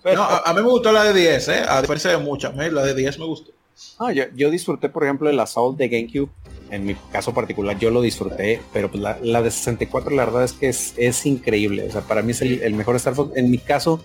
[0.05, 1.63] No, a, a mí me gustó la de 10, ¿eh?
[1.69, 2.71] a diferencia de muchas, ¿eh?
[2.71, 3.53] la de 10 me gustó.
[4.01, 6.31] No, yo, yo disfruté, por ejemplo, el Assault de GameCube.
[6.71, 10.45] En mi caso particular, yo lo disfruté, pero pues la, la de 64, la verdad
[10.45, 11.85] es que es, increíble.
[11.89, 13.37] O sea, para mí es el, mejor Star Fox.
[13.37, 14.03] En mi caso,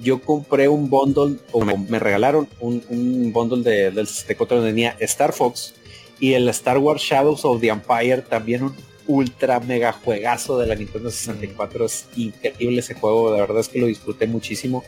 [0.00, 4.96] yo compré un bundle, o me, regalaron un, un bundle de, del 64 donde tenía
[5.00, 5.74] Star Fox
[6.20, 8.74] y el Star Wars Shadows of the Empire, también un
[9.06, 11.84] ultra mega juegazo de la Nintendo 64.
[11.84, 14.84] Es increíble ese juego, de verdad es que lo disfruté muchísimo.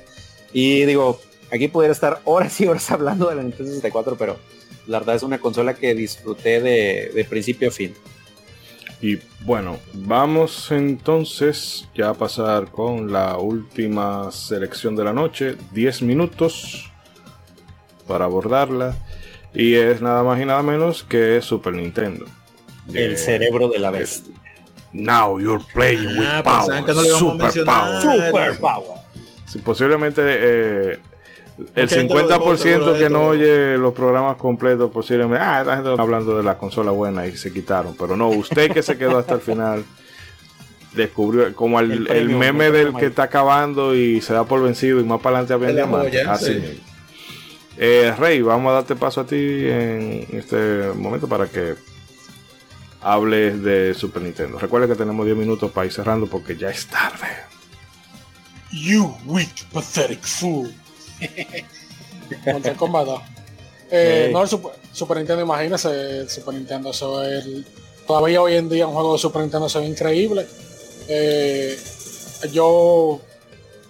[0.53, 1.21] Y digo,
[1.51, 4.39] aquí pudiera estar horas y horas hablando de la Nintendo 64, pero
[4.87, 7.95] la verdad es una consola que disfruté de, de principio a fin.
[9.03, 15.57] Y bueno, vamos entonces ya a pasar con la última selección de la noche.
[15.73, 16.91] 10 minutos
[18.07, 18.95] para abordarla.
[19.55, 22.27] Y es nada más y nada menos que Super Nintendo.
[22.93, 24.35] El Eh, cerebro de la bestia.
[24.93, 26.83] Now you're playing with Ah, power.
[26.83, 28.03] no íbamos a super power.
[28.03, 28.99] Super Power.
[29.47, 30.99] Sí, posiblemente eh,
[31.75, 35.43] el Mucha gente lo 50% dejó seguro de que no oye los programas completos, posiblemente,
[35.43, 37.95] ah, la gente está hablando de la consola buena y se quitaron.
[37.97, 39.85] Pero no, usted que se quedó hasta el final,
[40.95, 45.01] descubrió como el, El meme el del que está acabando y se da por vencido
[45.01, 46.11] y más para adelante diamantes.
[46.11, 46.53] joya, Así sí.
[46.55, 46.91] mismo.
[47.83, 51.77] Eh, Rey, vamos a darte paso a ti en este momento para que
[53.01, 54.59] hables de Super Nintendo.
[54.59, 57.29] Recuerda que tenemos 10 minutos para ir cerrando porque ya es tarde.
[58.71, 60.71] You weak, pathetic fool.
[62.47, 63.21] Mortal Kombat 2.
[63.91, 64.33] Eh, Ey.
[64.33, 67.67] no, el Super, Super Nintendo, imagínese, el Super Nintendo, eso es el-
[68.07, 70.47] todavía hoy en día un juego de Super Nintendo se ve increíble.
[71.09, 71.79] Eh,
[72.53, 73.21] yo,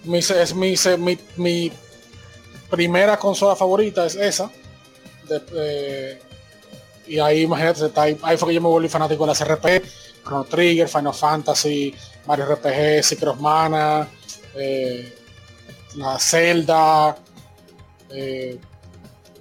[0.05, 1.73] mi, es mi, mi, mi
[2.71, 4.51] primera consola favorita es esa.
[5.29, 6.19] De- eh,
[7.07, 9.83] y ahí, imagínate, está ahí, ahí fue que yo me volví fanático de las RPG,
[10.25, 11.95] Chrono Trigger, Final Fantasy,
[12.27, 14.09] Mario RPG, Secret of Mana,
[14.55, 15.15] eh,
[15.97, 17.17] la Zelda.
[18.13, 18.59] eh,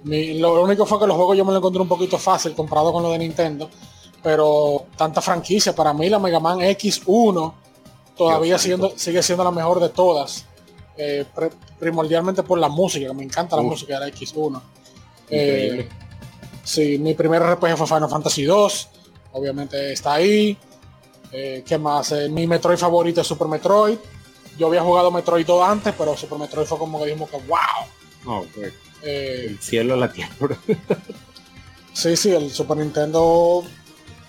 [0.04, 2.92] mi- lo único fue que los juegos yo me lo encontré un poquito fácil comparado
[2.92, 3.68] con lo de Nintendo.
[4.22, 7.54] Pero tanta franquicia, para mí la Mega Man X1
[8.16, 10.44] todavía siendo, sigue siendo la mejor de todas.
[10.96, 13.68] Eh, pre- primordialmente por la música, que me encanta la Uf.
[13.70, 14.60] música de la X1.
[15.24, 15.80] Increíble.
[15.80, 15.88] Eh,
[16.62, 18.88] sí, mi primer RPG fue Final Fantasy 2,
[19.32, 20.56] obviamente está ahí.
[21.32, 22.12] Eh, ¿Qué más?
[22.12, 23.96] Eh, mi Metroid favorito es Super Metroid.
[24.60, 27.56] Yo había jugado Metroid 2 antes, pero Super Metroid fue como que dijimos que wow.
[28.26, 28.44] No,
[29.02, 30.58] Eh, el cielo a la tierra.
[31.94, 33.64] sí, sí, el Super Nintendo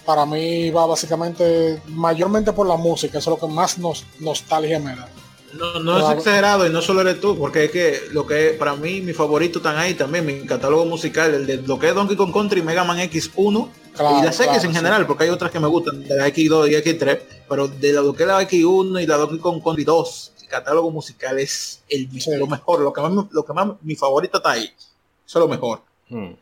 [0.05, 4.79] para mí va básicamente mayormente por la música, eso es lo que más nos, nostalgia
[4.79, 5.09] me da.
[5.53, 8.76] No, no es exagerado y no solo eres tú, porque es que lo que para
[8.76, 12.15] mí mi favorito están ahí también, mi catálogo musical, el de lo que es Donkey
[12.15, 14.76] Kong Country, Mega Man X1 Claro, y las X en sí.
[14.78, 17.19] general, porque hay otras que me gustan, de la X2 y X3,
[17.49, 20.90] pero de lo que es la X1 y la Donkey Kong Country 2, el catálogo
[20.91, 22.32] musical es el, Sí.
[22.38, 24.64] lo mejor, lo que más, me- lo que más mi favorito está ahí.
[25.26, 25.82] Eso es lo mejor.
[26.10, 26.34] Hmm.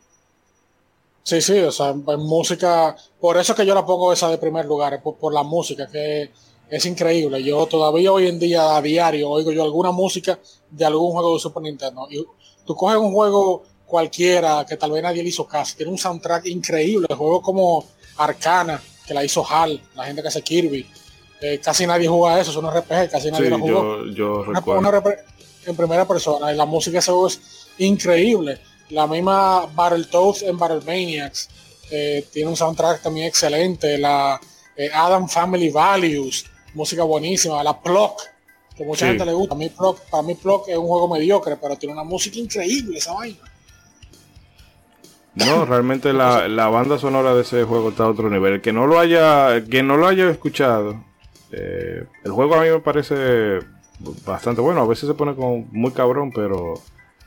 [1.22, 4.38] Sí, sí, o sea, en música, por eso es que yo la pongo esa de
[4.38, 6.30] primer lugar, por, por la música, que
[6.70, 7.42] es increíble.
[7.42, 10.38] Yo todavía hoy en día a diario oigo yo alguna música
[10.70, 12.06] de algún juego de Super Nintendo.
[12.10, 12.24] Y
[12.64, 16.46] tú coges un juego cualquiera que tal vez nadie le hizo caso, tiene un soundtrack
[16.46, 17.84] increíble, juegos como
[18.18, 20.86] Arcana, que la hizo HAL, la gente que hace Kirby.
[21.40, 24.04] Eh, casi nadie juega eso, es un RPG, casi nadie Sí, lo jugó.
[24.14, 24.80] yo Una- recuerdo.
[24.80, 25.18] una repre-
[25.66, 27.40] en primera persona y la música de ese juego es
[27.78, 28.60] increíble
[28.90, 31.48] la misma Battletoads en Battlemaniacs
[31.90, 34.40] eh, tiene un soundtrack también excelente la
[34.76, 36.44] eh, Adam Family Values
[36.74, 38.20] música buenísima la Plock
[38.76, 39.10] que mucha Sí.
[39.12, 41.92] gente le gusta a mí Plock, para mí Plock es un juego mediocre pero tiene
[41.94, 43.38] una música increíble esa vaina
[45.34, 48.54] No, realmente la, la banda sonora de ese juego está a otro nivel.
[48.54, 51.04] El que no lo haya, que no lo haya escuchado,
[51.52, 53.60] eh, el juego a mí me parece
[54.26, 54.80] bastante bueno.
[54.82, 56.74] A veces se pone como muy cabrón, pero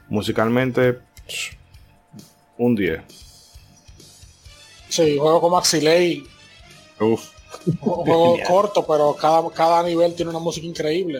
[0.10, 1.00] musicalmente
[2.58, 3.02] un 10.
[4.90, 6.24] sí juego como Axilei
[7.00, 7.30] Uf.
[7.66, 11.20] Un juego corto pero cada, cada nivel tiene una música increíble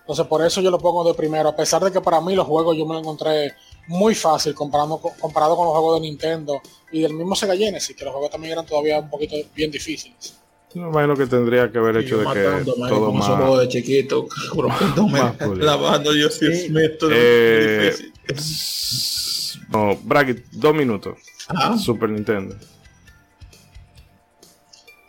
[0.00, 2.46] Entonces por eso yo lo pongo de primero, a pesar de que para mí los
[2.46, 3.54] juegos yo me lo encontré
[3.88, 6.60] muy fácil comparado, comparado con los juegos de Nintendo
[6.92, 10.36] y del mismo Sega Genesis, que los juegos también eran todavía un poquito bien difíciles.
[10.74, 13.26] Me imagino que tendría que haber hecho de que todo más...
[13.26, 14.28] juego de chiquito,
[15.56, 16.46] lavando yo sí.
[17.10, 17.94] eh,
[19.70, 21.18] No, Bracket, dos minutos.
[21.82, 22.56] Super Nintendo.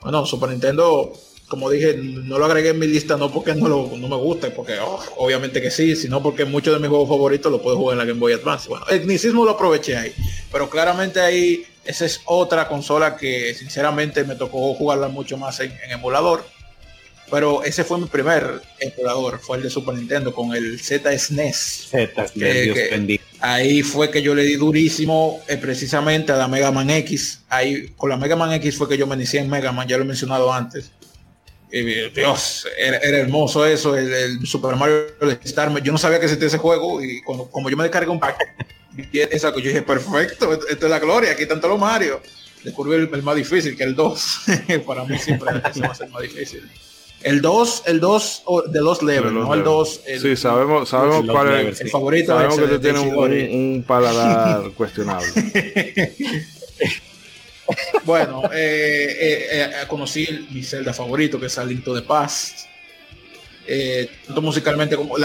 [0.07, 1.11] Bueno, Super Nintendo
[1.49, 4.51] como dije, no lo agregué en mi lista no porque no, lo, no me guste,
[4.51, 7.93] porque oh, obviamente que sí, sino porque muchos de mis juegos favoritos los puedo jugar
[7.93, 8.69] en la Game Boy Advance.
[8.69, 10.13] Bueno, el Nicismo lo aproveché ahí,
[10.49, 15.73] pero claramente ahí esa es otra consola que sinceramente me tocó jugarla mucho más en,
[15.89, 16.45] emulador.
[17.29, 21.89] Pero ese fue mi primer emulador, fue el de Super Nintendo con el Z-SNES.
[21.91, 27.43] Z-SNES, Ahí fue que yo le di durísimo eh, precisamente a la Mega Man X.
[27.49, 29.97] Ahí con la Mega Man X fue que yo me inicié en Mega Man, ya
[29.97, 30.91] lo he mencionado antes.
[31.69, 35.07] Dios, era, hermoso eso, el, Super Mario
[35.43, 35.83] Star.
[35.83, 38.37] Yo no sabía que existía ese juego y cuando, como yo me descargué un pack,
[39.13, 42.21] esa, yo dije, perfecto, esto es la gloria, aquí todos los Mario.
[42.63, 44.39] Descubrí el, más difícil, que el 2.
[44.87, 46.69] Para mí siempre a ser más difícil.
[47.23, 50.01] El 2, el 2 de los levels, no el 2.
[50.21, 52.33] Sí, sabemos, sabemos cuál es el favorito.
[52.33, 55.27] Sabemos que tú tienes un, un paladar cuestionable.
[58.05, 62.67] Bueno, eh, eh, eh, conocí mi Zelda favorito, que es Alinto de Paz.
[64.25, 65.15] tanto musicalmente como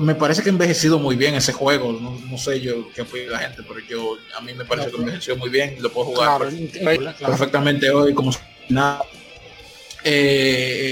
[0.00, 1.92] me parece que ha envejecido muy bien ese juego.
[1.92, 5.36] No, sé yo qué fue la gente, pero yo a mí me parece que envejeció
[5.36, 6.48] muy bien lo puedo jugar
[7.18, 8.32] perfectamente hoy como
[8.68, 9.04] nada.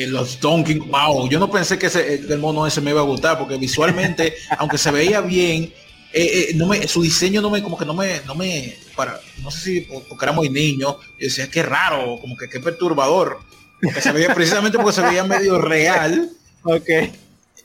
[0.09, 3.39] Los Donkey wow yo no pensé que ese del mono ese me iba a gustar
[3.39, 5.73] porque visualmente aunque se veía bien
[6.13, 9.21] eh, eh, no me, su diseño no me, como que no me, no me, para,
[9.43, 13.41] no sé si porque era muy niño, yo decía qué raro, como que qué perturbador,
[13.83, 16.31] porque se veía precisamente porque se veía medio real.
[16.65, 16.89] Ok.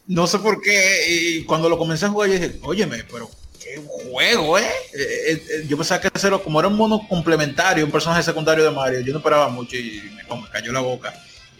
[0.06, 3.30] No sé por qué, y cuando lo comencé a jugar yo dije, óyeme, pero
[3.60, 4.70] qué juego, ¿eh?
[4.94, 9.00] eh yo pensaba que hacerlo como era un mono complementario, un personaje secundario de Mario,
[9.00, 11.12] yo no esperaba mucho y me, me cayó la boca.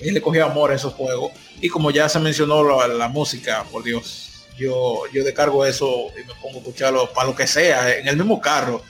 [0.04, 1.32] Y le cogía amor a esos juegos.
[1.62, 6.34] Y como ya se mencionó la música, por Dios, yo, yo descargo eso y me
[6.42, 8.82] pongo a escucharlo para lo que sea, en el mismo carro.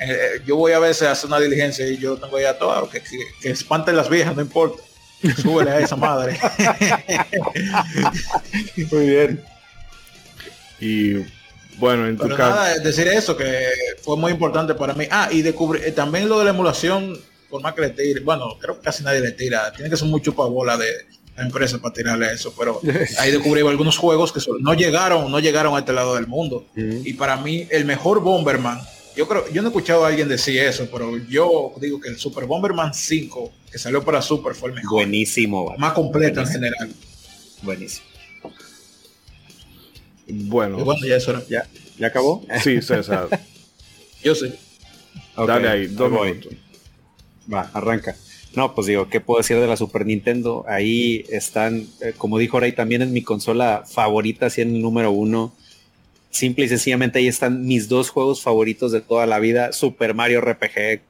[0.00, 3.00] Eh, yo voy a veces a hacer una diligencia y yo tengo ya todo, que,
[3.00, 4.82] que, que espanten las viejas, no importa.
[5.42, 6.38] Súbele a esa madre.
[8.90, 9.44] Muy bien.
[10.80, 11.14] Y
[11.76, 13.68] bueno, en tu Pero nada, decir eso, que
[14.02, 15.06] fue muy importante para mí.
[15.10, 17.18] Ah, y descubrí eh, también lo de la emulación,
[17.50, 19.72] por más que le tire, bueno, creo que casi nadie le tira.
[19.72, 20.86] Tiene que ser mucho bola de,
[21.36, 22.80] empresa para tirarle eso, pero
[23.18, 26.66] ahí descubrí algunos juegos que no llegaron, no llegaron a este lado del mundo.
[26.76, 28.80] Y para mí el mejor Bomberman,
[29.16, 32.18] yo creo, yo no he escuchado a alguien decir eso, pero yo digo que el
[32.18, 35.02] Super Bomberman 5 que salió para Super fue el mejor.
[35.02, 35.74] Buenísimo.
[35.78, 36.90] Más completo en general.
[37.62, 38.06] Buenísimo.
[40.32, 40.84] Bueno.
[40.84, 41.42] bueno, ya eso era.
[41.48, 41.66] ¿Ya?
[41.98, 42.44] ¿Ya acabó?
[42.62, 43.28] Sí, César.
[44.22, 44.58] yo sé.
[45.36, 46.52] Dale ahí, dos minutos.
[47.52, 48.16] Va, arranca.
[48.54, 50.64] No, pues digo, ¿qué puedo decir de la Super Nintendo?
[50.68, 55.12] Ahí están, eh, como dijo Ray, también es mi consola favorita, así en el número
[55.12, 55.52] uno.
[56.30, 60.40] Simple y sencillamente ahí están mis dos juegos favoritos de toda la vida, Super Mario
[60.40, 61.00] RPG,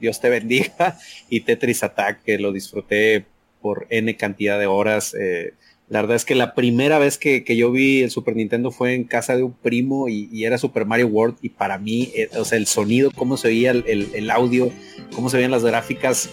[0.00, 0.98] Dios te bendiga,
[1.28, 3.26] y Tetris Attack, que lo disfruté
[3.60, 5.14] por N cantidad de horas.
[5.18, 5.54] Eh,
[5.88, 9.04] la verdad es que la primera vez que, yo vi el Super Nintendo fue en
[9.04, 12.58] casa de un primo y, era Super Mario World y para mí, eh, o sea,
[12.58, 14.70] el sonido, cómo se veía el, el audio,
[15.14, 16.30] cómo se veían las gráficas,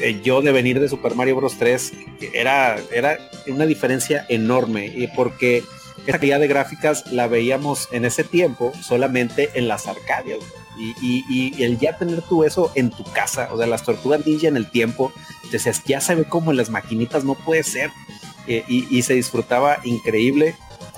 [0.00, 1.56] eh, yo de venir de Super Mario Bros.
[1.56, 1.92] 3
[2.32, 5.62] era, era una diferencia enorme y porque
[6.06, 10.40] esa calidad de gráficas la veíamos en ese tiempo solamente en las arcadias.
[10.76, 14.56] Y, el ya tener tú eso en tu casa, o sea, las tortugas ninja en
[14.56, 15.12] el tiempo,
[15.52, 17.90] decías, ya se ve como en las maquinitas, no puede ser.
[18.46, 20.54] Eh, y, se disfrutaba increíble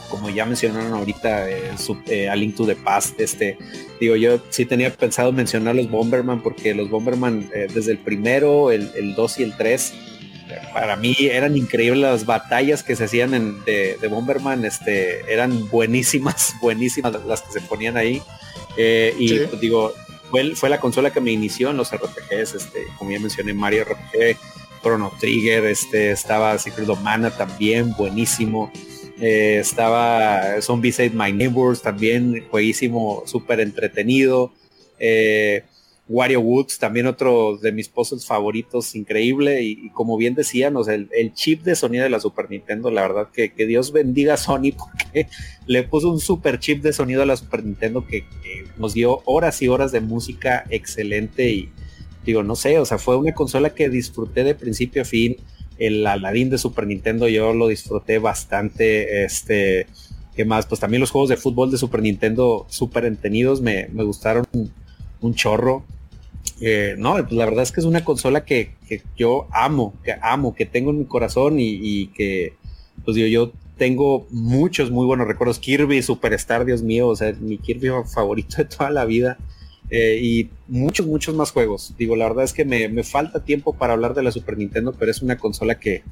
[0.09, 1.73] como ya mencionaron ahorita, eh,
[2.07, 3.59] eh, A Link to the Past, este,
[4.01, 8.71] digo, yo sí tenía pensado mencionar los Bomberman, porque los Bomberman, eh, desde el primero,
[8.71, 9.95] el, 2 y el 3,
[10.73, 16.55] para mí eran increíbles las batallas que se hacían en, de, Bomberman, este, eran buenísimas,
[16.61, 18.23] buenísimas las que se ponían ahí.
[18.77, 19.93] y pues, digo,
[20.31, 23.85] fue, fue, la consola que me inició en los RPGs, este, como ya mencioné, Mario
[23.85, 24.37] RPG,
[24.87, 28.71] Chrono Trigger, este, estaba Secret of Mana también, buenísimo.
[29.21, 34.53] Eh, estaba Zombie Save My Neighbors también, jueguísimo, súper entretenido.
[35.01, 35.65] Eh,
[36.09, 39.61] Wario Woods, también otro de mis puzzles favoritos, increíble.
[39.65, 43.51] Y, como bien decían, el, chip de sonido de la Super Nintendo, la verdad que,
[43.67, 45.27] Dios bendiga a Sony porque
[45.67, 49.23] le puso un super chip de sonido a la Super Nintendo que, que, nos dio
[49.25, 51.51] horas y horas de música excelente.
[51.51, 51.71] Y
[52.27, 55.37] digo, no sé, o sea, fue una consola que disfruté de principio a fin
[55.79, 59.25] el Aladdin de Super Nintendo yo lo disfruté bastante.
[59.25, 59.87] Este,
[60.35, 60.67] ¿Qué más?
[60.67, 64.47] Pues también los juegos de fútbol de Super Nintendo súper entretenidos me, me gustaron
[65.21, 65.85] un chorro.
[66.61, 70.15] Eh, no, pues la verdad es que es una consola que, que, yo amo, que
[70.23, 72.55] amo, que tengo en mi corazón y, y, que,
[73.05, 75.59] pues digo, yo tengo muchos muy buenos recuerdos.
[75.59, 79.37] Kirby Superstar, Dios mío, o sea, mi Kirby favorito de toda la vida.
[79.91, 81.95] Eh, y muchos, muchos más juegos.
[81.99, 84.93] Digo, la verdad es que me, me, falta tiempo para hablar de la Super Nintendo,
[84.99, 86.03] pero es una consola que,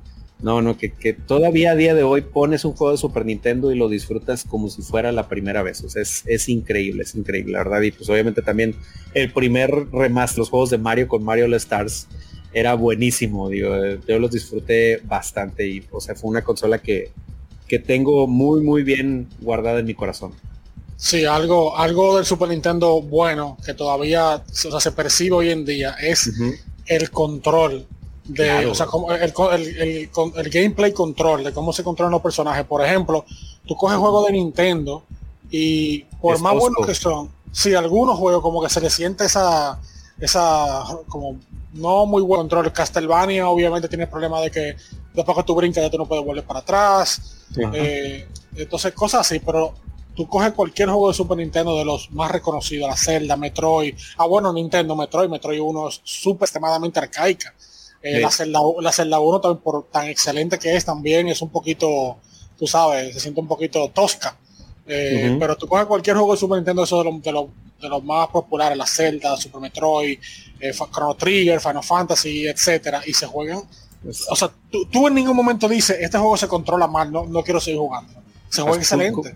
[0.41, 3.73] no, no, que, que, todavía a día de hoy pones un juego de Super Nintendo
[3.73, 5.83] y lo disfrutas como si fuera la primera vez.
[5.83, 7.83] O sea, es, es increíble, es increíble, la verdad.
[7.83, 8.77] Y pues obviamente también
[9.15, 12.07] el primer remaster, los juegos de Mario con Mario All Stars,
[12.53, 13.49] era buenísimo.
[13.49, 13.75] Digo,
[14.07, 17.11] yo los disfruté bastante y, o sea, fue una consola que,
[17.67, 20.33] que tengo muy, muy bien guardada en mi corazón.
[20.97, 25.65] Sí, algo, algo del Super Nintendo bueno que todavía o sea, se percibe hoy en
[25.65, 26.61] día es uh -huh.
[26.87, 27.87] el control
[28.25, 28.71] de, claro.
[28.71, 32.65] o sea, como el, el, el, el, gameplay control de cómo se controlan los personajes.
[32.65, 33.25] Por ejemplo,
[33.67, 35.03] tú coges juegos de Nintendo
[35.51, 39.27] y por es más buenos que son, sí, algunos juegos como que se le siente
[39.27, 39.79] esa,
[40.19, 41.39] esa como
[41.75, 42.73] no muy buen control.
[42.73, 44.77] Castlevania obviamente tiene el problema de que
[45.13, 47.47] después que tú brincas ya tú no puedes volver para atrás.
[47.75, 48.27] Eh,
[48.57, 49.75] entonces cosas así, pero
[50.15, 54.27] tú coges cualquier juego de Super Nintendo de los más reconocidos, la Zelda, Metroid, ah
[54.27, 57.55] bueno, Nintendo, Metroid, Metroid 1 es súper extremadamente arcaica.
[58.03, 58.21] Eh, sí.
[58.21, 62.19] la, Zelda, la Zelda 1 también por tan excelente que es también es un poquito,
[62.59, 64.37] tú sabes, se siente un poquito tosca.
[64.87, 65.39] Eh, uh -huh.
[65.39, 67.49] Pero tú coges cualquier juego de Super Nintendo, eso de los de lo,
[67.81, 70.19] de lo más populares, la Zelda, Super Metroid,
[70.61, 73.63] eh, Chrono Trigger, Final Fantasy, etcétera, y se juegan.
[74.29, 77.43] O sea, tú, tú, en ningún momento dices, este juego se controla mal, no, no
[77.43, 78.13] quiero seguir jugando.
[78.51, 79.35] Se juega excelente.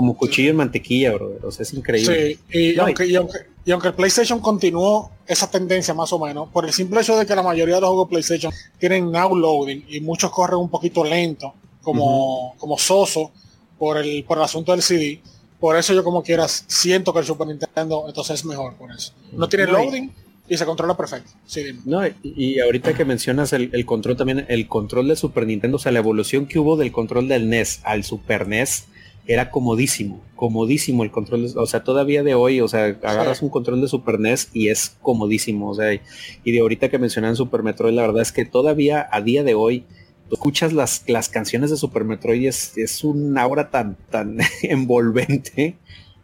[0.00, 1.36] Como cuchillo en mantequilla, bro.
[1.42, 2.38] O sea, es increíble.
[2.48, 6.48] Sí, y, no, aunque, y, aunque, y, aunque, PlayStation continuó esa tendencia más o menos,
[6.48, 9.84] por el simple hecho de que la mayoría de los juegos PlayStation tienen now loading
[9.90, 11.52] y muchos corren un poquito lento,
[11.82, 12.56] como, uh -huh.
[12.56, 13.30] como soso,
[13.78, 15.20] por el, por el asunto del CD.
[15.60, 19.12] Por eso yo como quieras siento que el Super Nintendo entonces es mejor por eso.
[19.32, 20.10] No tiene loading
[20.50, 21.30] y se controla perfecto.
[21.46, 21.80] Sí, dime.
[21.84, 25.76] No, y, y ahorita que mencionas el, el, control también, el control del Super Nintendo,
[25.76, 28.86] o sea, la evolución que hubo del control del NES al Super NES,
[29.32, 33.44] era comodísimo, comodísimo el control, de, o sea, todavía de hoy, o sea, agarras sí.
[33.44, 37.36] un control de Super NES y es comodísimo, o sea, y de ahorita que mencionan
[37.36, 39.84] Super Metroid, la verdad es que todavía a día de hoy,
[40.32, 45.76] escuchas las, las canciones de Super Metroid y es, es un aura tan, tan envolvente,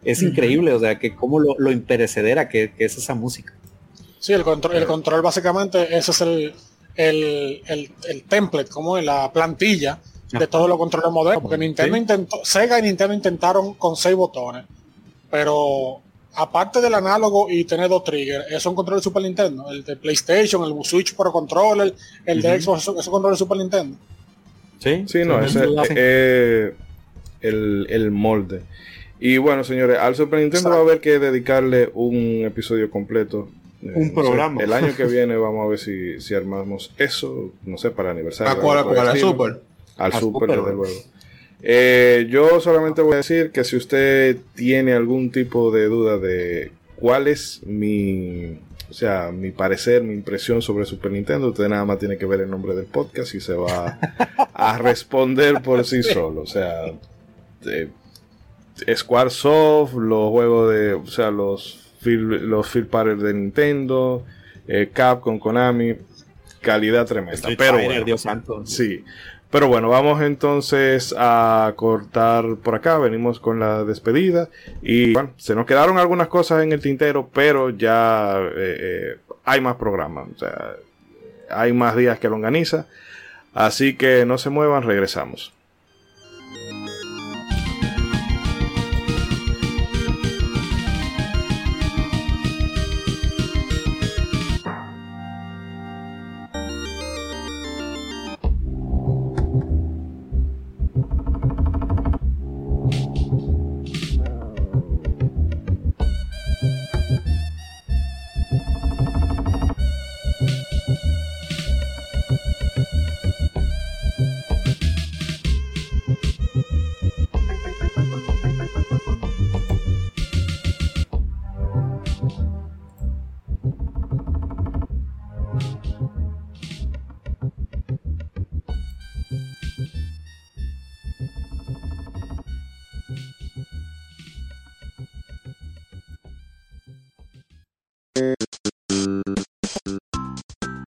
[0.03, 3.53] es increíble, o sea, que como lo, lo imperecedera que, que, es esa música.
[4.19, 6.53] Sí, el control, el control básicamente, ese es el,
[6.95, 10.01] el, el, el template, como la plantilla
[10.31, 12.01] de todos los controles modernos, porque Nintendo sí.
[12.01, 14.65] intentó, Sega y Nintendo intentaron con seis botones,
[15.31, 16.01] pero
[16.35, 19.95] aparte del análogo y tener dos triggers, es un control de Super Nintendo, el de
[19.95, 21.93] PlayStation, el Switch Pro Controller,
[22.25, 22.61] el de uh -huh.
[22.61, 23.97] Xbox, es un control de Super Nintendo.
[24.79, 26.75] Sí, sí, no, ese es eh,
[27.41, 28.61] el, el molde.
[29.19, 33.49] Y bueno, señores, al Super Nintendo va a haber que dedicarle un episodio completo
[33.81, 34.59] un programa.
[34.59, 38.11] Sé, el año que viene vamos a ver si, si armamos eso, no sé, para
[38.11, 38.53] el aniversario.
[38.53, 39.61] ¿A cuál, a cuál, Super?
[39.97, 40.85] Al Super, desde luego.
[41.61, 46.71] Eh, yo solamente voy a decir que si usted tiene algún tipo de duda de
[46.95, 48.59] cuál es mi,
[48.89, 52.41] o sea, mi parecer, mi impresión sobre Super Nintendo, usted nada más tiene que ver
[52.41, 53.97] el nombre del podcast y se va
[54.53, 56.41] a responder por sí solo.
[56.41, 56.83] O sea,
[57.63, 57.89] de,
[58.95, 64.23] Squaresoft, los juegos de, o sea, los los field partners de Nintendo,
[64.67, 65.95] eh, Capcom, Konami,
[66.61, 67.49] calidad tremenda.
[67.57, 68.65] Pero bueno, Dios santo.
[68.65, 69.03] Sí.
[69.49, 72.97] Pero bueno, vamos entonces a cortar por acá.
[72.97, 74.49] Venimos con la despedida.
[74.81, 79.61] Y bueno, se nos quedaron algunas cosas en el tintero, pero ya eh, eh, hay
[79.61, 80.27] más programas.
[81.49, 82.87] Hay más días que longaniza.
[83.53, 85.53] Así que no se muevan, regresamos.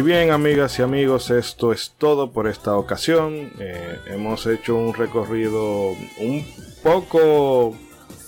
[0.00, 3.52] Y bien, amigas y amigos, esto es todo por esta ocasión.
[3.58, 6.42] Eh, hemos hecho un recorrido un
[6.82, 7.76] poco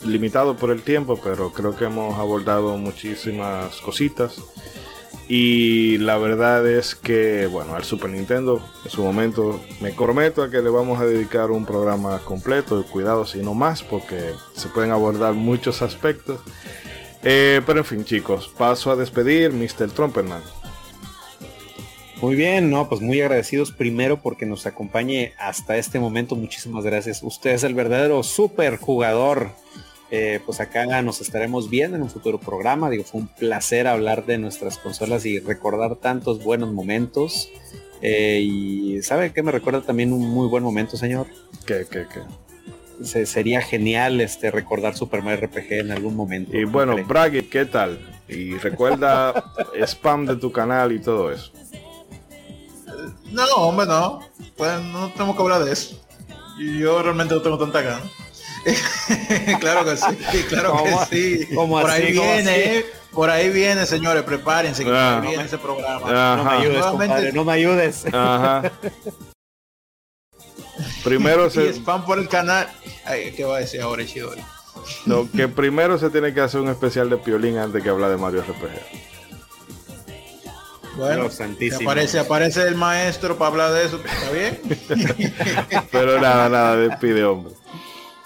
[0.05, 4.37] limitado por el tiempo, pero creo que hemos abordado muchísimas cositas.
[5.31, 10.51] Y la verdad es que, bueno, al Super Nintendo en su momento me comprometo a
[10.51, 14.91] que le vamos a dedicar un programa completo, cuidado si no más, porque se pueden
[14.91, 16.39] abordar muchos aspectos.
[17.25, 19.91] Eh, pero en fin, chicos, paso a despedir Mr.
[19.91, 20.43] Trumpetman.
[22.23, 26.37] Muy bien, no, pues muy agradecidos primero porque nos acompañe hasta este momento.
[26.37, 27.23] Muchísimas gracias.
[27.23, 29.51] Usted es el verdadero super jugador.
[30.15, 32.91] Eh, pues acá nos estaremos viendo en un futuro programa.
[32.91, 37.49] Digo, fue un placer hablar de nuestras consolas y recordar tantos buenos momentos.
[38.03, 41.27] Eh, y ¿sabe qué me recuerda también un muy buen momento, señor?
[41.67, 42.21] ¿Qué, qué, qué?
[43.05, 46.57] Se- sería genial este recordar Super Mario RPG en algún momento.
[46.57, 46.95] Y bueno.
[47.05, 47.99] Braggy, ¿qué tal?
[48.29, 49.43] Y recuerda
[49.87, 51.51] spam de tu canal y todo eso.
[53.31, 54.21] No, hombre, no.
[54.57, 56.01] Pues no tenemos que hablar de eso.
[56.59, 58.03] Yo realmente no tengo tanta gana.
[59.61, 61.17] claro que sí, claro ¿Cómo- que
[61.47, 61.55] sí.
[61.55, 62.61] cómo por así, ahí viene, así?
[62.61, 62.87] eh.
[63.13, 65.19] Por ahí viene, señores, prepárense que Ah.
[65.21, 66.37] viene ese programa.
[66.37, 68.05] no me ayudes, Nuevamente- compadre, no me ayudes.
[68.13, 68.71] Ajá.
[71.05, 72.69] Primero Y se, spam por el canal.
[73.05, 74.43] Ay, ¿Qué va a decir ahora, Chidori?
[75.07, 78.17] no, que primero se tiene que hacer un especial de Piolín antes que hablar de
[78.17, 79.12] Mario RPG.
[80.97, 84.61] Bueno, si aparece, aparece el maestro para hablar de eso, ¿está bien?
[85.91, 87.55] Pero nada, nada, despide, hombre.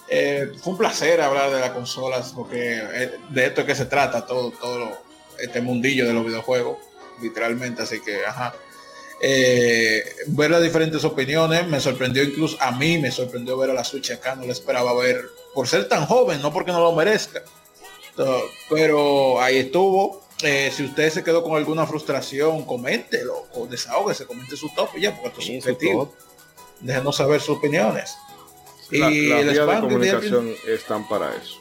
[0.09, 3.87] Eh, fue un placer hablar de las consolas porque eh, de esto es que se
[3.87, 4.91] trata todo, todo
[5.39, 6.79] este mundillo de los videojuegos,
[7.21, 8.55] literalmente, así que, ajá.
[9.21, 13.83] Eh, ver las diferentes opiniones me sorprendió incluso a mí me sorprendió ver a la
[13.83, 15.23] Switch acá no lo esperaba ver
[15.55, 17.43] por ser tan joven no porque no lo merezca
[18.69, 24.55] pero ahí estuvo Eh, si usted se quedó con alguna frustración coméntelo o desahógese comente
[24.57, 26.15] su top y ya porque esto es Sí, subjetivo
[26.81, 28.15] déjenos saber sus opiniones
[28.91, 31.57] La- y las vías de comunicación están para eso.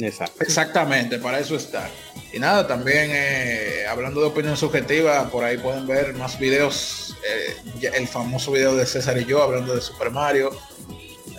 [0.00, 0.42] Exacto.
[0.44, 1.88] Exactamente, para eso está.
[2.32, 7.56] Y nada, también eh, hablando de opinión subjetiva, por ahí pueden ver más videos, eh,
[7.94, 10.50] el famoso video de César y yo hablando de Super Mario.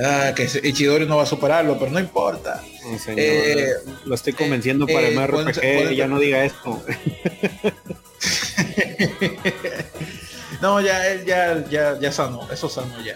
[0.01, 2.63] Ah, que Ichidori no va a superarlo, pero no importa.
[2.63, 3.19] Sí, señor.
[3.19, 3.67] Eh,
[4.05, 6.81] Lo estoy convenciendo eh, para el pueden RPG, ser- pueden ya no diga esto.
[10.61, 13.15] no, ya él ya, ya, ya sanó, eso sanó ya.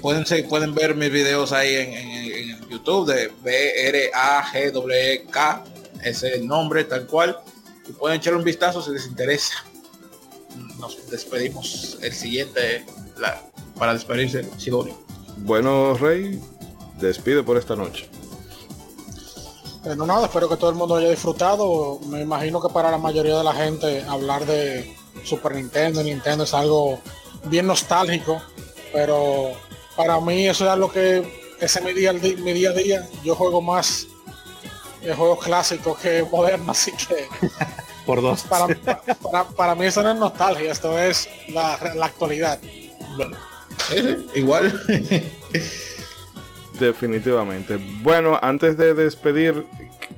[0.00, 4.04] Pueden, pueden ver mis videos ahí en, en- en YouTube de B-R-A-G-W-K,
[6.02, 7.38] ese es el nombre tal cual.
[7.88, 9.64] Y pueden echarle un vistazo si les interesa.
[10.78, 12.84] Nos despedimos el siguiente
[13.18, 13.40] la-
[13.78, 15.05] para despedirse Sidonio.
[15.36, 16.40] Bueno, Rey,
[16.98, 18.08] despide por esta noche.
[19.84, 22.00] Eh, no nada, espero que todo el mundo haya disfrutado.
[22.08, 26.44] Me imagino que para la mayoría de la gente hablar de Super Nintendo y Nintendo
[26.44, 26.98] es algo
[27.44, 28.42] bien nostálgico,
[28.92, 29.52] pero
[29.94, 31.18] para mí eso es algo que
[31.60, 33.08] ese es mi día, mi día a día.
[33.22, 34.06] Yo juego más
[35.02, 37.28] eh, juegos clásicos que modernos, así que
[38.06, 38.42] Por dos.
[38.44, 38.66] para,
[39.20, 42.58] para, para mí eso no es nostalgia, esto es la, la actualidad.
[44.34, 44.72] Igual.
[46.78, 47.78] Definitivamente.
[48.02, 49.64] Bueno, antes de despedir,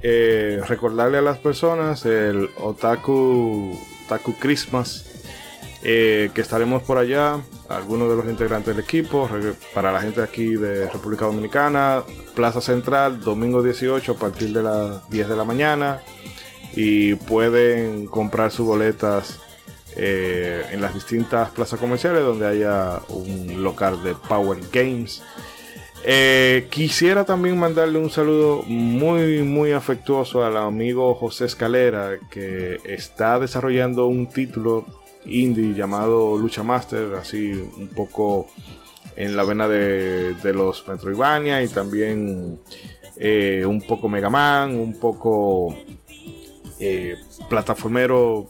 [0.03, 5.05] eh, recordarle a las personas el Otaku, Otaku Christmas,
[5.83, 9.29] eh, que estaremos por allá, algunos de los integrantes del equipo,
[9.75, 12.03] para la gente aquí de República Dominicana,
[12.35, 16.03] Plaza Central, domingo 18 a partir de las 10 de la mañana,
[16.75, 19.41] y pueden comprar sus boletas
[20.01, 25.25] eh, en las distintas plazas comerciales donde haya un local de Power Games.
[26.05, 33.41] Eh, quisiera también mandarle un saludo muy muy afectuoso al amigo José Escalera que está
[33.41, 34.87] desarrollando un título
[35.25, 38.47] indie llamado Lucha Master, así un poco
[39.17, 42.61] en la vena de, de los Metroidvania y también
[43.17, 45.77] eh, un poco Mega Man, un poco
[47.49, 48.49] plataformero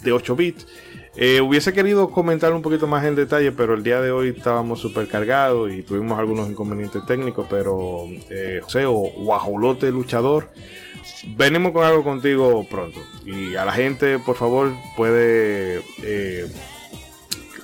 [0.00, 0.66] de 8 bits.
[1.18, 4.80] Eh, hubiese querido comentar un poquito más en detalle, pero el día de hoy estábamos
[4.80, 10.50] súper cargados y tuvimos algunos inconvenientes técnicos, pero eh, José o Guajolote Luchador,
[11.36, 13.00] venimos con algo contigo pronto.
[13.24, 16.46] Y a la gente, por favor, puede eh,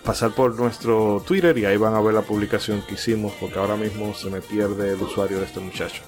[0.03, 3.77] pasar por nuestro Twitter y ahí van a ver la publicación que hicimos, porque ahora
[3.77, 6.03] mismo se me pierde el usuario de este muchacho.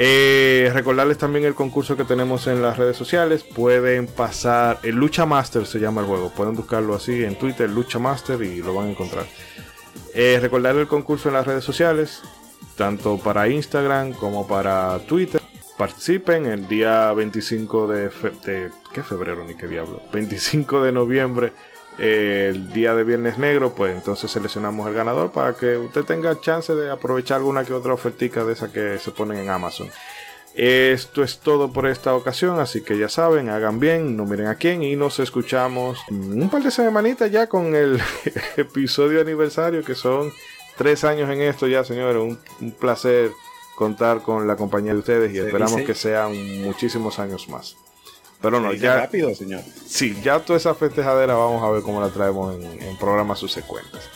[0.00, 3.42] Eh, recordarles también el concurso que tenemos en las redes sociales.
[3.42, 6.30] Pueden pasar, el Lucha Master se llama el juego.
[6.30, 9.26] Pueden buscarlo así en Twitter, Lucha Master, y lo van a encontrar.
[10.14, 12.22] Eh, recordar el concurso en las redes sociales,
[12.76, 15.40] tanto para Instagram como para Twitter.
[15.76, 18.08] Participen el día 25 de,
[18.44, 20.00] de- ¿qué febrero ni qué diablo?
[20.12, 21.52] 25 de noviembre,
[21.98, 26.40] eh, el día de Viernes Negro, pues entonces seleccionamos el ganador para que usted tenga
[26.40, 29.88] chance de aprovechar alguna que otra ofertica de esas que se ponen en Amazon.
[30.54, 34.56] Esto es todo por esta ocasión, así que ya saben, hagan bien, no miren a
[34.56, 38.00] quién y nos escuchamos un par de semanitas ya con el
[38.56, 40.32] episodio aniversario que son
[40.76, 42.22] tres años en esto ya, señores.
[42.22, 43.30] Un, un placer
[43.76, 47.76] contar con la compañía de ustedes y esperamos que sean muchísimos años más.
[48.40, 49.62] Pero no, ya rápido, señor.
[49.86, 54.08] Sí, ya toda esa festejadera vamos a ver cómo la traemos en, en programas subsecuentes.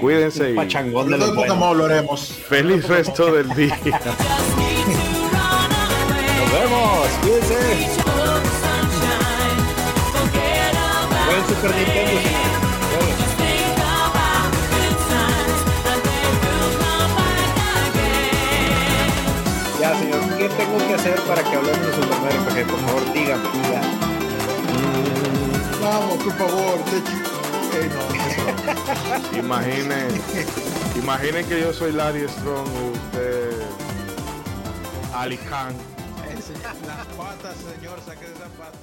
[0.00, 1.36] Cuídense Un y pachangón de los
[1.84, 2.28] haremos.
[2.48, 3.78] feliz resto del día.
[6.36, 7.08] Nos vemos.
[7.22, 7.88] Cuídense.
[11.26, 12.20] Buen Super Nintendo,
[20.40, 22.66] ¿qué tengo que hacer para que hablemos de Super Mario RPG?
[22.70, 23.44] Por favor, dígame.
[23.70, 23.82] Ya.
[25.82, 26.78] Vamos, por favor.
[26.88, 26.96] te
[27.76, 30.08] Eh, no, Imaginen,
[30.96, 33.52] imaginen que yo soy Larry Strong y usted
[35.14, 35.74] Ali Khan.
[36.86, 38.78] Las patas, señor, saque de esa pata.